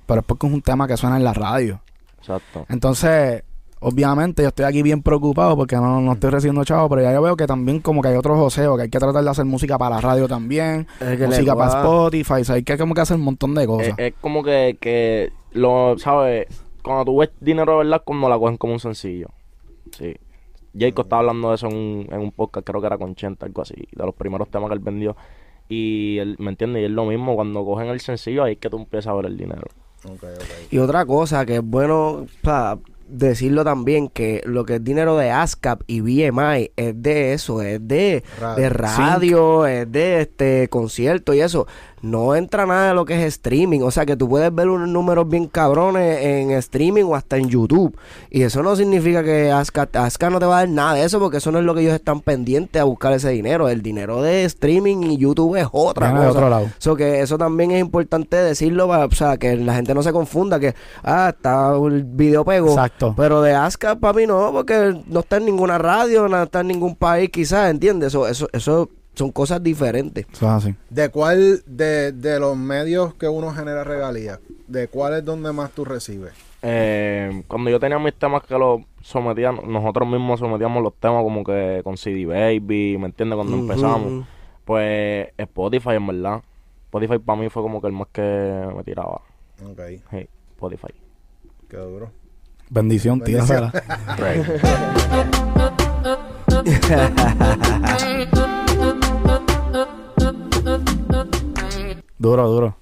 pero 0.05 0.19
es 0.21 0.25
porque 0.25 0.47
es 0.47 0.53
un 0.53 0.61
tema 0.61 0.87
que 0.87 0.95
suena 0.95 1.17
en 1.17 1.23
la 1.23 1.33
radio. 1.33 1.81
Exacto. 2.19 2.65
Entonces, 2.69 3.43
obviamente 3.81 4.43
yo 4.43 4.49
estoy 4.49 4.65
aquí 4.65 4.81
bien 4.81 5.01
preocupado 5.01 5.57
porque 5.57 5.75
no, 5.75 5.99
no 6.01 6.13
estoy 6.13 6.29
recibiendo 6.29 6.63
chavo, 6.63 6.87
pero 6.87 7.01
ya 7.01 7.13
yo 7.13 7.21
veo 7.21 7.35
que 7.35 7.47
también 7.47 7.79
como 7.81 8.01
que 8.01 8.09
hay 8.09 8.15
otro 8.15 8.35
joseo, 8.37 8.77
que 8.77 8.83
hay 8.83 8.89
que 8.89 8.99
tratar 8.99 9.23
de 9.23 9.29
hacer 9.29 9.45
música 9.45 9.77
para 9.77 9.95
la 9.95 10.01
radio 10.01 10.27
también, 10.27 10.87
Es 10.99 11.17
que 11.17 11.17
le 11.17 11.27
música 11.27 11.55
para. 11.55 11.81
Spotify, 11.81 12.41
o 12.41 12.45
sea, 12.45 12.55
hay 12.55 12.63
que 12.63 12.77
como 12.77 12.93
que 12.93 13.01
hacer 13.01 13.17
un 13.17 13.23
montón 13.23 13.53
de 13.55 13.67
cosas. 13.67 13.93
es 13.97 14.13
como 14.21 14.43
que, 14.43 14.77
que 14.79 15.31
lo, 15.51 15.97
¿sabes? 15.97 16.47
Cuando 16.83 17.05
tú 17.05 17.17
ves 17.17 17.31
dinero 17.39 17.73
de 17.73 17.77
verdad, 17.79 18.01
cuando 18.05 18.29
la 18.29 18.37
cogen 18.37 18.57
como 18.57 18.73
un 18.73 18.79
sencillo. 18.79 19.27
Sí. 19.91 20.15
Jacob 20.77 21.05
estaba 21.05 21.19
hablando 21.19 21.49
de 21.49 21.55
eso 21.55 21.67
en 21.67 21.75
un, 21.75 22.07
en 22.11 22.19
un 22.19 22.31
podcast, 22.31 22.65
creo 22.65 22.79
que 22.79 22.87
era 22.87 22.97
con 22.97 23.15
Chenta, 23.15 23.45
algo 23.45 23.61
así, 23.61 23.75
de 23.75 24.05
los 24.05 24.15
primeros 24.15 24.49
temas 24.49 24.69
que 24.69 24.75
él 24.75 24.79
vendió. 24.79 25.17
Y 25.67 26.17
él, 26.19 26.35
¿me 26.39 26.51
entiendes? 26.51 26.81
Y 26.81 26.85
es 26.85 26.91
lo 26.91 27.05
mismo, 27.05 27.35
cuando 27.35 27.65
cogen 27.65 27.87
el 27.87 27.99
sencillo, 27.99 28.43
ahí 28.43 28.53
es 28.53 28.59
que 28.59 28.69
tú 28.69 28.77
empiezas 28.77 29.07
a 29.07 29.13
ver 29.15 29.25
el 29.25 29.37
dinero. 29.37 29.67
Ok, 30.05 30.23
ok. 30.23 30.71
Y 30.71 30.77
otra 30.77 31.05
cosa 31.05 31.45
que 31.45 31.57
es 31.57 31.63
bueno 31.63 32.09
o 32.09 32.27
sea, 32.43 32.77
decirlo 33.11 33.63
también, 33.63 34.07
que 34.07 34.41
lo 34.45 34.65
que 34.65 34.75
es 34.75 34.83
dinero 34.83 35.17
de 35.17 35.31
ASCAP 35.31 35.81
y 35.87 36.01
BMI 36.01 36.71
es 36.75 37.01
de 37.01 37.33
eso, 37.33 37.61
es 37.61 37.85
de 37.87 38.23
Radio. 38.39 38.55
de 38.63 38.69
radio, 38.69 39.67
es 39.67 39.91
de 39.91 40.21
este 40.21 40.67
concierto 40.69 41.33
y 41.33 41.41
eso. 41.41 41.67
No 42.01 42.35
entra 42.35 42.65
nada 42.65 42.89
de 42.89 42.93
lo 42.95 43.05
que 43.05 43.13
es 43.13 43.27
streaming. 43.35 43.81
O 43.81 43.91
sea 43.91 44.07
que 44.07 44.15
tú 44.17 44.27
puedes 44.27 44.53
ver 44.53 44.69
unos 44.69 44.89
números 44.89 45.29
bien 45.29 45.45
cabrones 45.47 46.23
en 46.25 46.49
streaming 46.51 47.03
o 47.03 47.15
hasta 47.15 47.37
en 47.37 47.47
YouTube. 47.47 47.95
Y 48.31 48.41
eso 48.41 48.63
no 48.63 48.75
significa 48.75 49.23
que 49.23 49.51
ASCAP, 49.51 49.95
ASCAP 49.95 50.31
no 50.31 50.39
te 50.39 50.47
va 50.47 50.55
a 50.57 50.59
dar 50.61 50.69
nada 50.69 50.93
de 50.95 51.03
eso, 51.03 51.19
porque 51.19 51.37
eso 51.37 51.51
no 51.51 51.59
es 51.59 51.63
lo 51.63 51.75
que 51.75 51.81
ellos 51.81 51.93
están 51.93 52.21
pendientes 52.21 52.81
a 52.81 52.85
buscar 52.85 53.13
ese 53.13 53.29
dinero. 53.29 53.69
El 53.69 53.83
dinero 53.83 54.23
de 54.23 54.45
streaming 54.45 55.11
y 55.11 55.17
YouTube 55.17 55.57
es 55.57 55.67
otra 55.71 56.07
Viene 56.07 56.25
cosa. 56.25 56.31
otro 56.39 56.49
lado. 56.49 56.69
So 56.79 56.95
que 56.95 57.21
eso 57.21 57.37
también 57.37 57.69
es 57.69 57.79
importante 57.79 58.35
decirlo, 58.35 58.87
para, 58.87 59.05
o 59.05 59.11
sea, 59.11 59.37
que 59.37 59.55
la 59.57 59.75
gente 59.75 59.93
no 59.93 60.01
se 60.01 60.11
confunda 60.11 60.59
que, 60.59 60.73
ah, 61.03 61.31
está 61.35 61.73
el 61.85 62.03
video 62.03 62.43
pego. 62.43 62.69
Exacto. 62.69 63.00
Pero 63.15 63.41
de 63.41 63.53
ASCAP 63.53 63.99
para 63.99 64.13
mí 64.13 64.25
no, 64.27 64.51
porque 64.51 64.95
no 65.07 65.19
está 65.21 65.37
en 65.37 65.45
ninguna 65.45 65.77
radio, 65.77 66.27
no 66.27 66.41
está 66.43 66.61
en 66.61 66.67
ningún 66.67 66.95
país 66.95 67.29
quizás, 67.29 67.69
¿entiendes? 67.71 68.07
Eso, 68.09 68.27
eso, 68.27 68.47
eso 68.53 68.89
son 69.13 69.31
cosas 69.31 69.61
diferentes. 69.61 70.25
Eso 70.31 70.45
es 70.45 70.51
así. 70.51 70.75
¿De 70.89 71.09
cuál 71.09 71.61
de, 71.65 72.11
de 72.11 72.39
los 72.39 72.55
medios 72.57 73.13
que 73.15 73.27
uno 73.27 73.51
genera 73.53 73.83
regalías, 73.83 74.39
de 74.67 74.87
cuál 74.87 75.13
es 75.15 75.25
donde 75.25 75.51
más 75.51 75.71
tú 75.71 75.85
recibes? 75.85 76.33
Eh, 76.63 77.43
cuando 77.47 77.69
yo 77.71 77.79
tenía 77.79 77.97
mis 77.97 78.13
temas 78.13 78.43
que 78.43 78.57
los 78.57 78.81
sometían, 79.01 79.59
nosotros 79.67 80.07
mismos 80.07 80.39
sometíamos 80.39 80.83
los 80.83 80.93
temas 80.95 81.23
como 81.23 81.43
que 81.43 81.81
con 81.83 81.97
CD 81.97 82.25
Baby, 82.25 82.97
¿me 82.99 83.07
entiendes? 83.07 83.35
Cuando 83.35 83.55
Ujú, 83.57 83.63
empezamos. 83.63 84.25
Pues 84.63 85.29
Spotify, 85.37 85.91
en 85.95 86.07
verdad. 86.07 86.41
Spotify 86.85 87.17
para 87.19 87.39
mí 87.41 87.49
fue 87.49 87.63
como 87.63 87.81
que 87.81 87.87
el 87.87 87.93
más 87.93 88.07
que 88.11 88.21
me 88.75 88.83
tiraba. 88.83 89.21
Ok, 89.63 89.79
Sí, 90.11 90.27
Spotify. 90.51 90.93
qué 91.67 91.77
duro. 91.77 92.11
Bendición, 92.71 93.19
tírasela. 93.19 93.69
Duro, 102.17 102.47
duro. 102.47 102.77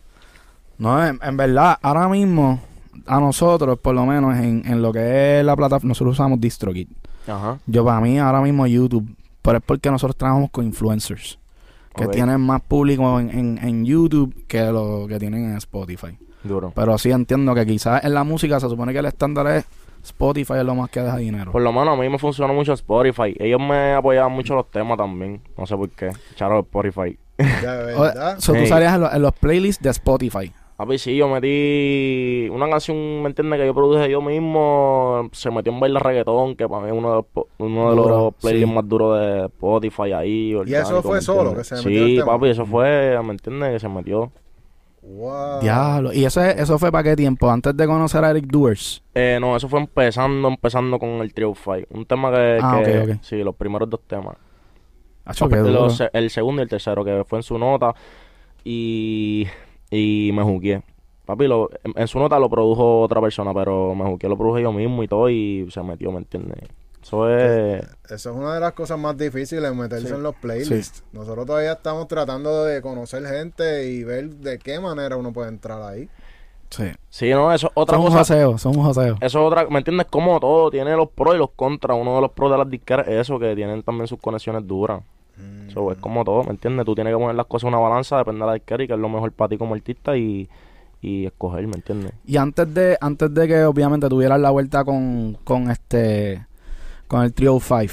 No, 0.77 1.03
en, 1.03 1.19
en 1.23 1.37
verdad, 1.37 1.79
ahora 1.81 2.07
mismo, 2.07 2.61
a 3.07 3.19
nosotros, 3.19 3.79
por 3.79 3.95
lo 3.95 4.05
menos, 4.05 4.37
en, 4.37 4.61
en 4.63 4.79
lo 4.79 4.93
que 4.93 5.39
es 5.39 5.45
la 5.45 5.55
plataforma, 5.55 5.89
nosotros 5.89 6.13
usamos 6.13 6.39
DistroKid. 6.39 6.87
Ajá. 7.27 7.57
Yo, 7.65 7.83
para 7.83 7.99
mí, 7.99 8.19
ahora 8.19 8.41
mismo 8.41 8.67
YouTube, 8.67 9.09
pero 9.41 9.57
es 9.57 9.63
porque 9.65 9.89
nosotros 9.89 10.15
trabajamos 10.15 10.51
con 10.51 10.65
influencers, 10.65 11.39
que 11.95 12.05
tienen 12.09 12.41
más 12.41 12.61
público 12.61 13.19
en, 13.19 13.31
en, 13.31 13.57
en 13.57 13.85
YouTube 13.85 14.45
que 14.47 14.61
lo 14.65 15.07
que 15.07 15.17
tienen 15.17 15.45
en 15.45 15.57
Spotify. 15.57 16.15
Duro. 16.43 16.71
Pero 16.75 16.97
sí 16.97 17.11
entiendo 17.11 17.53
que 17.55 17.65
quizás 17.65 18.03
en 18.03 18.13
la 18.13 18.23
música 18.23 18.59
se 18.59 18.69
supone 18.69 18.93
que 18.93 18.99
el 18.99 19.05
estándar 19.05 19.47
es 19.47 19.65
Spotify 20.03 20.53
es 20.59 20.63
lo 20.63 20.75
más 20.75 20.89
que 20.89 21.01
deja 21.01 21.17
dinero. 21.17 21.51
Por 21.51 21.61
lo 21.61 21.73
menos 21.73 21.89
a 21.97 22.01
mí 22.01 22.07
me 22.07 22.17
funcionó 22.17 22.53
mucho 22.53 22.73
Spotify. 22.73 23.35
Ellos 23.37 23.59
me 23.59 23.93
apoyaban 23.93 24.31
mucho 24.31 24.55
los 24.55 24.71
temas 24.71 24.97
también. 24.97 25.41
No 25.57 25.65
sé 25.65 25.75
por 25.75 25.89
qué. 25.89 26.11
Charo 26.35 26.59
Spotify. 26.61 27.17
¿verdad? 27.37 28.37
so, 28.39 28.53
tú 28.53 28.59
Hey. 28.59 28.67
salías 28.67 28.95
en, 28.95 29.01
lo- 29.01 29.11
en 29.13 29.21
los 29.21 29.31
playlists 29.33 29.83
de 29.83 29.89
Spotify. 29.89 30.51
Papi, 30.77 30.97
sí, 30.97 31.17
yo 31.17 31.27
metí 31.27 32.47
una 32.49 32.69
canción, 32.69 33.21
¿me 33.21 33.27
entiendes? 33.27 33.59
Que 33.59 33.65
yo 33.65 33.73
produje 33.73 34.09
yo 34.09 34.21
mismo. 34.21 35.27
Se 35.33 35.51
metió 35.51 35.73
en 35.73 35.79
bailar 35.81 36.03
reggaetón, 36.03 36.55
que 36.55 36.69
para 36.69 36.83
mí 36.83 36.87
es 36.91 36.97
uno 36.97 37.09
de 37.09 37.15
los, 37.35 37.45
uno 37.57 37.89
de 37.89 37.95
los 37.97 38.33
playlists 38.35 38.69
sí. 38.69 38.73
más 38.75 38.87
duros 38.87 39.19
de 39.19 39.45
Spotify 39.47 40.13
ahí. 40.13 40.51
eso 40.53 40.59
orgánico, 40.61 41.01
fue 41.01 41.15
¿me 41.17 41.21
solo, 41.21 41.53
que 41.55 41.63
se 41.65 41.75
metió 41.75 41.89
el 41.91 42.07
Sí, 42.11 42.15
tema? 42.19 42.25
papi, 42.31 42.49
eso 42.49 42.65
fue, 42.65 43.19
¿me 43.21 43.31
entiendes? 43.31 43.73
Que 43.73 43.79
se 43.81 43.89
metió. 43.89 44.31
Wow. 45.01 45.61
Diablo. 45.61 46.13
¿Y 46.13 46.25
eso, 46.25 46.41
es- 46.43 46.59
eso 46.59 46.77
fue 46.77 46.91
para 46.91 47.03
qué 47.03 47.15
tiempo? 47.15 47.49
Antes 47.49 47.75
de 47.75 47.87
conocer 47.87 48.23
a 48.23 48.31
Eric 48.31 48.45
Doers. 48.47 49.01
Eh, 49.15 49.37
no, 49.39 49.55
eso 49.55 49.67
fue 49.69 49.79
empezando, 49.79 50.47
empezando 50.47 50.99
con 50.99 51.09
el 51.21 51.33
Trio 51.33 51.53
Fight. 51.53 51.85
Un 51.91 52.05
tema 52.05 52.31
que, 52.31 52.59
Ah, 52.61 52.81
que- 52.83 52.99
ok, 52.99 53.09
ok. 53.11 53.17
sí, 53.23 53.37
los 53.43 53.55
primeros 53.55 53.89
dos 53.89 54.01
temas. 54.07 54.35
Acho, 55.25 55.47
los- 55.47 56.03
el 56.11 56.29
segundo 56.29 56.61
y 56.61 56.63
el 56.63 56.69
tercero, 56.69 57.03
que 57.05 57.23
fue 57.25 57.39
en 57.39 57.43
su 57.43 57.57
nota. 57.57 57.93
Y, 58.63 59.47
y 59.89 60.31
me 60.33 60.43
jugué. 60.43 60.81
Papi, 61.25 61.47
lo, 61.47 61.69
en, 61.83 61.93
en 61.95 62.07
su 62.07 62.19
nota 62.19 62.39
lo 62.39 62.49
produjo 62.49 63.01
otra 63.01 63.21
persona, 63.21 63.53
pero 63.53 63.93
me 63.95 64.03
jugué, 64.05 64.27
lo 64.27 64.37
produje 64.37 64.63
yo 64.63 64.73
mismo 64.73 65.03
y 65.03 65.07
todo, 65.07 65.29
y 65.29 65.67
se 65.69 65.81
metió, 65.83 66.11
¿me 66.11 66.17
entiendes? 66.19 66.57
Eso 67.09 67.29
es. 67.29 67.83
Eso 68.09 68.29
es 68.31 68.35
una 68.35 68.53
de 68.53 68.59
las 68.59 68.73
cosas 68.73 68.99
más 68.99 69.17
difíciles, 69.17 69.73
meterse 69.75 70.07
Sí. 70.09 70.13
en 70.13 70.23
los 70.23 70.35
playlists. 70.35 71.03
Nosotros 71.11 71.45
todavía 71.47 71.73
estamos 71.73 72.07
tratando 72.07 72.65
de 72.65 72.81
conocer 72.81 73.25
gente 73.25 73.87
y 73.87 74.03
ver 74.03 74.29
de 74.29 74.59
qué 74.59 74.79
manera 74.79 75.17
uno 75.17 75.33
puede 75.33 75.49
entrar 75.49 75.81
ahí. 75.81 76.07
Sí. 76.69 76.85
Sí, 77.09 77.31
no, 77.31 77.51
eso 77.51 77.67
es 77.67 77.71
otra 77.73 77.97
Son 77.97 78.05
un 78.05 78.11
cosa. 78.13 78.57
son 78.59 78.77
un 78.77 78.83
joseo. 78.83 79.15
Eso 79.21 79.25
es 79.25 79.35
otra, 79.35 79.67
¿me 79.69 79.79
entiendes? 79.79 80.05
Como 80.07 80.39
todo, 80.39 80.69
tiene 80.69 80.95
los 80.95 81.09
pros 81.09 81.33
y 81.33 81.39
los 81.39 81.49
contras. 81.55 81.97
Uno 81.99 82.15
de 82.15 82.21
los 82.21 82.31
pros 82.31 82.51
de 82.51 82.57
las 82.59 82.69
disqueras 82.69 83.07
es 83.07 83.21
eso, 83.21 83.39
que 83.39 83.55
tienen 83.55 83.81
también 83.81 84.07
sus 84.07 84.19
conexiones 84.19 84.67
duras. 84.67 85.01
Mm. 85.37 85.71
So, 85.71 85.91
es 85.91 85.97
como 85.97 86.23
todo, 86.23 86.43
¿me 86.43 86.51
entiendes? 86.51 86.85
Tú 86.85 86.93
tienes 86.93 87.11
que 87.11 87.17
poner 87.17 87.35
las 87.35 87.47
cosas 87.47 87.63
en 87.69 87.73
una 87.73 87.79
balanza, 87.79 88.17
depende 88.17 88.41
de 88.41 88.45
la 88.47 88.53
disquera 88.53 88.83
y 88.83 88.87
que 88.87 88.93
es 88.93 88.99
lo 88.99 89.09
mejor 89.09 89.31
para 89.31 89.49
ti 89.49 89.57
como 89.57 89.73
artista 89.73 90.15
y, 90.15 90.47
y 91.01 91.25
escoger, 91.25 91.65
¿me 91.65 91.75
entiendes? 91.77 92.11
Y 92.25 92.37
antes 92.37 92.71
de, 92.71 92.97
antes 93.01 93.33
de 93.33 93.47
que 93.47 93.63
obviamente 93.63 94.07
tuvieras 94.09 94.39
la 94.39 94.51
vuelta 94.51 94.83
con, 94.83 95.37
con 95.43 95.71
este 95.71 96.45
con 97.09 97.23
el 97.23 97.33
Trio 97.33 97.59
5, 97.59 97.85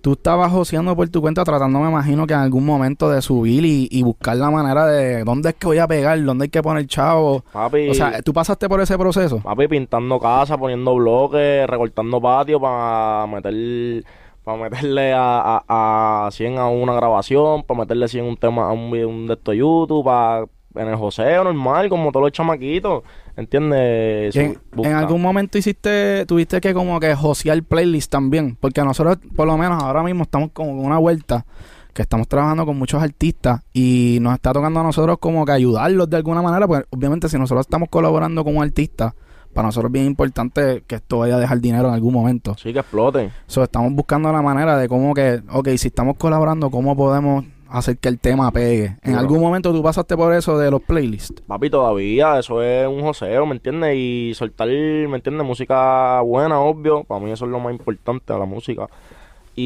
tú 0.00 0.12
estabas 0.12 0.50
joseando 0.52 0.96
por 0.96 1.08
tu 1.10 1.20
cuenta 1.20 1.44
tratando, 1.44 1.80
me 1.80 1.90
imagino 1.90 2.26
que 2.26 2.32
en 2.32 2.40
algún 2.40 2.64
momento 2.64 3.10
de 3.10 3.20
subir 3.20 3.64
y, 3.66 3.88
y 3.90 4.02
buscar 4.02 4.36
la 4.36 4.50
manera 4.50 4.86
de 4.86 5.24
dónde 5.24 5.50
es 5.50 5.56
que 5.56 5.66
voy 5.66 5.78
a 5.78 5.86
pegar, 5.86 6.22
dónde 6.24 6.44
hay 6.44 6.48
que 6.48 6.62
poner 6.62 6.86
chavo. 6.86 7.44
Papi, 7.52 7.90
O 7.90 7.94
sea, 7.94 8.22
tú 8.22 8.32
pasaste 8.32 8.68
por 8.68 8.80
ese 8.80 8.96
proceso. 8.96 9.40
papi 9.40 9.68
pintando 9.68 10.18
casa, 10.20 10.56
poniendo 10.56 10.94
bloques, 10.94 11.66
recortando 11.66 12.20
patio 12.20 12.60
para 12.60 13.26
meter 13.26 14.04
para 14.44 14.56
meterle 14.56 15.12
a, 15.12 15.62
a, 15.68 16.26
a 16.26 16.30
100 16.30 16.58
a 16.58 16.68
una 16.68 16.94
grabación, 16.94 17.64
para 17.64 17.80
meterle 17.80 18.08
100 18.08 18.24
un 18.24 18.36
tema 18.36 18.68
a 18.68 18.72
un 18.72 18.94
un 18.94 19.26
de 19.26 19.34
esto 19.34 19.52
YouTube, 19.52 20.04
para 20.04 20.46
en 20.76 20.86
el 20.88 20.96
joseo 20.96 21.44
normal, 21.44 21.88
como 21.88 22.12
todos 22.12 22.26
los 22.26 22.32
chamaquitos, 22.32 23.02
¿entiendes? 23.40 24.36
En 24.36 24.92
algún 24.92 25.22
momento 25.22 25.58
hiciste, 25.58 26.26
tuviste 26.26 26.60
que 26.60 26.74
como 26.74 27.00
que 27.00 27.14
josear 27.14 27.62
playlist 27.62 28.10
también, 28.10 28.56
porque 28.60 28.82
nosotros 28.82 29.18
por 29.34 29.46
lo 29.46 29.56
menos 29.56 29.82
ahora 29.82 30.02
mismo 30.02 30.24
estamos 30.24 30.50
como 30.52 30.76
con 30.76 30.84
una 30.84 30.98
vuelta 30.98 31.46
que 31.92 32.02
estamos 32.02 32.28
trabajando 32.28 32.64
con 32.66 32.78
muchos 32.78 33.02
artistas 33.02 33.62
y 33.72 34.18
nos 34.20 34.34
está 34.34 34.52
tocando 34.52 34.80
a 34.80 34.82
nosotros 34.82 35.18
como 35.18 35.44
que 35.44 35.52
ayudarlos 35.52 36.08
de 36.08 36.16
alguna 36.18 36.42
manera, 36.42 36.68
porque 36.68 36.86
obviamente 36.90 37.28
si 37.28 37.38
nosotros 37.38 37.66
estamos 37.66 37.88
colaborando 37.88 38.44
con 38.44 38.56
un 38.56 38.62
artista, 38.62 39.14
para 39.52 39.66
nosotros 39.66 39.88
es 39.88 39.92
bien 39.94 40.06
importante 40.06 40.84
que 40.86 40.96
esto 40.96 41.18
vaya 41.18 41.36
a 41.36 41.40
dejar 41.40 41.60
dinero 41.60 41.88
en 41.88 41.94
algún 41.94 42.12
momento. 42.12 42.54
Sí, 42.56 42.72
que 42.72 42.78
exploten. 42.78 43.32
So, 43.46 43.64
estamos 43.64 43.92
buscando 43.92 44.32
la 44.32 44.42
manera 44.42 44.76
de 44.76 44.88
cómo 44.88 45.12
que, 45.12 45.42
ok, 45.50 45.68
si 45.76 45.88
estamos 45.88 46.16
colaborando, 46.16 46.70
¿cómo 46.70 46.96
podemos 46.96 47.44
hacer 47.70 47.98
que 47.98 48.08
el 48.08 48.18
tema 48.18 48.50
pegue? 48.50 48.96
En 49.02 49.14
algún 49.14 49.40
momento 49.40 49.72
tú 49.72 49.82
pasaste 49.82 50.16
por 50.16 50.32
eso 50.34 50.58
de 50.58 50.70
los 50.70 50.80
playlists. 50.82 51.40
Papi, 51.46 51.70
todavía, 51.70 52.38
eso 52.38 52.62
es 52.62 52.86
un 52.86 53.00
joseo, 53.02 53.46
¿me 53.46 53.52
entiendes? 53.54 53.94
Y 53.96 54.32
soltar, 54.34 54.68
¿me 54.68 55.16
entiendes? 55.16 55.46
Música 55.46 56.20
buena, 56.22 56.60
obvio. 56.60 57.04
Para 57.04 57.20
mí 57.24 57.30
eso 57.30 57.44
es 57.44 57.50
lo 57.50 57.60
más 57.60 57.72
importante 57.72 58.32
de 58.32 58.38
la 58.38 58.44
música. 58.46 58.86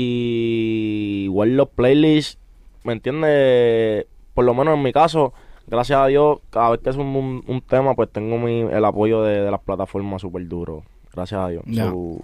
Y 0.09 1.23
igual 1.25 1.57
los 1.57 1.69
playlists, 1.69 2.39
¿me 2.85 2.93
entiendes? 2.93 4.07
Por 4.35 4.45
lo 4.45 4.55
menos 4.55 4.75
en 4.77 4.83
mi 4.83 4.93
caso, 4.93 5.33
gracias 5.67 5.99
a 6.01 6.07
Dios, 6.07 6.39
cada 6.51 6.71
vez 6.71 6.81
que 6.81 6.91
es 6.91 6.97
un, 6.97 7.07
un- 7.07 7.45
un 7.47 7.61
tema, 7.61 7.95
pues 7.95 8.11
tengo 8.11 8.39
mi, 8.39 8.61
el 8.63 8.85
apoyo 8.85 9.23
de, 9.23 9.41
de 9.41 9.51
las 9.51 9.61
plataformas 9.61 10.21
súper 10.23 10.47
duro. 10.49 10.83
Gracias 11.15 11.41
a 11.41 11.49
Dios. 11.49 11.63
So, 11.91 12.19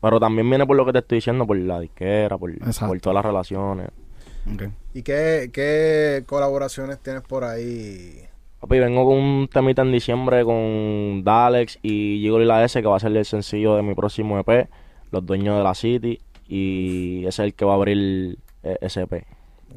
pero 0.00 0.20
también 0.20 0.48
viene 0.48 0.64
por 0.64 0.76
lo 0.76 0.86
que 0.86 0.92
te 0.92 0.98
estoy 1.00 1.16
diciendo, 1.18 1.44
por 1.46 1.56
la 1.56 1.80
disquera, 1.80 2.38
por, 2.38 2.52
por 2.88 3.00
todas 3.00 3.14
las 3.16 3.24
relaciones. 3.24 3.88
¿Y 4.94 5.02
qué, 5.02 5.50
qué 5.52 6.24
colaboraciones 6.26 6.98
tienes 6.98 7.22
por 7.22 7.44
ahí? 7.44 8.24
Papi, 8.60 8.78
vengo 8.80 9.04
con 9.04 9.16
un 9.16 9.48
temita 9.48 9.82
en 9.82 9.92
diciembre 9.92 10.44
con 10.44 11.22
Dalex 11.22 11.78
y 11.82 12.18
Gigolo 12.20 12.44
y 12.44 12.46
la 12.46 12.64
S, 12.64 12.80
que 12.80 12.88
va 12.88 12.96
a 12.96 13.00
ser 13.00 13.16
el 13.16 13.24
sencillo 13.24 13.76
de 13.76 13.82
mi 13.82 13.94
próximo 13.94 14.38
EP, 14.38 14.68
Los 15.12 15.24
Dueños 15.24 15.56
de 15.58 15.62
la 15.62 15.74
City, 15.74 16.20
y 16.48 17.20
ese 17.20 17.28
es 17.28 17.38
el 17.46 17.54
que 17.54 17.64
va 17.64 17.72
a 17.72 17.76
abrir 17.76 18.38
eh, 18.64 18.78
ese 18.80 19.02
EP. 19.02 19.24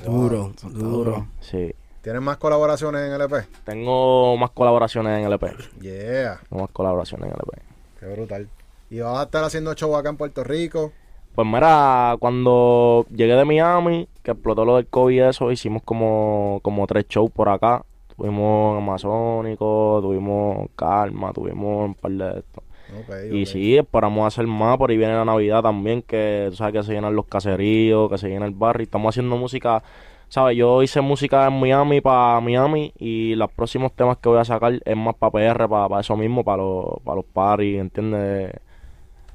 Duro, 0.04 0.54
duro. 0.72 1.28
Sí. 1.42 1.74
¿Tienes 2.02 2.22
más 2.24 2.38
colaboraciones 2.38 3.02
en 3.08 3.14
el 3.14 3.22
EP? 3.22 3.46
Tengo 3.64 4.36
más 4.38 4.50
colaboraciones 4.50 5.20
en 5.20 5.26
el 5.26 5.34
EP. 5.34 5.44
Yeah, 5.80 6.40
Tengo 6.50 6.64
más 6.64 6.72
colaboraciones 6.72 7.28
en 7.28 7.34
el 7.34 7.40
EP. 7.40 7.62
qué 8.00 8.06
brutal. 8.08 8.50
¿Y 8.90 9.00
vas 9.00 9.20
a 9.20 9.24
estar 9.24 9.44
haciendo 9.44 9.74
show 9.76 9.96
acá 9.96 10.10
en 10.10 10.18
Puerto 10.18 10.44
Rico? 10.44 10.92
Pues 11.36 11.48
mira, 11.48 12.18
cuando 12.20 13.06
llegué 13.10 13.36
de 13.36 13.46
Miami, 13.46 14.08
que 14.24 14.32
explotó 14.32 14.66
lo 14.66 14.76
del 14.76 14.88
COVID 14.88 15.16
y 15.16 15.20
eso, 15.20 15.52
hicimos 15.52 15.82
como, 15.84 16.60
como 16.62 16.86
tres 16.88 17.08
shows 17.08 17.32
por 17.32 17.50
acá. 17.50 17.84
Tuvimos 18.16 18.78
Amazónico, 18.78 20.00
tuvimos 20.02 20.70
Calma, 20.76 21.32
tuvimos 21.34 21.86
un 21.88 21.94
par 21.96 22.12
de 22.12 22.40
estos. 22.40 22.64
Ok, 22.94 23.10
Y 23.32 23.44
ok. 23.44 23.48
sí, 23.48 23.78
esperamos 23.78 24.28
hacer 24.28 24.46
más, 24.48 24.78
por 24.78 24.92
ahí 24.92 24.98
viene 24.98 25.14
la 25.14 25.24
Navidad 25.26 25.62
también, 25.64 26.02
que 26.02 26.48
tú 26.50 26.58
sabes 26.58 26.74
que 26.74 26.84
se 26.84 26.94
llenan 26.94 27.16
los 27.16 27.26
caseríos, 27.28 28.10
que 28.12 28.18
se 28.18 28.28
llena 28.30 28.46
el 28.46 28.52
barrio, 28.54 28.84
estamos 28.84 29.14
haciendo 29.14 29.38
música, 29.38 29.82
¿sabes? 30.28 30.58
Yo 30.58 30.84
hice 30.84 31.00
música 31.00 31.48
en 31.48 31.58
Miami 31.60 32.02
para 32.02 32.42
Miami 32.42 32.92
y 33.00 33.36
los 33.36 33.50
próximos 33.54 33.94
temas 33.94 34.18
que 34.18 34.28
voy 34.28 34.40
a 34.40 34.46
sacar 34.46 34.74
es 34.84 34.98
más 34.98 35.16
para 35.16 35.32
PR, 35.32 35.70
para, 35.70 36.02
eso 36.02 36.18
mismo, 36.18 36.44
para 36.44 36.58
los, 36.64 37.00
para 37.04 37.16
los 37.16 37.26
parties, 37.26 37.80
¿entiendes? 37.80 38.52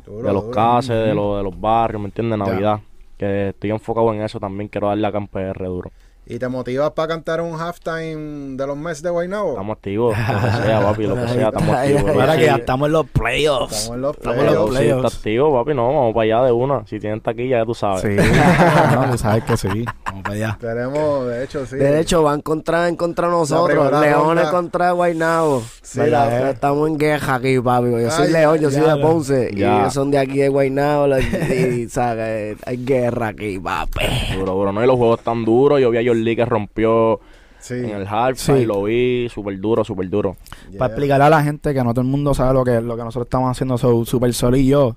Duro, 0.07 0.29
de 0.29 0.33
los 0.33 0.45
duro. 0.45 0.55
cases, 0.55 0.97
de, 1.07 1.15
los, 1.15 1.37
de 1.39 1.43
los 1.43 1.61
barrios, 1.61 2.01
¿me 2.01 2.09
entiendes? 2.09 2.39
Ya. 2.45 2.45
Navidad. 2.45 2.81
Que 3.19 3.49
estoy 3.51 3.71
enfocado 3.71 4.13
en 4.15 4.23
eso 4.23 4.41
también, 4.41 4.69
quiero 4.69 4.89
darle 4.89 5.09
en 5.09 5.29
PR 5.29 5.67
duro. 5.67 5.93
¿Y 6.29 6.41
te 6.41 6.49
motivas 6.49 6.91
para 6.91 7.07
cantar 7.07 7.41
un 7.41 7.55
halftime 7.61 8.57
de 8.57 8.67
los 8.67 8.77
Mets 8.77 9.01
de 9.01 9.11
Guaynabo? 9.11 9.51
Estamos 9.51 9.77
activos, 9.77 10.17
lo 10.19 10.25
que 10.25 10.67
sea, 10.67 10.81
papi, 10.83 11.03
lo 11.07 11.15
que 11.15 11.29
sea, 11.29 11.47
estamos 11.49 11.77
activos. 11.77 12.03
Ahora 12.11 12.33
sí- 12.33 12.39
que 12.41 12.47
ya 12.47 12.57
estamos 12.57 12.87
en 12.87 12.93
los 12.93 13.07
playoffs. 13.11 13.73
Estamos 13.77 13.95
en 13.97 14.03
los 14.03 14.17
Estamos 14.17 14.39
en 14.41 14.45
los 14.47 14.55
playoffs. 14.55 14.67
yo 14.67 14.67
sí, 14.73 14.77
playoffs. 14.85 15.05
está 15.05 15.17
activo, 15.19 15.53
papi, 15.55 15.75
no, 15.77 15.87
vamos 15.87 16.15
para 16.15 16.23
allá 16.25 16.47
de 16.47 16.53
una. 16.53 16.85
Si 16.89 16.99
tienen 16.99 17.21
taquilla, 17.21 17.59
ya 17.61 17.65
tú 17.65 17.75
sabes. 17.75 18.01
Sí, 18.03 18.09
no, 18.97 19.11
tú 19.13 19.19
sabes 19.19 19.45
que 19.45 19.57
sí. 19.57 19.85
Vamos 20.05 20.23
para 20.25 20.35
allá. 20.35 20.59
Tenemos, 20.61 21.27
de 21.29 21.45
hecho, 21.45 21.65
sí. 21.65 21.77
De 21.77 22.01
hecho, 22.01 22.23
van 22.25 22.41
contra, 22.43 22.89
en 22.89 22.97
contra 22.97 23.29
nosotros. 23.29 23.89
Leones 23.93 24.15
ronda. 24.17 24.51
contra 24.51 24.91
Guaynabo. 24.91 25.63
Sí, 25.83 26.01
Estamos 26.01 26.89
en 26.89 26.99
guerra 26.99 27.37
aquí, 27.37 27.61
papi. 27.61 27.87
Yo 28.03 28.11
soy 28.11 28.27
Ay, 28.27 28.33
León, 28.33 28.59
yo 28.59 28.71
soy 28.73 28.81
de 28.83 28.97
Ponce. 28.97 29.51
Y 29.55 29.63
ellos 29.63 29.93
son 29.95 30.11
de 30.11 30.19
aquí 30.19 30.39
de 30.39 30.49
Guaynabo. 30.49 31.07
Y, 31.19 31.89
¿sabes? 31.89 32.57
Hay 32.67 32.85
guerra 32.85 33.29
aquí, 33.29 33.61
papi. 33.61 34.01
Duro, 34.37 34.55
duro, 34.55 34.73
no, 34.73 34.83
y 34.83 34.87
los 34.89 34.97
juegos 34.97 35.21
tan 35.21 35.45
duros. 35.45 35.81
Yo 35.81 35.91
vi 35.91 35.99
a 35.99 36.03
Lee 36.25 36.37
que 36.37 36.45
rompió 36.45 37.21
Sí. 37.59 37.75
en 37.75 37.91
el 37.91 38.07
halftime, 38.07 38.59
Sí. 38.61 38.65
lo 38.67 38.83
vi, 38.85 39.29
súper 39.29 39.59
duro, 39.61 39.83
súper 39.85 40.09
duro. 40.09 40.37
Yeah. 40.71 40.79
Para 40.79 40.93
explicarle 40.93 41.25
a 41.25 41.31
la 41.31 41.43
gente 41.43 41.75
que 41.75 41.83
no 41.83 41.93
todo 41.93 42.03
el 42.03 42.07
mundo 42.09 42.33
sabe 42.35 42.53
lo 42.55 42.65
que, 42.65 42.81
lo 42.81 42.97
que 42.97 43.03
nosotros 43.03 43.27
estamos 43.27 43.51
haciendo, 43.51 43.77
so, 43.79 44.05
Super 44.05 44.33
Sol 44.35 44.57
y 44.57 44.67
yo. 44.69 44.97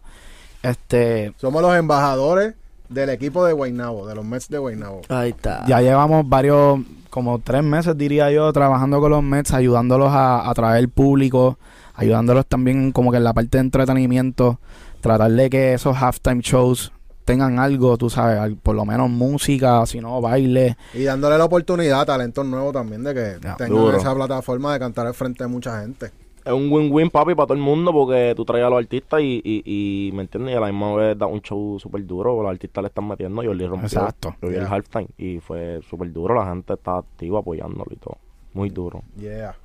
Este, 0.62 1.34
Somos 1.38 1.62
los 1.62 1.75
embajadores 1.75 2.55
del 2.89 3.10
equipo 3.10 3.45
de 3.45 3.53
Guaynabo, 3.53 4.08
de 4.08 4.15
los 4.15 4.25
Mets 4.25 4.49
de 4.49 4.58
Guaynabo. 4.58 5.01
Ahí 5.10 5.29
está. 5.29 5.65
ya 5.67 5.82
llevamos 5.82 6.27
varios, 6.27 6.79
como 7.10 7.39
tres 7.39 7.63
meses 7.63 7.97
diría 7.97 8.29
yo, 8.32 8.51
trabajando 8.51 8.99
con 8.99 9.12
los 9.12 9.23
Mets, 9.23 9.53
ayudándolos 9.53 10.10
a 10.12 10.39
a 10.41 10.49
atraer 10.51 10.89
público, 10.89 11.58
ayudándolos 11.95 12.45
también 12.45 12.91
como 12.91 13.12
que 13.12 13.17
en 13.17 13.23
la 13.23 13.34
parte 13.34 13.58
de 13.58 13.62
entretenimiento, 13.62 14.60
tratar 15.01 15.32
de 15.32 15.49
que 15.49 15.73
esos 15.73 15.95
halftime 15.97 16.41
shows 16.41 16.91
tengan 17.29 17.59
algo, 17.59 17.95
tú 17.95 18.09
sabes, 18.09 18.39
al- 18.39 18.55
por 18.57 18.75
lo 18.75 18.85
menos 18.85 19.07
música, 19.07 19.85
si 19.85 20.01
no 20.01 20.19
baile. 20.19 20.75
Y 20.95 21.03
dándole 21.03 21.37
la 21.37 21.45
oportunidad 21.45 22.01
a 22.01 22.05
talentos 22.05 22.43
nuevos 22.43 22.73
también 22.73 23.03
de 23.03 23.13
que 23.13 23.37
Ya, 23.39 23.56
tengan 23.56 23.77
duro. 23.77 23.97
esa 23.97 24.15
plataforma 24.15 24.73
de 24.73 24.79
cantar 24.79 25.06
al 25.06 25.13
frente 25.13 25.43
de 25.43 25.47
mucha 25.47 25.79
gente. 25.81 26.12
Es 26.43 26.54
un 26.54 26.71
win-win, 26.71 27.12
papi, 27.12 27.35
para 27.35 27.45
todo 27.45 27.54
el 27.54 27.60
mundo 27.62 27.93
porque 27.93 28.33
tú 28.35 28.45
traes 28.45 28.65
a 28.65 28.69
los 28.71 28.79
artistas 28.79 29.21
y, 29.21 29.39
y, 29.43 29.62
y 29.63 30.12
¿me 30.13 30.23
entiendes? 30.23 30.56
Y 30.56 30.58
a 30.58 30.60
la 30.62 30.67
misma 30.71 30.95
vez 30.95 31.15
da 31.19 31.27
un 31.27 31.41
show 31.41 31.77
súper 31.79 32.04
duro. 32.08 32.41
Los 32.41 32.49
artistas 32.49 32.81
le 32.81 32.87
están 32.87 33.08
metiendo. 33.08 33.43
Yo 33.43 33.54
le 33.54 33.67
rompió. 33.67 33.85
Exacto. 33.85 34.35
Yo 34.41 34.47
vi 34.49 34.56
el 34.56 34.65
halftime 34.65 35.08
y 35.19 35.39
fue 35.39 35.81
súper 35.87 36.12
duro. 36.12 36.33
La 36.33 36.47
gente 36.47 36.73
está 36.73 36.97
activa 36.97 37.39
apoyándolo 37.39 37.85
y 37.91 37.97
todo. 37.97 38.17
Muy 38.54 38.69
duro. 38.71 39.04
Yeah. 39.19 39.56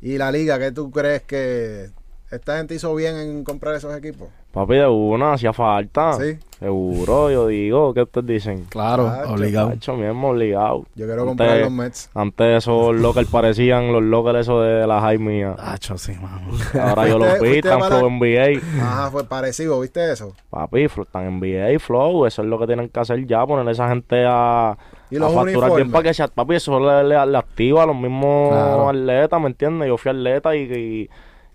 Y 0.00 0.18
la 0.18 0.32
liga, 0.32 0.58
¿qué 0.58 0.72
tú 0.72 0.90
crees 0.90 1.22
que 1.22 1.90
esta 2.32 2.56
gente 2.58 2.74
hizo 2.74 2.94
bien 2.94 3.16
en 3.16 3.44
comprar 3.44 3.74
esos 3.74 3.94
equipos. 3.96 4.28
Papi, 4.52 4.74
de 4.74 4.86
una, 4.86 5.32
hacía 5.34 5.52
falta. 5.52 6.12
Sí. 6.14 6.36
Seguro, 6.58 7.30
yo 7.30 7.46
digo, 7.46 7.92
¿qué 7.94 8.02
ustedes 8.02 8.26
dicen? 8.26 8.64
Claro, 8.68 9.06
Chacho, 9.06 9.32
obligado. 9.32 9.72
Hecho 9.72 9.96
mismo, 9.96 10.30
obligado. 10.30 10.84
Yo 10.94 11.06
quiero 11.06 11.22
Antes- 11.22 11.26
comprar 11.28 11.58
los 11.60 11.70
Mets. 11.72 12.10
Antes 12.14 12.58
esos 12.58 12.94
lockers 12.96 13.28
parecían 13.30 13.92
los 13.92 14.02
lockers 14.02 14.40
esos 14.40 14.62
de 14.64 14.86
la 14.86 15.00
high 15.00 15.18
mía. 15.18 15.56
Hacho, 15.58 15.96
sí, 15.96 16.12
mano. 16.20 16.48
Ahora 16.80 17.08
yo 17.08 17.18
los 17.18 17.40
vi, 17.40 17.56
están 17.56 17.80
flow 17.82 18.08
NBA. 18.10 18.60
Ajá, 18.80 19.10
fue 19.10 19.24
parecido, 19.24 19.80
¿viste 19.80 20.12
eso? 20.12 20.34
Papi, 20.50 20.82
están 20.84 21.24
en 21.26 21.40
NBA, 21.40 21.78
flow. 21.78 22.26
Eso 22.26 22.42
es 22.42 22.48
lo 22.48 22.58
que 22.58 22.66
tienen 22.66 22.88
que 22.90 23.00
hacer 23.00 23.26
ya, 23.26 23.46
poner 23.46 23.66
a 23.66 23.70
esa 23.72 23.88
gente 23.88 24.24
a, 24.28 24.76
Y 25.10 25.16
a 25.16 25.20
facturar 25.20 25.44
bien 25.46 25.56
uniformes. 25.58 25.92
para 25.92 26.02
que 26.04 26.14
sea. 26.14 26.28
Papi, 26.28 26.54
eso 26.56 26.78
le, 26.78 27.04
le- 27.04 27.26
le 27.26 27.38
activa 27.38 27.82
a 27.82 27.86
los 27.86 27.96
mismos 27.96 28.50
Claro. 28.50 28.88
atletas, 28.90 29.40
¿me 29.40 29.46
entiendes? 29.46 29.88
Yo 29.88 29.96
fui 29.96 30.10
atleta 30.10 30.54
y, 30.54 30.60
y, 30.72 31.10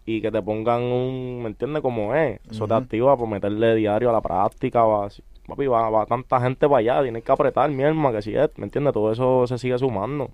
y 0.07 0.21
que 0.21 0.31
te 0.31 0.41
pongan 0.41 0.81
un, 0.83 1.43
¿me 1.43 1.49
entiendes? 1.49 1.81
Como 1.81 2.15
es. 2.15 2.39
Eso 2.49 2.65
te 2.65 2.73
activa 2.73 3.17
por 3.17 3.27
meterle 3.27 3.75
diario 3.75 4.09
a 4.09 4.13
la 4.13 4.21
práctica. 4.21 4.81
Va, 4.83 5.09
papi, 5.45 5.67
va, 5.67 5.89
va 5.89 6.05
tanta 6.05 6.39
gente 6.39 6.65
para 6.65 6.77
allá, 6.77 7.03
tienes 7.03 7.25
que 7.25 7.31
apretar, 7.31 7.69
mi 7.69 7.83
hermano, 7.83 8.15
que 8.15 8.21
si 8.21 8.33
es, 8.33 8.49
¿me 8.55 8.63
entiendes? 8.63 8.93
Todo 8.93 9.11
eso 9.11 9.45
se 9.47 9.57
sigue 9.57 9.77
sumando. 9.77 10.31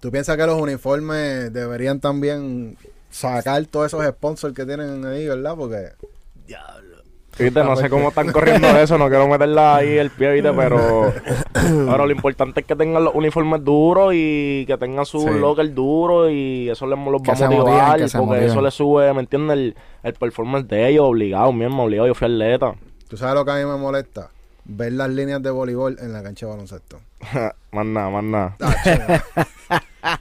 ¿Tú 0.00 0.10
piensas 0.10 0.36
que 0.36 0.44
los 0.44 0.60
uniformes 0.60 1.52
deberían 1.52 2.00
también 2.00 2.76
sacar 3.10 3.64
todos 3.66 3.86
esos 3.86 4.04
sponsors 4.04 4.54
que 4.54 4.66
tienen 4.66 5.04
ahí, 5.04 5.28
verdad? 5.28 5.54
Porque 5.56 5.90
Viste, 7.40 7.64
no 7.64 7.76
sé 7.76 7.88
cómo 7.90 8.08
están 8.08 8.30
corriendo 8.32 8.68
eso, 8.68 8.98
no 8.98 9.08
quiero 9.08 9.26
meterla 9.28 9.76
ahí 9.76 9.96
el 9.98 10.10
pie, 10.10 10.32
viste, 10.32 10.52
pero, 10.52 11.12
pero 11.52 12.06
lo 12.06 12.12
importante 12.12 12.60
es 12.60 12.66
que 12.66 12.76
tengan 12.76 13.04
los 13.04 13.14
uniformes 13.14 13.64
duros 13.64 14.12
y 14.14 14.64
que 14.66 14.76
tengan 14.78 15.06
su 15.06 15.20
Sí. 15.20 15.30
locker 15.38 15.72
duro 15.74 16.30
y 16.30 16.68
eso 16.70 16.86
les 16.86 16.98
los 16.98 17.22
Que 17.22 17.32
va 17.32 17.46
a 17.46 17.50
motivar, 17.50 18.00
porque 18.16 18.46
eso 18.46 18.60
le 18.60 18.70
sube, 18.70 19.12
¿me 19.14 19.20
entiendes? 19.20 19.56
El, 19.56 19.76
el 20.02 20.12
performance 20.14 20.68
de 20.68 20.88
ellos, 20.88 21.04
obligado, 21.04 21.52
mismo, 21.52 21.84
obligado, 21.84 22.08
yo 22.08 22.14
fui 22.14 22.26
atleta. 22.26 22.74
tú 23.08 23.16
sabes 23.16 23.34
lo 23.34 23.44
que 23.44 23.50
a 23.50 23.54
mí 23.56 23.64
me 23.64 23.76
molesta. 23.76 24.30
Ver 24.64 24.92
las 24.92 25.08
líneas 25.08 25.42
de 25.42 25.50
voleibol 25.50 25.96
en 26.00 26.12
la 26.12 26.22
cancha 26.22 26.46
de 26.46 26.52
baloncesto. 26.52 27.00
más 27.72 27.86
nada, 27.86 28.10
más 28.10 28.24
nada. 28.24 28.56
A 30.02 30.18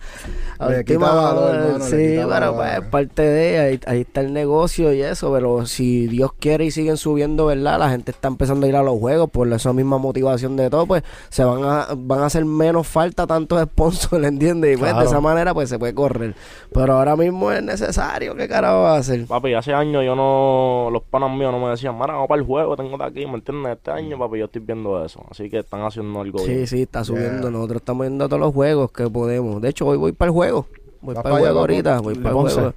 Le 0.69 0.83
quita 0.83 0.99
valor, 0.99 1.79
le 1.79 1.85
sí, 1.85 2.11
quita 2.15 2.27
pero 2.27 2.53
valor. 2.53 2.55
pues 2.55 2.73
es 2.73 2.81
parte 2.89 3.21
de 3.21 3.59
ahí, 3.59 3.79
ahí 3.85 4.01
está 4.01 4.21
el 4.21 4.33
negocio 4.33 4.93
y 4.93 5.01
eso, 5.01 5.31
pero 5.31 5.65
si 5.65 6.07
Dios 6.07 6.33
quiere 6.33 6.65
y 6.65 6.71
siguen 6.71 6.97
subiendo, 6.97 7.45
¿verdad? 7.45 7.79
La 7.79 7.89
gente 7.89 8.11
está 8.11 8.27
empezando 8.27 8.65
a 8.65 8.69
ir 8.69 8.75
a 8.75 8.83
los 8.83 8.99
juegos 8.99 9.29
por 9.29 9.51
esa 9.53 9.71
misma 9.71 9.97
motivación 9.97 10.57
de 10.57 10.69
todo, 10.69 10.85
pues 10.85 11.03
se 11.29 11.43
van 11.43 11.63
a 11.63 11.87
van 11.95 12.19
a 12.21 12.25
hacer 12.25 12.43
menos 12.45 12.87
falta 12.87 13.25
tantos 13.25 13.61
sponsors, 13.63 14.25
¿entiendes? 14.25 14.75
Y 14.75 14.77
pues 14.77 14.95
de 14.95 15.05
esa 15.05 15.21
manera 15.21 15.53
pues 15.53 15.69
se 15.69 15.79
puede 15.79 15.93
correr. 15.93 16.35
Pero 16.73 16.93
ahora 16.93 17.15
mismo 17.15 17.51
es 17.51 17.63
necesario, 17.63 18.35
¿qué 18.35 18.47
carajo 18.47 18.81
va 18.81 18.95
a 18.95 18.97
hacer? 18.97 19.25
Papi, 19.27 19.53
hace 19.53 19.73
años 19.73 20.03
yo 20.03 20.15
no, 20.15 20.89
los 20.91 21.03
panas 21.03 21.31
míos 21.31 21.51
no 21.51 21.59
me 21.59 21.69
decían, 21.69 21.95
mira, 21.95 22.13
vamos 22.13 22.27
para 22.27 22.41
el 22.41 22.47
juego, 22.47 22.75
tengo 22.75 22.97
de 22.97 23.05
aquí, 23.05 23.25
¿me 23.25 23.35
entiendes? 23.35 23.77
Este 23.77 23.91
año, 23.91 24.19
papi, 24.19 24.39
yo 24.39 24.45
estoy 24.45 24.61
viendo 24.61 25.03
eso, 25.03 25.25
así 25.31 25.49
que 25.49 25.59
están 25.59 25.81
haciendo 25.83 26.19
algo 26.19 26.43
bien. 26.43 26.67
Sí, 26.67 26.67
sí, 26.67 26.81
está 26.83 27.03
subiendo. 27.03 27.43
Yeah. 27.43 27.51
Nosotros 27.51 27.81
estamos 27.81 28.07
viendo 28.07 28.27
todos 28.27 28.39
los 28.39 28.53
juegos 28.53 28.91
que 28.91 29.09
podemos. 29.09 29.61
De 29.61 29.68
hecho, 29.69 29.85
hoy 29.87 29.97
voy 29.97 30.11
para 30.11 30.29
el 30.29 30.33
juego. 30.33 30.67
Voy 31.01 31.15
¿Vas 31.15 31.23
para 31.23 31.35
el 31.35 31.39
juego 31.41 31.51
allá, 31.53 31.59
ahorita. 31.61 31.99
Voy 32.01 32.13
¿De 32.15 32.19
para 32.21 32.29
el 32.29 32.35
Ponce? 32.35 32.55
juego. 32.55 32.73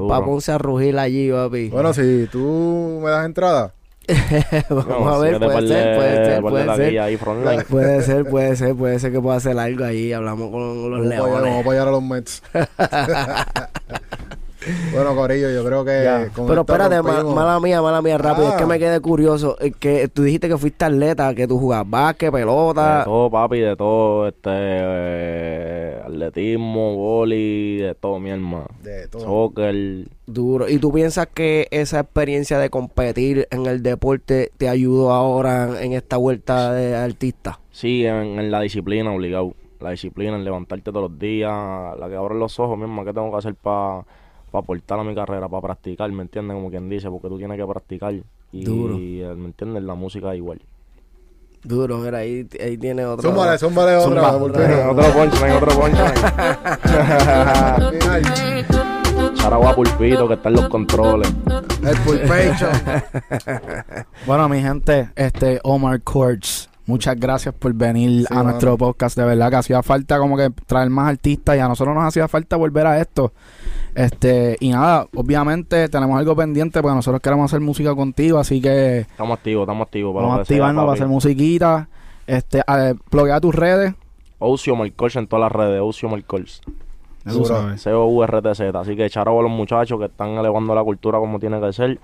Voy 0.00 0.08
para 0.08 0.24
Ponce 0.26 0.52
a 0.52 0.58
rugir 0.58 0.98
allí, 0.98 1.30
papi. 1.30 1.68
Bueno, 1.70 1.92
si 1.94 2.28
tú 2.30 3.00
me 3.02 3.10
das 3.10 3.24
entrada, 3.24 3.74
Vamos 4.68 4.86
No, 4.88 5.08
a 5.14 5.18
ver, 5.20 5.38
puede 5.38 5.68
ser, 5.68 5.68
de- 5.68 5.96
puede 5.96 6.24
ser, 6.26 6.40
puede 6.42 6.76
ser. 6.76 6.98
ahí. 7.00 7.16
Puede 7.16 8.02
ser, 8.02 8.24
puede 8.28 8.56
ser, 8.56 8.74
puede 8.74 8.98
ser 8.98 9.12
que 9.12 9.20
pueda 9.20 9.36
hacer 9.36 9.56
algo 9.58 9.84
ahí. 9.84 10.12
Hablamos 10.12 10.50
con 10.50 10.90
los 10.90 11.00
apoyar, 11.00 11.20
vamos 11.22 11.36
a 11.36 11.40
leones. 11.42 11.60
apoyar 11.60 11.88
a 11.88 11.90
los 11.92 12.02
Mets. 12.02 12.42
bueno, 14.92 15.14
Corillo, 15.14 15.50
yo 15.50 15.64
creo 15.64 15.84
que. 15.84 16.02
Ya. 16.04 16.28
con 16.34 16.46
Pero 16.46 16.60
espérate, 16.62 17.02
ma- 17.02 17.22
mala 17.24 17.58
mía, 17.60 17.80
mala 17.82 18.00
mía, 18.02 18.18
rápido. 18.18 18.48
Es 18.48 18.54
que 18.54 18.62
Ah. 18.64 18.66
me 18.66 18.78
quedé 18.78 19.00
curioso. 19.00 19.56
eh, 19.60 19.72
que 19.72 20.08
tú 20.08 20.22
dijiste 20.22 20.48
que 20.48 20.56
fuiste 20.58 20.84
atleta, 20.84 21.34
que 21.34 21.46
tú 21.48 21.58
jugabas 21.58 21.88
básquet, 21.90 22.32
De 22.32 22.38
pelota. 22.38 23.02
todo, 23.04 23.30
papi, 23.30 23.58
de 23.60 23.76
todo, 23.76 24.28
este, 24.28 24.50
eh, 24.52 26.00
atletismo, 26.04 26.96
boli, 26.96 27.78
de 27.78 27.94
todo, 27.94 28.18
mi 28.18 28.30
hermano. 28.30 28.66
De 28.82 29.08
todo. 29.08 29.22
Soccer. 29.22 30.06
Duro. 30.26 30.68
¿Y 30.68 30.78
tú 30.78 30.92
piensas 30.92 31.26
que 31.32 31.68
esa 31.70 32.00
experiencia 32.00 32.58
de 32.58 32.70
competir 32.70 33.48
en 33.50 33.66
el 33.66 33.82
deporte 33.82 34.50
te 34.56 34.68
ayudó 34.68 35.10
ahora 35.12 35.82
en 35.82 35.92
esta 35.92 36.16
vuelta 36.16 36.72
de 36.72 36.94
artista? 36.96 37.58
Sí, 37.70 38.06
en, 38.06 38.38
en 38.38 38.50
la 38.50 38.60
disciplina, 38.60 39.12
obligado. 39.12 39.54
La 39.80 39.90
disciplina, 39.90 40.36
en 40.36 40.44
levantarte 40.44 40.92
todos 40.92 41.10
los 41.10 41.18
días, 41.18 41.50
la 41.98 42.08
que 42.08 42.14
abres 42.14 42.38
los 42.38 42.58
ojos, 42.60 42.76
mi 42.78 42.84
hermano, 42.84 43.04
¿qué 43.04 43.12
tengo 43.12 43.32
que 43.32 43.38
hacer 43.38 43.54
para 43.56 44.04
aportar 44.60 44.98
a 45.00 45.04
mi 45.04 45.14
carrera, 45.14 45.48
para 45.48 45.62
practicar, 45.62 46.10
¿me 46.12 46.22
entiendes? 46.22 46.54
Como 46.54 46.70
quien 46.70 46.88
dice, 46.88 47.08
porque 47.08 47.28
tú 47.28 47.38
tienes 47.38 47.56
que 47.58 47.66
practicar. 47.66 48.14
Y, 48.52 48.64
Duro. 48.64 48.96
eh, 48.98 49.32
¿me 49.36 49.46
entiendes? 49.46 49.82
La 49.82 49.94
música 49.94 50.34
igual. 50.34 50.60
Duro, 51.64 51.98
mira, 51.98 52.18
ahí, 52.18 52.46
ahí 52.60 52.76
tiene 52.76 53.04
otro. 53.06 53.30
Zúmbale, 53.30 53.56
zúmbale 53.56 53.96
otra. 53.96 54.32
Vulpino. 54.32 54.90
otro 54.90 55.04
punchline, 55.14 55.52
otro 55.52 55.80
punchline. 55.80 56.14
Charagua 59.34 59.74
Pulpito, 59.74 60.26
que 60.28 60.34
está 60.34 60.48
en 60.48 60.54
los 60.56 60.68
controles. 60.68 61.32
El 61.84 61.96
pulpecho. 61.98 62.68
Bueno, 64.26 64.48
mi 64.48 64.60
gente, 64.60 65.10
este 65.16 65.60
Omar 65.64 66.00
Courts, 66.02 66.68
muchas 66.92 67.18
gracias 67.18 67.54
por 67.54 67.72
venir 67.72 68.20
Sí, 68.20 68.26
a 68.30 68.34
mano. 68.34 68.50
nuestro 68.50 68.76
podcast. 68.76 69.16
De 69.16 69.24
verdad 69.24 69.48
que 69.50 69.56
hacía 69.56 69.82
falta 69.82 70.18
como 70.18 70.36
que 70.36 70.50
traer 70.66 70.90
más 70.90 71.08
artistas 71.08 71.56
y 71.56 71.60
a 71.60 71.66
nosotros 71.68 71.94
nos 71.94 72.04
hacía 72.04 72.28
falta 72.28 72.56
volver 72.56 72.86
a 72.86 73.00
esto. 73.00 73.32
Este, 73.94 74.56
y 74.60 74.70
nada, 74.70 75.06
obviamente 75.14 75.88
tenemos 75.88 76.18
algo 76.18 76.36
pendiente 76.36 76.80
porque 76.80 76.94
nosotros 76.94 77.20
queremos 77.20 77.50
hacer 77.50 77.60
música 77.60 77.94
contigo, 77.94 78.38
así 78.38 78.60
que 78.60 79.00
Estamos 79.00 79.38
activos, 79.38 79.62
estamos 79.62 79.86
activos. 79.86 80.14
para 80.14 80.26
vamos 80.26 80.38
a 80.38 80.42
activarnos 80.42 80.82
para 80.84 80.92
hacer 80.94 81.08
musiquita. 81.08 81.88
Este, 82.26 82.62
a, 82.66 82.94
tus 83.40 83.54
redes. 83.54 83.94
Ocio 84.38 84.76
Marcols 84.76 85.16
en 85.16 85.26
todas 85.26 85.42
las 85.44 85.52
redes, 85.52 85.80
Ocio 85.82 86.08
sabes. 87.44 87.82
C-O-U-R-T-Z. 87.82 88.78
Así 88.78 88.96
que 88.96 89.04
echar 89.06 89.28
a 89.28 89.32
los 89.32 89.50
muchachos 89.50 89.98
que 89.98 90.06
están 90.06 90.30
elevando 90.30 90.74
la 90.74 90.82
cultura 90.82 91.18
como 91.18 91.38
tiene 91.38 91.60
que 91.60 91.72
ser. 91.72 91.98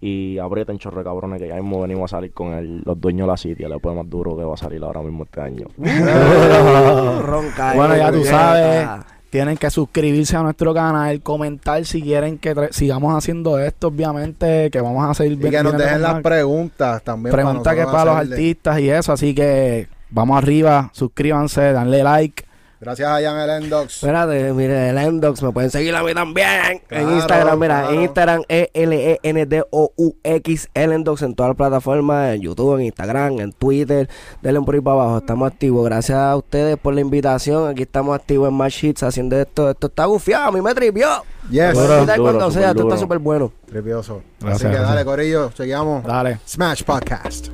Y 0.00 0.38
aprieten 0.38 0.78
chorre 0.78 1.02
cabrones 1.02 1.40
que 1.40 1.48
ya 1.48 1.56
mismo 1.56 1.80
venimos 1.80 2.12
a 2.12 2.16
salir 2.16 2.32
con 2.32 2.52
el, 2.52 2.82
los 2.84 3.00
dueños 3.00 3.26
de 3.26 3.30
la 3.32 3.36
City, 3.36 3.64
el 3.64 3.70
después 3.70 3.96
más 3.96 4.08
duro 4.08 4.36
que 4.36 4.44
va 4.44 4.54
a 4.54 4.56
salir 4.56 4.82
ahora 4.82 5.02
mismo 5.02 5.24
este 5.24 5.40
año. 5.40 5.66
Ronca, 7.22 7.74
Bueno, 7.74 7.94
eh, 7.94 7.98
ya 7.98 8.12
tú 8.12 8.24
sabes. 8.24 8.88
Tienen 9.30 9.58
que 9.58 9.68
suscribirse 9.70 10.36
a 10.36 10.42
nuestro 10.42 10.72
canal, 10.72 11.20
comentar 11.20 11.84
si 11.84 12.00
quieren 12.00 12.38
que 12.38 12.68
sigamos 12.70 13.14
haciendo 13.14 13.58
esto, 13.58 13.88
obviamente, 13.88 14.70
que 14.70 14.80
vamos 14.80 15.04
a 15.06 15.12
seguir 15.12 15.32
Y 15.32 15.50
que 15.50 15.62
nos 15.62 15.72
viendo 15.72 15.78
dejen 15.78 16.00
las 16.00 16.22
preguntas 16.22 17.02
también. 17.02 17.34
preguntas 17.34 17.74
que 17.74 17.84
para 17.84 18.04
los 18.06 18.16
artistas 18.16 18.80
y 18.80 18.88
eso, 18.88 19.12
así 19.12 19.34
que 19.34 19.88
vamos 20.08 20.38
arriba, 20.38 20.90
suscríbanse, 20.94 21.72
danle 21.72 22.02
like. 22.02 22.47
Gracias 22.80 23.08
a 23.08 23.20
Jan 23.20 23.38
el 23.40 23.64
Endox. 23.64 23.96
Espérate, 23.96 24.52
mire, 24.52 24.90
el 24.90 24.98
Endox 24.98 25.42
me 25.42 25.50
pueden 25.50 25.68
seguir 25.70 25.94
a 25.96 26.02
mí 26.04 26.14
también. 26.14 26.80
Claro, 26.86 27.08
en 27.08 27.16
Instagram, 27.16 27.58
mira, 27.58 27.80
claro. 27.80 27.94
en 27.94 28.02
Instagram 28.02 28.42
E 28.48 28.70
E-L-E-N-D-O-U-X, 28.72 30.68
el 30.74 30.92
Endox 30.92 31.22
en 31.22 31.34
todas 31.34 31.50
las 31.50 31.56
plataformas, 31.56 32.34
en 32.34 32.42
YouTube, 32.42 32.76
en 32.78 32.86
Instagram, 32.86 33.40
en 33.40 33.52
Twitter, 33.52 34.08
denle 34.42 34.60
por 34.60 34.76
ahí 34.76 34.80
para 34.80 34.94
abajo, 35.02 35.18
estamos 35.18 35.50
activos. 35.50 35.84
Gracias 35.84 36.18
a 36.18 36.36
ustedes 36.36 36.76
por 36.76 36.94
la 36.94 37.00
invitación. 37.00 37.68
Aquí 37.68 37.82
estamos 37.82 38.14
activos 38.14 38.48
en 38.48 38.54
Match 38.54 38.84
Hits 38.84 39.02
haciendo 39.02 39.36
esto. 39.36 39.70
Esto 39.70 39.88
está 39.88 40.04
gufiado, 40.04 40.44
a 40.46 40.52
mí 40.52 40.60
me 40.60 40.72
tripió. 40.74 41.08
Yes. 41.50 41.72
Duro, 41.74 42.06
duro, 42.06 42.22
cuando 42.22 42.50
sea, 42.50 42.50
súper 42.50 42.68
esto 42.68 42.68
está 42.70 42.82
duro. 42.82 42.96
súper 42.98 43.18
bueno. 43.18 43.52
Tripioso. 43.66 44.22
Gracias, 44.38 44.54
Así 44.54 44.64
que 44.64 44.68
gracias. 44.70 44.88
dale, 44.90 45.04
Corillo. 45.04 45.50
Seguimos. 45.56 46.04
Dale. 46.04 46.38
Smash 46.46 46.84
Podcast. 46.84 47.48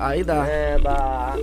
Ahí 0.00 0.20
está. 0.20 1.36